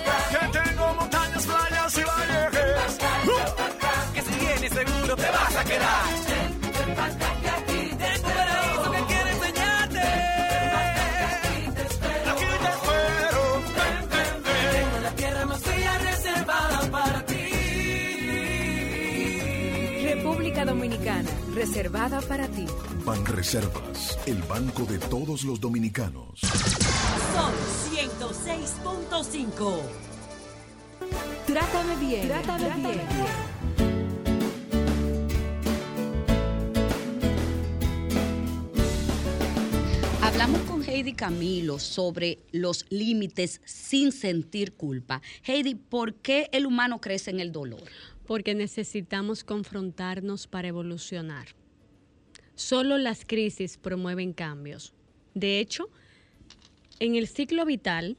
República 20.32 20.64
Dominicana, 20.64 21.28
reservada 21.54 22.22
para 22.22 22.48
ti. 22.48 22.64
Banreservas, 23.04 24.18
el 24.24 24.40
banco 24.44 24.84
de 24.84 24.98
todos 24.98 25.44
los 25.44 25.60
dominicanos. 25.60 26.40
Son 27.34 27.52
106.5. 27.92 29.78
Trátame 31.46 31.96
bien, 31.96 32.28
trátame, 32.28 32.74
bien. 32.76 33.00
Hablamos 40.22 40.62
con 40.62 40.82
Heidi 40.82 41.12
Camilo 41.12 41.78
sobre 41.78 42.38
los 42.52 42.86
límites 42.88 43.60
sin 43.66 44.12
sentir 44.12 44.72
culpa. 44.72 45.20
Heidi, 45.44 45.74
¿por 45.74 46.14
qué 46.14 46.48
el 46.52 46.64
humano 46.64 47.02
crece 47.02 47.30
en 47.30 47.40
el 47.40 47.52
dolor? 47.52 47.82
Porque 48.32 48.54
necesitamos 48.54 49.44
confrontarnos 49.44 50.46
para 50.46 50.68
evolucionar. 50.68 51.48
Solo 52.54 52.96
las 52.96 53.26
crisis 53.26 53.76
promueven 53.76 54.32
cambios. 54.32 54.94
De 55.34 55.60
hecho, 55.60 55.90
en 56.98 57.14
el 57.14 57.28
ciclo 57.28 57.66
vital, 57.66 58.16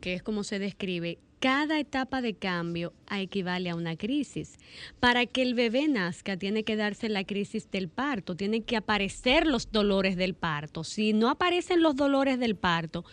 que 0.00 0.14
es 0.14 0.22
como 0.22 0.44
se 0.44 0.60
describe, 0.60 1.18
cada 1.40 1.80
etapa 1.80 2.22
de 2.22 2.34
cambio 2.34 2.92
equivale 3.10 3.70
a 3.70 3.74
una 3.74 3.96
crisis. 3.96 4.60
Para 5.00 5.26
que 5.26 5.42
el 5.42 5.54
bebé 5.54 5.88
nazca, 5.88 6.36
tiene 6.36 6.62
que 6.62 6.76
darse 6.76 7.08
la 7.08 7.24
crisis 7.24 7.68
del 7.68 7.88
parto, 7.88 8.36
tienen 8.36 8.62
que 8.62 8.76
aparecer 8.76 9.48
los 9.48 9.72
dolores 9.72 10.16
del 10.16 10.34
parto. 10.34 10.84
Si 10.84 11.14
no 11.14 11.28
aparecen 11.28 11.82
los 11.82 11.96
dolores 11.96 12.38
del 12.38 12.54
parto, 12.54 13.04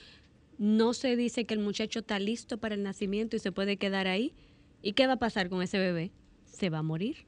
no 0.60 0.94
se 0.94 1.16
dice 1.16 1.46
que 1.46 1.56
el 1.56 1.60
muchacho 1.60 2.02
está 2.02 2.20
listo 2.20 2.60
para 2.60 2.76
el 2.76 2.84
nacimiento 2.84 3.36
y 3.36 3.40
se 3.40 3.52
puede 3.52 3.78
quedar 3.78 4.06
ahí. 4.06 4.36
¿Y 4.82 4.94
qué 4.94 5.08
va 5.08 5.14
a 5.14 5.20
pasar 5.20 5.50
con 5.50 5.62
ese 5.62 5.78
bebé? 5.78 6.12
Se 6.46 6.70
va 6.70 6.80
a 6.80 6.84
morir. 6.84 7.26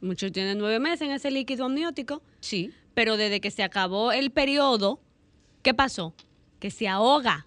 Muchos 0.00 0.32
tienen 0.32 0.58
nueve 0.58 0.78
meses 0.78 1.02
en 1.02 1.10
ese 1.10 1.30
líquido 1.30 1.66
amniótico. 1.66 2.22
Sí. 2.40 2.72
Pero 2.94 3.16
desde 3.16 3.40
que 3.40 3.50
se 3.50 3.62
acabó 3.62 4.12
el 4.12 4.30
periodo, 4.30 5.00
¿qué 5.62 5.74
pasó? 5.74 6.14
Que 6.60 6.70
se 6.70 6.88
ahoga 6.88 7.46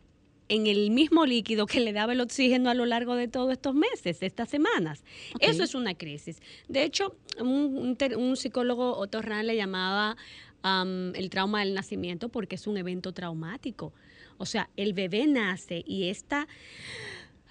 en 0.50 0.68
el 0.68 0.92
mismo 0.92 1.26
líquido 1.26 1.66
que 1.66 1.80
le 1.80 1.94
daba 1.94 2.14
el 2.14 2.22
oxígeno 2.22 2.70
a 2.70 2.74
lo 2.74 2.86
largo 2.86 3.16
de 3.16 3.28
todos 3.28 3.52
estos 3.52 3.74
meses, 3.76 4.22
estas 4.22 4.50
semanas. 4.50 5.04
Eso 5.40 5.64
es 5.64 5.76
una 5.76 5.96
crisis. 5.96 6.42
De 6.68 6.84
hecho, 6.84 7.16
un, 7.40 7.98
un 8.00 8.16
un 8.18 8.38
psicólogo 8.38 9.06
le 9.44 9.56
llamaba 9.56 10.16
am, 10.62 11.14
el 11.16 11.30
trauma 11.30 11.60
del 11.62 11.74
nacimiento 11.74 12.30
porque 12.30 12.56
es 12.56 12.68
un 12.68 12.78
evento 12.78 13.12
traumático. 13.12 13.94
O 14.38 14.46
sea, 14.46 14.70
el 14.78 14.94
bebé 14.94 15.28
nace 15.28 15.84
y 15.86 16.10
esta 16.10 16.48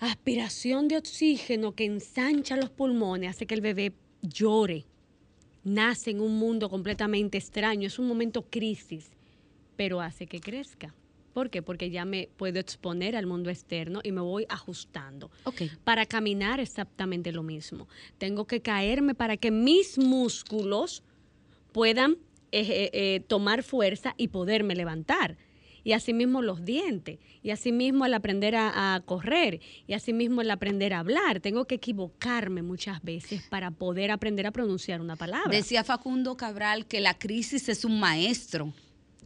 aspiración 0.01 0.89
de 0.89 0.97
oxígeno 0.99 1.75
que 1.75 1.85
ensancha 1.85 2.57
los 2.57 2.71
pulmones 2.71 3.31
hace 3.31 3.47
que 3.47 3.55
el 3.55 3.61
bebé 3.61 3.93
llore. 4.23 4.85
Nace 5.65 6.11
en 6.11 6.21
un 6.21 6.39
mundo 6.39 6.69
completamente 6.71 7.39
extraño, 7.39 7.87
es 7.87 7.99
un 7.99 8.07
momento 8.07 8.43
crisis, 8.43 9.11
pero 9.77 10.01
hace 10.01 10.27
que 10.27 10.41
crezca. 10.41 10.95
¿Por 11.33 11.51
qué? 11.51 11.61
Porque 11.61 11.91
ya 11.91 12.07
me 12.07 12.31
puedo 12.39 12.59
exponer 12.59 13.15
al 13.15 13.27
mundo 13.27 13.51
externo 13.51 14.01
y 14.03 14.11
me 14.11 14.23
voy 14.23 14.47
ajustando. 14.49 15.31
Para 15.85 16.07
caminar 16.07 16.61
exactamente 16.61 17.31
lo 17.31 17.43
mismo. 17.43 17.89
Tengo 18.17 18.47
que 18.47 18.63
caerme 18.63 19.15
para 19.15 19.37
que 19.37 19.51
mis 19.51 19.99
músculos 19.99 21.03
puedan 21.73 22.13
eh, 22.53 22.61
eh, 22.61 22.91
eh, 22.95 23.21
tomar 23.27 23.63
fuerza 23.63 24.15
y 24.17 24.29
poderme 24.29 24.75
levantar. 24.75 25.37
Y 25.87 25.93
asimismo 25.93 26.43
los 26.43 26.65
dientes, 26.65 27.21
y 27.45 27.51
asimismo 27.51 28.07
el 28.07 28.15
aprender 28.15 28.57
a, 28.57 28.97
a 28.97 29.01
correr, 29.03 29.61
y 29.87 29.93
asimismo 29.93 30.41
el 30.43 30.51
aprender 30.51 30.93
a 30.93 30.99
hablar. 30.99 31.39
Tengo 31.39 31.65
que 31.67 31.77
equivocarme 31.77 32.63
muchas 32.63 33.01
veces 33.05 33.45
para 33.51 33.71
poder 33.71 34.11
aprender 34.11 34.49
a 34.49 34.51
pronunciar 34.51 35.01
una 35.01 35.15
palabra. 35.15 35.49
Decía 35.49 35.85
Facundo 35.85 36.37
Cabral 36.37 36.87
que 36.87 36.99
la 36.99 37.17
crisis 37.17 37.69
es 37.69 37.85
un 37.85 38.01
maestro. 38.01 38.75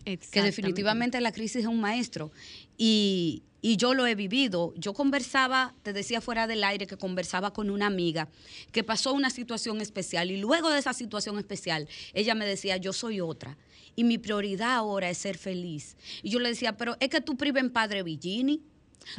Que 0.04 0.42
definitivamente 0.42 1.18
la 1.22 1.32
crisis 1.32 1.62
es 1.62 1.66
un 1.66 1.80
maestro. 1.80 2.30
Y, 2.76 3.42
y 3.60 3.76
yo 3.76 3.94
lo 3.94 4.06
he 4.06 4.14
vivido. 4.14 4.72
Yo 4.76 4.94
conversaba, 4.94 5.74
te 5.82 5.92
decía 5.92 6.20
fuera 6.20 6.46
del 6.46 6.64
aire, 6.64 6.86
que 6.86 6.96
conversaba 6.96 7.52
con 7.52 7.70
una 7.70 7.86
amiga 7.86 8.28
que 8.72 8.84
pasó 8.84 9.12
una 9.12 9.30
situación 9.30 9.80
especial. 9.80 10.30
Y 10.30 10.36
luego 10.36 10.70
de 10.70 10.78
esa 10.78 10.92
situación 10.92 11.38
especial, 11.38 11.88
ella 12.14 12.34
me 12.34 12.46
decía, 12.46 12.76
yo 12.76 12.92
soy 12.92 13.20
otra. 13.20 13.56
Y 13.96 14.04
mi 14.04 14.18
prioridad 14.18 14.74
ahora 14.74 15.10
es 15.10 15.18
ser 15.18 15.36
feliz. 15.36 15.96
Y 16.22 16.30
yo 16.30 16.38
le 16.38 16.48
decía, 16.48 16.76
pero 16.76 16.96
es 17.00 17.08
que 17.08 17.20
tú 17.20 17.36
prives 17.36 17.62
en 17.62 17.70
Padre 17.70 18.02
Villini. 18.02 18.62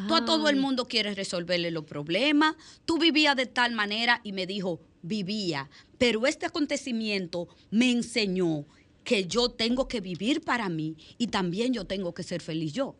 Tú 0.08 0.16
a 0.16 0.24
todo 0.24 0.48
el 0.48 0.58
mundo 0.58 0.88
quieres 0.88 1.16
resolverle 1.16 1.72
los 1.72 1.86
problemas. 1.86 2.56
Tú 2.86 2.98
vivías 3.00 3.36
de 3.36 3.48
tal 3.48 3.74
manera 3.74 4.22
y 4.24 4.32
me 4.32 4.46
dijo, 4.46 4.80
vivía. 5.02 5.70
Pero 5.98 6.28
este 6.28 6.46
acontecimiento 6.46 7.48
me 7.72 7.92
enseñó 7.92 8.66
que 9.04 9.26
yo 9.26 9.50
tengo 9.50 9.88
que 9.88 10.00
vivir 10.00 10.42
para 10.42 10.70
mí 10.70 10.96
y 11.18 11.28
también 11.28 11.74
yo 11.74 11.86
tengo 11.86 12.14
que 12.14 12.24
ser 12.24 12.42
feliz 12.42 12.74
yo. 12.74 12.96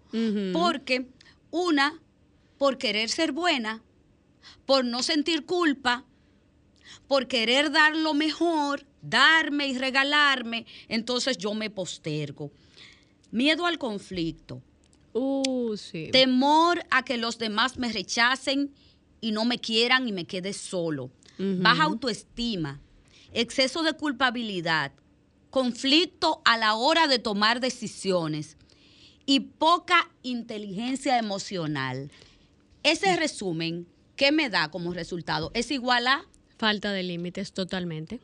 Porque 0.54 1.08
una, 1.52 2.00
por 2.58 2.78
querer 2.78 3.10
ser 3.10 3.32
buena, 3.32 3.84
por 4.66 4.86
no 4.86 5.04
sentir 5.04 5.46
culpa, 5.46 6.06
por 7.08 7.28
querer 7.28 7.72
dar 7.72 7.96
lo 7.96 8.14
mejor, 8.14 8.86
darme 9.02 9.68
y 9.68 9.78
regalarme, 9.78 10.66
entonces 10.88 11.38
yo 11.38 11.54
me 11.54 11.70
postergo. 11.70 12.52
Miedo 13.32 13.66
al 13.66 13.78
conflicto. 13.78 14.62
Uh, 15.14 15.76
sí. 15.78 16.10
Temor 16.12 16.86
a 16.90 17.04
que 17.04 17.18
los 17.18 17.38
demás 17.38 17.78
me 17.78 17.92
rechacen 17.92 18.74
y 19.20 19.32
no 19.32 19.46
me 19.46 19.60
quieran 19.60 20.08
y 20.08 20.12
me 20.12 20.26
quede 20.26 20.54
solo. 20.54 21.12
Baja 21.38 21.84
autoestima, 21.84 22.80
exceso 23.34 23.82
de 23.82 23.94
culpabilidad, 23.94 24.92
conflicto 25.50 26.40
a 26.46 26.56
la 26.56 26.76
hora 26.76 27.08
de 27.08 27.18
tomar 27.18 27.60
decisiones 27.60 28.58
y 29.32 29.40
poca 29.40 30.12
inteligencia 30.24 31.18
emocional. 31.18 32.12
Ese 32.84 33.16
resumen, 33.16 33.88
¿qué 34.18 34.34
me 34.34 34.50
da 34.50 34.70
como 34.70 34.94
resultado? 34.94 35.52
Es 35.54 35.72
igual 35.72 36.08
a 36.08 36.26
Falta 36.58 36.92
de 36.92 37.02
límites, 37.02 37.54
totalmente. 37.54 38.20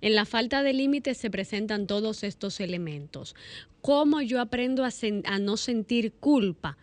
En 0.00 0.14
la 0.14 0.24
falta 0.24 0.62
de 0.62 0.72
límites 0.72 1.18
se 1.18 1.28
presentan 1.28 1.88
todos 1.88 2.22
estos 2.22 2.60
elementos. 2.60 3.34
¿Cómo 3.82 4.22
yo 4.22 4.40
aprendo 4.40 4.84
a, 4.84 5.38
no 5.40 5.56
sentir 5.56 6.12
culpa? 6.12 6.78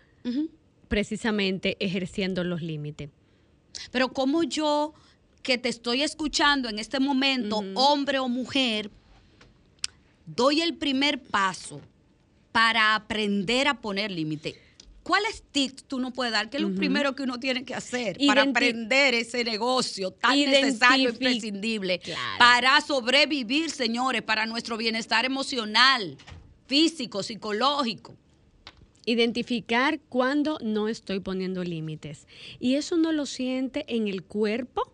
Precisamente 0.89 1.77
ejerciendo 1.79 2.43
los 2.43 2.61
límites. 2.61 3.09
Pero 3.89 4.11
como 4.11 4.43
yo 4.43 4.93
que 5.43 5.57
te 5.57 5.69
estoy 5.69 6.03
escuchando 6.03 6.67
en 6.67 6.77
este 6.77 6.99
momento, 6.99 7.63
hombre 7.75 8.19
o 8.19 8.27
mujer, 8.27 8.91
doy 10.25 10.59
el 10.59 10.75
primer 10.75 11.23
paso 11.23 11.81
para 12.51 12.95
aprender 12.95 13.67
a 13.67 13.81
poner 13.81 14.11
límite. 14.11 14.55
¿Cuáles 15.03 15.41
tips 15.51 15.85
tú 15.85 15.99
no 15.99 16.11
puedes 16.11 16.31
dar? 16.31 16.49
¿Qué 16.49 16.57
es 16.57 16.63
lo 16.63 16.75
primero 16.75 17.15
que 17.15 17.23
uno 17.23 17.39
tiene 17.39 17.65
que 17.65 17.73
hacer 17.73 18.17
para 18.27 18.43
aprender 18.43 19.15
ese 19.15 19.43
negocio 19.43 20.11
tan 20.11 20.37
necesario 20.37 21.09
e 21.09 21.13
imprescindible 21.13 21.99
Claro. 21.99 22.37
para 22.37 22.79
sobrevivir, 22.81 23.71
señores, 23.71 24.21
para 24.21 24.45
nuestro 24.45 24.77
bienestar 24.77 25.25
emocional, 25.25 26.17
físico, 26.67 27.23
psicológico? 27.23 28.15
Identificar 29.05 29.99
cuando 30.07 30.59
no 30.61 30.87
estoy 30.87 31.19
poniendo 31.19 31.63
límites. 31.63 32.27
Y 32.59 32.75
eso 32.75 32.95
no 32.97 33.11
lo 33.11 33.25
siente 33.25 33.83
en 33.87 34.07
el 34.07 34.21
cuerpo 34.23 34.93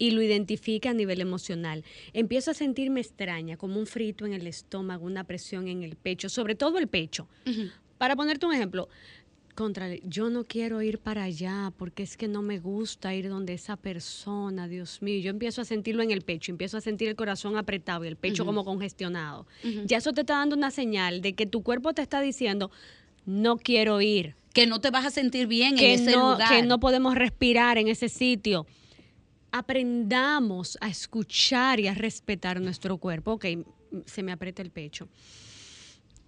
y 0.00 0.12
lo 0.12 0.22
identifica 0.22 0.90
a 0.90 0.94
nivel 0.94 1.20
emocional. 1.20 1.84
Empiezo 2.14 2.50
a 2.50 2.54
sentirme 2.54 3.00
extraña, 3.00 3.58
como 3.58 3.78
un 3.78 3.86
frito 3.86 4.24
en 4.24 4.32
el 4.32 4.46
estómago, 4.46 5.04
una 5.04 5.24
presión 5.24 5.68
en 5.68 5.82
el 5.82 5.94
pecho, 5.94 6.30
sobre 6.30 6.54
todo 6.54 6.78
el 6.78 6.88
pecho. 6.88 7.28
Para 7.98 8.16
ponerte 8.16 8.46
un 8.46 8.54
ejemplo, 8.54 8.88
contra, 9.54 9.94
yo 9.96 10.30
no 10.30 10.44
quiero 10.44 10.80
ir 10.80 11.00
para 11.00 11.24
allá 11.24 11.70
porque 11.76 12.02
es 12.02 12.16
que 12.16 12.28
no 12.28 12.40
me 12.40 12.58
gusta 12.58 13.14
ir 13.14 13.28
donde 13.28 13.52
esa 13.52 13.76
persona, 13.76 14.68
Dios 14.68 15.02
mío. 15.02 15.20
Yo 15.20 15.28
empiezo 15.28 15.60
a 15.60 15.66
sentirlo 15.66 16.02
en 16.02 16.12
el 16.12 16.22
pecho, 16.22 16.50
empiezo 16.50 16.78
a 16.78 16.80
sentir 16.80 17.08
el 17.08 17.14
corazón 17.14 17.58
apretado 17.58 18.06
y 18.06 18.08
el 18.08 18.16
pecho 18.16 18.46
como 18.46 18.64
congestionado. 18.64 19.46
Ya 19.84 19.98
eso 19.98 20.14
te 20.14 20.22
está 20.22 20.38
dando 20.38 20.56
una 20.56 20.70
señal 20.70 21.20
de 21.20 21.34
que 21.34 21.44
tu 21.44 21.62
cuerpo 21.62 21.92
te 21.92 22.00
está 22.00 22.22
diciendo, 22.22 22.70
no 23.26 23.58
quiero 23.58 24.00
ir. 24.00 24.34
Que 24.54 24.66
no 24.66 24.80
te 24.80 24.90
vas 24.90 25.04
a 25.04 25.10
sentir 25.10 25.46
bien 25.46 25.76
que 25.76 25.92
en 25.92 26.00
ese 26.00 26.12
no, 26.12 26.32
lugar. 26.32 26.48
Que 26.48 26.62
no 26.62 26.80
podemos 26.80 27.14
respirar 27.14 27.76
en 27.76 27.88
ese 27.88 28.08
sitio. 28.08 28.66
Aprendamos 29.52 30.78
a 30.80 30.88
escuchar 30.88 31.80
y 31.80 31.88
a 31.88 31.94
respetar 31.94 32.60
nuestro 32.60 32.98
cuerpo. 32.98 33.32
Ok, 33.32 33.46
se 34.06 34.22
me 34.22 34.32
aprieta 34.32 34.62
el 34.62 34.70
pecho. 34.70 35.08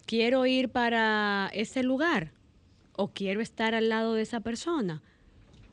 ¿Quiero 0.06 0.44
ir 0.46 0.70
para 0.70 1.50
ese 1.54 1.82
lugar? 1.82 2.32
¿O 2.96 3.08
quiero 3.08 3.40
estar 3.40 3.74
al 3.74 3.88
lado 3.88 4.14
de 4.14 4.22
esa 4.22 4.40
persona? 4.40 5.02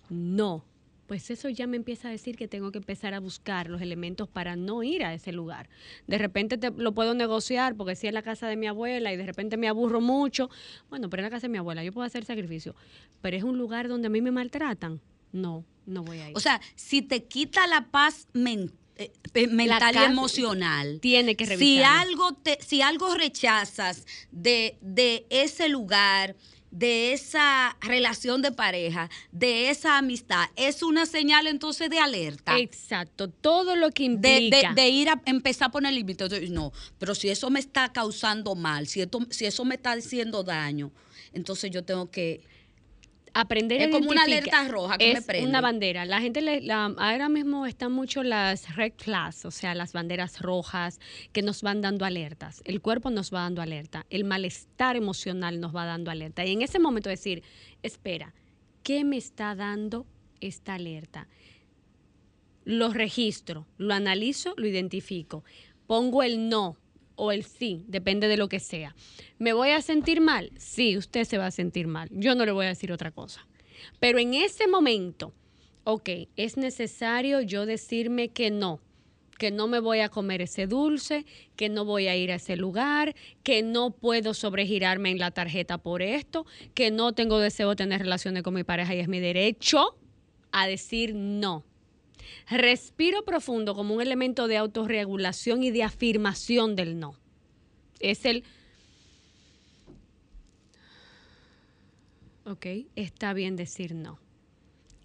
No. 0.10 0.64
Pues 1.08 1.32
eso 1.32 1.50
ya 1.50 1.66
me 1.66 1.76
empieza 1.76 2.08
a 2.08 2.12
decir 2.12 2.38
que 2.38 2.48
tengo 2.48 2.72
que 2.72 2.78
empezar 2.78 3.16
a 3.16 3.20
buscar 3.20 3.68
los 3.68 3.82
elementos 3.82 4.28
para 4.28 4.56
no 4.56 4.84
ir 4.84 5.04
a 5.04 5.12
ese 5.12 5.32
lugar. 5.32 5.68
De 6.06 6.20
repente 6.20 6.60
te, 6.60 6.70
lo 6.70 6.94
puedo 6.94 7.16
negociar 7.16 7.76
porque 7.76 7.96
si 7.96 8.06
es 8.06 8.14
la 8.14 8.22
casa 8.22 8.48
de 8.48 8.56
mi 8.56 8.68
abuela 8.68 9.12
y 9.12 9.18
de 9.18 9.26
repente 9.26 9.58
me 9.58 9.68
aburro 9.68 10.02
mucho, 10.02 10.52
bueno, 10.92 11.10
pero 11.10 11.22
es 11.22 11.26
la 11.26 11.32
casa 11.32 11.48
de 11.48 11.52
mi 11.52 11.58
abuela, 11.58 11.84
yo 11.84 11.92
puedo 11.92 12.06
hacer 12.06 12.26
sacrificio. 12.26 12.76
Pero 13.22 13.36
es 13.36 13.44
un 13.44 13.58
lugar 13.58 13.88
donde 13.88 14.06
a 14.06 14.12
mí 14.12 14.22
me 14.22 14.30
maltratan. 14.30 15.02
No, 15.32 15.64
no 15.86 16.04
voy 16.04 16.20
a 16.20 16.30
ir. 16.30 16.38
O 16.38 16.40
sea, 16.40 16.60
si 16.76 17.02
te 17.02 17.24
quita 17.26 17.66
la 17.68 17.88
paz 17.88 18.28
men- 18.34 18.72
eh, 18.96 19.12
mental 19.48 19.96
y 19.96 20.00
emocional, 20.00 21.00
tiene 21.02 21.36
que 21.36 21.46
si 21.46 21.52
revisarlo. 21.52 22.00
algo, 22.02 22.34
te, 22.34 22.58
si 22.62 22.82
algo 22.82 23.14
rechazas 23.16 24.06
de, 24.32 24.78
de 24.82 25.26
ese 25.30 25.70
lugar, 25.70 26.36
de 26.72 27.14
esa 27.14 27.78
relación 27.82 28.42
de 28.44 28.52
pareja, 28.52 29.10
de 29.32 29.70
esa 29.72 29.98
amistad, 29.98 30.50
es 30.56 30.84
una 30.84 31.06
señal 31.06 31.48
entonces 31.48 31.90
de 31.90 31.98
alerta. 32.00 32.60
Exacto, 32.60 33.28
todo 33.30 33.76
lo 33.76 33.90
que 33.92 34.08
De, 34.10 34.18
de- 34.20 34.38
implica. 34.46 34.74
de 34.74 34.90
ir 34.90 35.10
a 35.10 35.22
empezar 35.26 35.70
a 35.70 35.72
poner 35.72 35.94
límites. 35.94 36.52
No, 36.52 36.72
pero 37.00 37.16
si 37.16 37.30
eso 37.30 37.50
me 37.50 37.60
está 37.60 37.92
causando 37.92 38.54
mal, 38.56 38.86
si, 38.88 39.02
esto, 39.02 39.20
si 39.32 39.46
eso 39.46 39.66
me 39.66 39.76
está 39.76 39.94
haciendo 39.94 40.44
daño, 40.44 40.92
entonces 41.34 41.72
yo 41.72 41.84
tengo 41.84 42.12
que... 42.12 42.42
aprender 43.34 43.82
a 43.82 43.86
Es 43.86 43.92
como 43.92 44.10
una 44.10 44.24
alerta 44.24 44.68
roja 44.68 44.98
que 44.98 45.14
me 45.14 45.20
es 45.20 45.26
prende. 45.26 45.48
una 45.50 45.62
bandera. 45.62 46.06
La 46.06 46.22
gente 46.22 46.42
le, 46.42 46.62
la- 46.62 46.94
ahora 46.98 47.30
mismo 47.30 47.66
están 47.66 47.92
mucho 47.92 48.24
las 48.24 48.76
red 48.76 48.94
flags, 48.98 49.46
o 49.46 49.52
sea, 49.52 49.76
las 49.76 49.94
banderas 49.94 50.42
rojas 50.42 51.00
que 51.32 51.42
nos 51.42 51.62
van 51.62 51.82
dando 51.82 52.06
alertas. 52.06 52.62
El 52.66 52.82
cuerpo 52.82 53.10
nos 53.10 53.34
va 53.34 53.42
dando 53.42 53.62
alerta, 53.62 54.06
el 54.10 54.24
malestar 54.24 54.96
emocional 54.96 55.60
nos 55.60 55.76
va 55.76 55.86
dando 55.86 56.12
alerta. 56.12 56.46
Y 56.46 56.52
en 56.54 56.62
ese 56.62 56.80
momento 56.80 57.10
decir, 57.10 57.44
espera, 57.84 58.34
¿qué 58.84 59.04
me 59.04 59.18
está 59.18 59.56
dando 59.56 60.06
esta 60.42 60.76
alerta? 60.76 61.28
Lo 62.66 62.94
registro, 62.94 63.66
lo 63.78 63.94
analizo, 63.94 64.54
lo 64.58 64.68
identifico. 64.68 65.44
Pongo 65.88 66.22
el 66.24 66.50
no 66.50 66.78
o 67.20 67.34
el 67.34 67.44
sí, 67.44 67.84
depende 67.88 68.30
de 68.30 68.38
lo 68.38 68.48
que 68.48 68.60
sea. 68.60 68.96
¿Me 69.38 69.52
voy 69.52 69.72
a 69.72 69.82
sentir 69.82 70.22
mal? 70.22 70.52
Sí, 70.58 70.98
usted 70.98 71.26
se 71.26 71.38
va 71.38 71.48
a 71.48 71.52
sentir 71.52 71.86
mal. 71.86 72.08
Yo 72.12 72.34
no 72.34 72.46
le 72.46 72.54
voy 72.54 72.66
a 72.66 72.70
decir 72.70 72.94
otra 72.94 73.12
cosa. 73.12 73.46
Pero 74.00 74.20
en 74.20 74.34
ese 74.34 74.68
momento, 74.68 75.34
ok, 75.84 76.10
es 76.38 76.56
necesario 76.56 77.42
yo 77.42 77.66
decirme 77.66 78.30
que 78.30 78.52
no, 78.52 78.80
que 79.38 79.52
no 79.52 79.68
me 79.68 79.82
voy 79.82 80.00
a 80.00 80.08
comer 80.08 80.42
ese 80.42 80.66
dulce, 80.66 81.26
que 81.58 81.68
no 81.68 81.84
voy 81.84 82.08
a 82.08 82.16
ir 82.16 82.32
a 82.32 82.36
ese 82.36 82.56
lugar, 82.56 83.14
que 83.44 83.64
no 83.64 83.92
puedo 83.92 84.34
sobregirarme 84.34 85.12
en 85.12 85.20
la 85.20 85.32
tarjeta 85.32 85.78
por 85.78 86.02
esto, 86.02 86.46
que 86.74 86.90
no 86.90 87.12
tengo 87.12 87.40
deseo 87.40 87.70
de 87.72 87.76
tener 87.76 88.00
relaciones 88.00 88.44
con 88.44 88.54
mi 88.54 88.64
pareja 88.64 88.96
y 88.96 89.00
es 89.00 89.10
mi 89.10 89.20
derecho 89.20 89.98
a 90.54 90.68
decir 90.68 91.16
no. 91.16 91.66
Respiro 92.50 93.24
profundo 93.24 93.76
como 93.76 93.96
un 93.96 94.02
elemento 94.02 94.48
de 94.48 94.58
autorregulación 94.58 95.64
y 95.64 95.72
de 95.72 95.84
afirmación 95.84 96.76
del 96.76 97.00
no. 97.00 97.16
Es 98.00 98.26
el... 98.26 98.44
Ok, 102.46 102.66
está 102.96 103.34
bien 103.34 103.56
decir 103.56 103.94
no. 103.94 104.20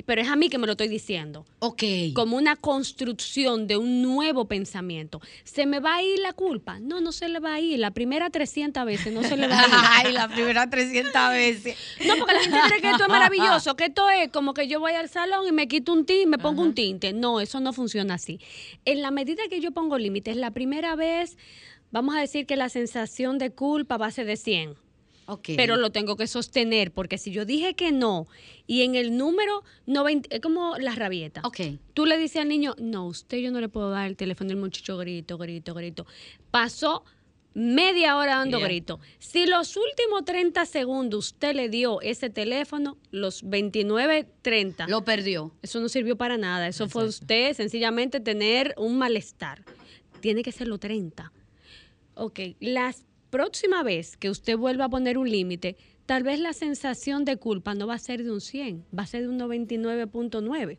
Pero 0.06 0.20
es 0.20 0.28
a 0.28 0.36
mí 0.36 0.48
que 0.48 0.58
me 0.58 0.66
lo 0.66 0.72
estoy 0.72 0.88
diciendo. 0.88 1.46
Ok. 1.60 1.82
Como 2.14 2.36
una 2.36 2.56
construcción 2.56 3.66
de 3.66 3.76
un 3.76 4.02
nuevo 4.02 4.46
pensamiento. 4.46 5.20
¿Se 5.44 5.66
me 5.66 5.80
va 5.80 5.96
a 5.96 6.02
ir 6.02 6.18
la 6.18 6.32
culpa? 6.32 6.78
No, 6.78 7.00
no 7.00 7.12
se 7.12 7.28
le 7.28 7.40
va 7.40 7.54
a 7.54 7.60
ir. 7.60 7.78
La 7.78 7.90
primera 7.90 8.30
300 8.30 8.84
veces 8.84 9.12
no 9.12 9.22
se 9.22 9.36
le 9.36 9.48
va 9.48 9.60
a 9.60 9.66
ir. 9.66 9.74
Ay, 10.06 10.12
la 10.12 10.28
primera 10.28 10.68
300 10.68 11.30
veces. 11.30 11.76
No, 12.06 12.16
porque 12.18 12.34
la 12.34 12.40
gente 12.40 12.58
cree 12.68 12.80
que 12.80 12.90
esto 12.90 13.04
es 13.04 13.08
maravilloso, 13.08 13.76
que 13.76 13.84
esto 13.86 14.08
es 14.10 14.28
como 14.30 14.54
que 14.54 14.68
yo 14.68 14.80
voy 14.80 14.92
al 14.92 15.08
salón 15.08 15.46
y 15.48 15.52
me 15.52 15.68
quito 15.68 15.92
un 15.92 16.04
tinte 16.04 16.22
y 16.22 16.26
me 16.26 16.38
pongo 16.38 16.62
un 16.62 16.74
tinte. 16.74 17.12
No, 17.12 17.40
eso 17.40 17.60
no 17.60 17.72
funciona 17.72 18.14
así. 18.14 18.40
En 18.84 19.00
la 19.02 19.10
medida 19.10 19.42
que 19.48 19.60
yo 19.60 19.72
pongo 19.72 19.98
límites, 19.98 20.36
la 20.36 20.50
primera 20.50 20.96
vez, 20.96 21.36
vamos 21.90 22.14
a 22.14 22.20
decir 22.20 22.46
que 22.46 22.56
la 22.56 22.68
sensación 22.68 23.38
de 23.38 23.50
culpa 23.50 23.96
va 23.96 24.06
a 24.06 24.10
ser 24.10 24.26
de 24.26 24.36
100. 24.36 24.83
Pero 25.56 25.76
lo 25.76 25.90
tengo 25.90 26.16
que 26.16 26.26
sostener, 26.26 26.92
porque 26.92 27.18
si 27.18 27.30
yo 27.30 27.44
dije 27.44 27.74
que 27.74 27.92
no 27.92 28.26
y 28.66 28.82
en 28.82 28.94
el 28.94 29.16
número 29.16 29.62
90, 29.86 30.28
es 30.34 30.40
como 30.40 30.76
la 30.78 30.94
rabieta. 30.94 31.40
Ok. 31.44 31.60
Tú 31.94 32.06
le 32.06 32.18
dices 32.18 32.42
al 32.42 32.48
niño, 32.48 32.74
no, 32.78 33.06
usted 33.06 33.38
yo 33.38 33.50
no 33.50 33.60
le 33.60 33.68
puedo 33.68 33.90
dar 33.90 34.06
el 34.06 34.16
teléfono 34.16 34.48
del 34.48 34.58
muchacho 34.58 34.96
grito, 34.98 35.38
grito, 35.38 35.74
grito. 35.74 36.06
Pasó 36.50 37.04
media 37.54 38.16
hora 38.16 38.36
dando 38.36 38.58
Ya. 38.58 38.64
grito. 38.66 38.98
Si 39.20 39.46
los 39.46 39.76
últimos 39.76 40.24
30 40.24 40.66
segundos 40.66 41.26
usted 41.26 41.54
le 41.54 41.68
dio 41.68 42.00
ese 42.00 42.28
teléfono, 42.28 42.96
los 43.12 43.42
29, 43.48 44.26
30. 44.42 44.88
Lo 44.88 45.04
perdió. 45.04 45.52
Eso 45.62 45.80
no 45.80 45.88
sirvió 45.88 46.16
para 46.16 46.36
nada. 46.36 46.66
Eso 46.66 46.88
fue 46.88 47.04
usted 47.04 47.54
sencillamente 47.54 48.18
tener 48.20 48.74
un 48.76 48.98
malestar. 48.98 49.64
Tiene 50.20 50.42
que 50.42 50.50
ser 50.52 50.66
los 50.68 50.80
30. 50.80 51.30
Ok, 52.14 52.40
la 52.60 52.94
próxima 53.34 53.82
vez 53.82 54.16
que 54.16 54.30
usted 54.30 54.56
vuelva 54.56 54.84
a 54.84 54.88
poner 54.88 55.18
un 55.18 55.28
límite, 55.28 55.76
tal 56.06 56.22
vez 56.22 56.38
la 56.38 56.52
sensación 56.52 57.24
de 57.24 57.36
culpa 57.36 57.74
no 57.74 57.88
va 57.88 57.94
a 57.94 57.98
ser 57.98 58.22
de 58.22 58.30
un 58.30 58.40
100, 58.40 58.84
va 58.96 59.02
a 59.02 59.06
ser 59.06 59.22
de 59.22 59.28
un 59.28 59.40
99.9 59.40 60.78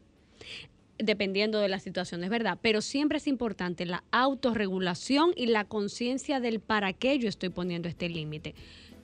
dependiendo 0.97 1.59
de 1.59 1.67
la 1.67 1.79
situación, 1.79 2.23
es 2.23 2.29
verdad, 2.29 2.57
pero 2.61 2.79
siempre 2.79 3.17
es 3.17 3.27
importante 3.27 3.85
la 3.85 4.05
autorregulación 4.11 5.33
y 5.35 5.47
la 5.47 5.65
conciencia 5.65 6.39
del 6.39 6.61
para 6.61 6.93
qué 6.93 7.19
yo 7.19 7.27
estoy 7.27 7.49
poniendo 7.49 7.89
este 7.89 8.07
límite. 8.07 8.55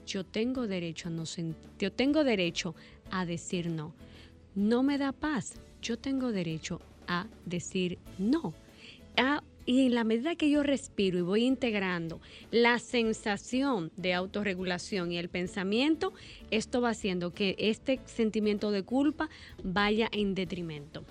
Yo 0.06 0.24
tengo 0.24 0.66
derecho 0.66 1.08
a 1.08 1.10
no 1.10 1.24
yo 1.78 1.92
tengo 1.92 2.24
derecho 2.24 2.74
a 3.10 3.26
decir 3.26 3.68
no. 3.68 3.92
No 4.54 4.82
me 4.82 4.96
da 4.96 5.12
paz. 5.12 5.60
Yo 5.82 5.98
tengo 5.98 6.32
derecho 6.32 6.80
a 7.06 7.26
decir 7.44 7.98
no. 8.16 8.54
Ah, 9.18 9.42
y 9.66 9.86
en 9.86 9.94
la 9.94 10.04
medida 10.04 10.34
que 10.34 10.50
yo 10.50 10.62
respiro 10.62 11.18
y 11.18 11.22
voy 11.22 11.44
integrando 11.44 12.20
la 12.50 12.78
sensación 12.78 13.90
de 13.96 14.14
autorregulación 14.14 15.12
y 15.12 15.18
el 15.18 15.28
pensamiento, 15.28 16.12
esto 16.50 16.80
va 16.80 16.90
haciendo 16.90 17.32
que 17.32 17.54
este 17.58 18.00
sentimiento 18.06 18.70
de 18.70 18.82
culpa 18.82 19.28
vaya 19.62 20.08
en 20.12 20.34
detrimento. 20.34 21.04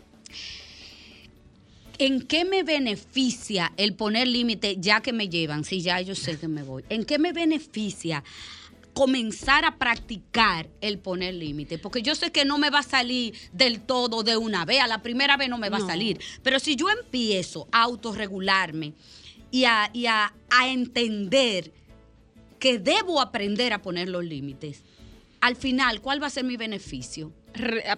¿En 1.98 2.22
qué 2.26 2.46
me 2.46 2.64
beneficia 2.64 3.74
el 3.78 3.94
poner 3.94 4.28
límite 4.28 4.78
ya 4.80 5.02
que 5.02 5.14
me 5.14 5.30
llevan? 5.30 5.64
Si 5.64 5.82
ya 5.82 6.02
yo 6.02 6.16
sé 6.16 6.38
que 6.40 6.48
me 6.48 6.64
voy. 6.64 6.84
¿En 6.90 7.06
qué 7.06 7.20
me 7.20 7.32
beneficia 7.32 8.24
comenzar 8.94 9.66
a 9.66 9.78
practicar 9.78 10.70
el 10.82 11.00
poner 11.00 11.34
límite? 11.36 11.78
Porque 11.78 12.02
yo 12.02 12.16
sé 12.16 12.32
que 12.32 12.46
no 12.46 12.58
me 12.58 12.70
va 12.70 12.80
a 12.80 12.84
salir 12.84 13.34
del 13.54 13.82
todo 13.82 14.24
de 14.24 14.38
una 14.38 14.66
vez. 14.66 14.82
A 14.82 14.88
la 14.88 15.02
primera 15.02 15.38
vez 15.38 15.50
no 15.50 15.58
me 15.58 15.70
va 15.70 15.80
No. 15.80 15.86
a 15.86 15.88
salir. 15.88 16.20
Pero 16.44 16.60
si 16.60 16.76
yo 16.76 16.90
empiezo 16.90 17.68
a 17.72 17.84
autorregularme 17.84 18.94
y 19.52 19.66
a, 19.66 19.90
y 19.94 20.06
a- 20.08 20.34
a 20.50 20.68
entender 20.70 21.72
que 22.60 22.78
debo 22.80 23.22
aprender 23.22 23.74
a 23.74 23.82
poner 23.82 24.10
los 24.10 24.24
límites, 24.24 24.84
al 25.40 25.56
final, 25.56 26.02
¿cuál 26.02 26.22
va 26.22 26.28
a 26.28 26.30
ser 26.30 26.44
mi 26.44 26.58
beneficio? 26.58 27.32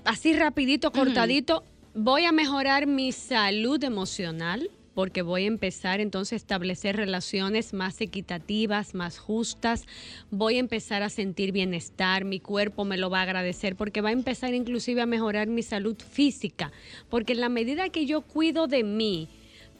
Así 0.06 0.34
rapidito, 0.34 0.92
cortadito, 0.92 1.64
voy 1.94 2.24
a 2.26 2.32
mejorar 2.32 2.88
mi 2.88 3.12
salud 3.12 3.84
emocional 3.84 4.70
porque 4.94 5.22
voy 5.22 5.44
a 5.44 5.48
empezar 5.48 6.00
entonces 6.00 6.34
a 6.34 6.36
establecer 6.38 6.96
relaciones 6.96 7.74
más 7.74 8.02
equitativas, 8.02 8.94
más 8.94 9.20
justas, 9.20 9.86
voy 10.32 10.58
a 10.58 10.60
empezar 10.60 11.04
a 11.04 11.10
sentir 11.10 11.52
bienestar, 11.52 12.26
mi 12.26 12.40
cuerpo 12.40 12.86
me 12.86 12.98
lo 12.98 13.10
va 13.10 13.20
a 13.20 13.24
agradecer 13.24 13.76
porque 13.76 14.02
va 14.02 14.10
a 14.10 14.14
empezar 14.14 14.54
inclusive 14.54 15.02
a 15.02 15.06
mejorar 15.06 15.48
mi 15.48 15.64
salud 15.64 15.96
física, 15.98 16.72
porque 17.10 17.34
en 17.34 17.42
la 17.42 17.50
medida 17.50 17.90
que 17.90 18.06
yo 18.06 18.22
cuido 18.22 18.68
de 18.68 18.84
mí, 18.84 19.30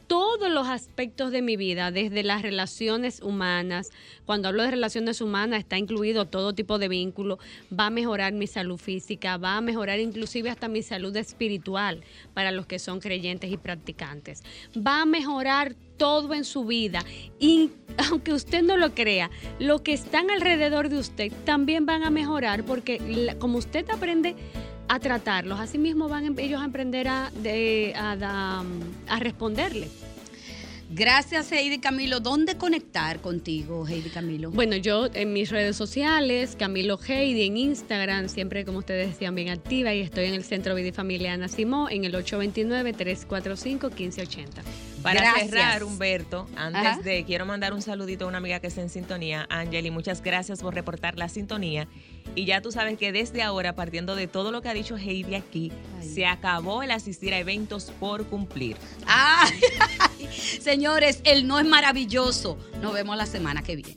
todos 0.06 0.50
los 0.50 0.68
aspectos 0.68 1.32
de 1.32 1.42
mi 1.42 1.56
vida, 1.56 1.90
desde 1.90 2.22
las 2.22 2.42
relaciones 2.42 3.20
humanas, 3.20 3.90
cuando 4.26 4.48
hablo 4.48 4.62
de 4.62 4.70
relaciones 4.70 5.20
humanas 5.20 5.60
está 5.60 5.78
incluido 5.78 6.26
todo 6.26 6.54
tipo 6.54 6.78
de 6.78 6.88
vínculo, 6.88 7.38
va 7.72 7.86
a 7.86 7.90
mejorar 7.90 8.32
mi 8.32 8.46
salud 8.46 8.78
física, 8.78 9.36
va 9.36 9.56
a 9.56 9.60
mejorar 9.60 10.00
inclusive 10.00 10.50
hasta 10.50 10.68
mi 10.68 10.82
salud 10.82 11.16
espiritual 11.16 12.02
para 12.34 12.50
los 12.50 12.66
que 12.66 12.78
son 12.78 13.00
creyentes 13.00 13.50
y 13.50 13.56
practicantes. 13.56 14.42
Va 14.76 15.02
a 15.02 15.06
mejorar 15.06 15.74
todo 15.96 16.34
en 16.34 16.44
su 16.44 16.64
vida 16.64 17.04
y 17.38 17.70
aunque 18.10 18.32
usted 18.32 18.62
no 18.62 18.76
lo 18.76 18.94
crea, 18.94 19.30
lo 19.58 19.82
que 19.82 19.92
están 19.92 20.30
alrededor 20.30 20.88
de 20.88 20.98
usted 20.98 21.32
también 21.44 21.86
van 21.86 22.02
a 22.02 22.10
mejorar 22.10 22.64
porque 22.64 23.36
como 23.38 23.58
usted 23.58 23.88
aprende 23.90 24.34
a 24.88 24.98
tratarlos, 25.00 25.58
así 25.60 25.78
mismo 25.78 26.08
van 26.08 26.24
em- 26.26 26.38
ellos 26.38 26.60
a 26.60 26.64
aprender 26.64 27.08
a, 27.08 27.30
de- 27.42 27.92
a 27.96 28.62
a 29.08 29.18
responderle. 29.18 29.88
Gracias, 30.90 31.50
Heidi 31.50 31.78
Camilo. 31.80 32.20
¿Dónde 32.20 32.56
conectar 32.56 33.18
contigo, 33.20 33.88
Heidi 33.88 34.10
Camilo? 34.10 34.50
Bueno, 34.52 34.76
yo 34.76 35.08
en 35.14 35.32
mis 35.32 35.50
redes 35.50 35.76
sociales, 35.76 36.54
Camilo 36.56 37.00
Heidi, 37.08 37.46
en 37.46 37.56
Instagram, 37.56 38.28
siempre 38.28 38.64
como 38.64 38.78
ustedes 38.78 39.08
decían, 39.08 39.34
bien 39.34 39.48
activa 39.48 39.92
y 39.94 40.00
estoy 40.02 40.26
en 40.26 40.34
el 40.34 40.44
Centro 40.44 40.74
Vida 40.74 40.88
y 40.88 40.92
Familia 40.92 41.32
Ana 41.32 41.48
Simó 41.48 41.88
en 41.90 42.04
el 42.04 42.14
829-345-1580. 42.14 44.46
Para 45.02 45.20
Gracias. 45.20 45.50
cerrar, 45.50 45.82
Humberto, 45.84 46.46
antes 46.56 46.82
Ajá. 46.82 47.00
de 47.02 47.24
quiero 47.24 47.44
mandar 47.46 47.72
un 47.72 47.82
saludito 47.82 48.26
a 48.26 48.28
una 48.28 48.38
amiga 48.38 48.60
que 48.60 48.68
está 48.68 48.80
en 48.80 48.88
sintonía, 48.90 49.46
Angeli, 49.50 49.90
muchas 49.90 50.22
gracias 50.22 50.60
por 50.62 50.74
reportar 50.74 51.18
la 51.18 51.28
sintonía. 51.28 51.88
Y 52.34 52.46
ya 52.46 52.60
tú 52.60 52.72
sabes 52.72 52.98
que 52.98 53.12
desde 53.12 53.42
ahora, 53.42 53.74
partiendo 53.74 54.16
de 54.16 54.26
todo 54.26 54.50
lo 54.50 54.60
que 54.60 54.68
ha 54.68 54.74
dicho 54.74 54.96
Heidi 54.96 55.34
aquí, 55.34 55.72
se 56.00 56.26
acabó 56.26 56.82
el 56.82 56.90
asistir 56.90 57.32
a 57.32 57.38
eventos 57.38 57.92
por 58.00 58.26
cumplir. 58.26 58.76
Ay, 59.06 59.60
señores, 60.60 61.20
el 61.24 61.46
no 61.46 61.58
es 61.58 61.66
maravilloso. 61.66 62.58
Nos 62.82 62.92
vemos 62.92 63.16
la 63.16 63.26
semana 63.26 63.62
que 63.62 63.76
viene. 63.76 63.96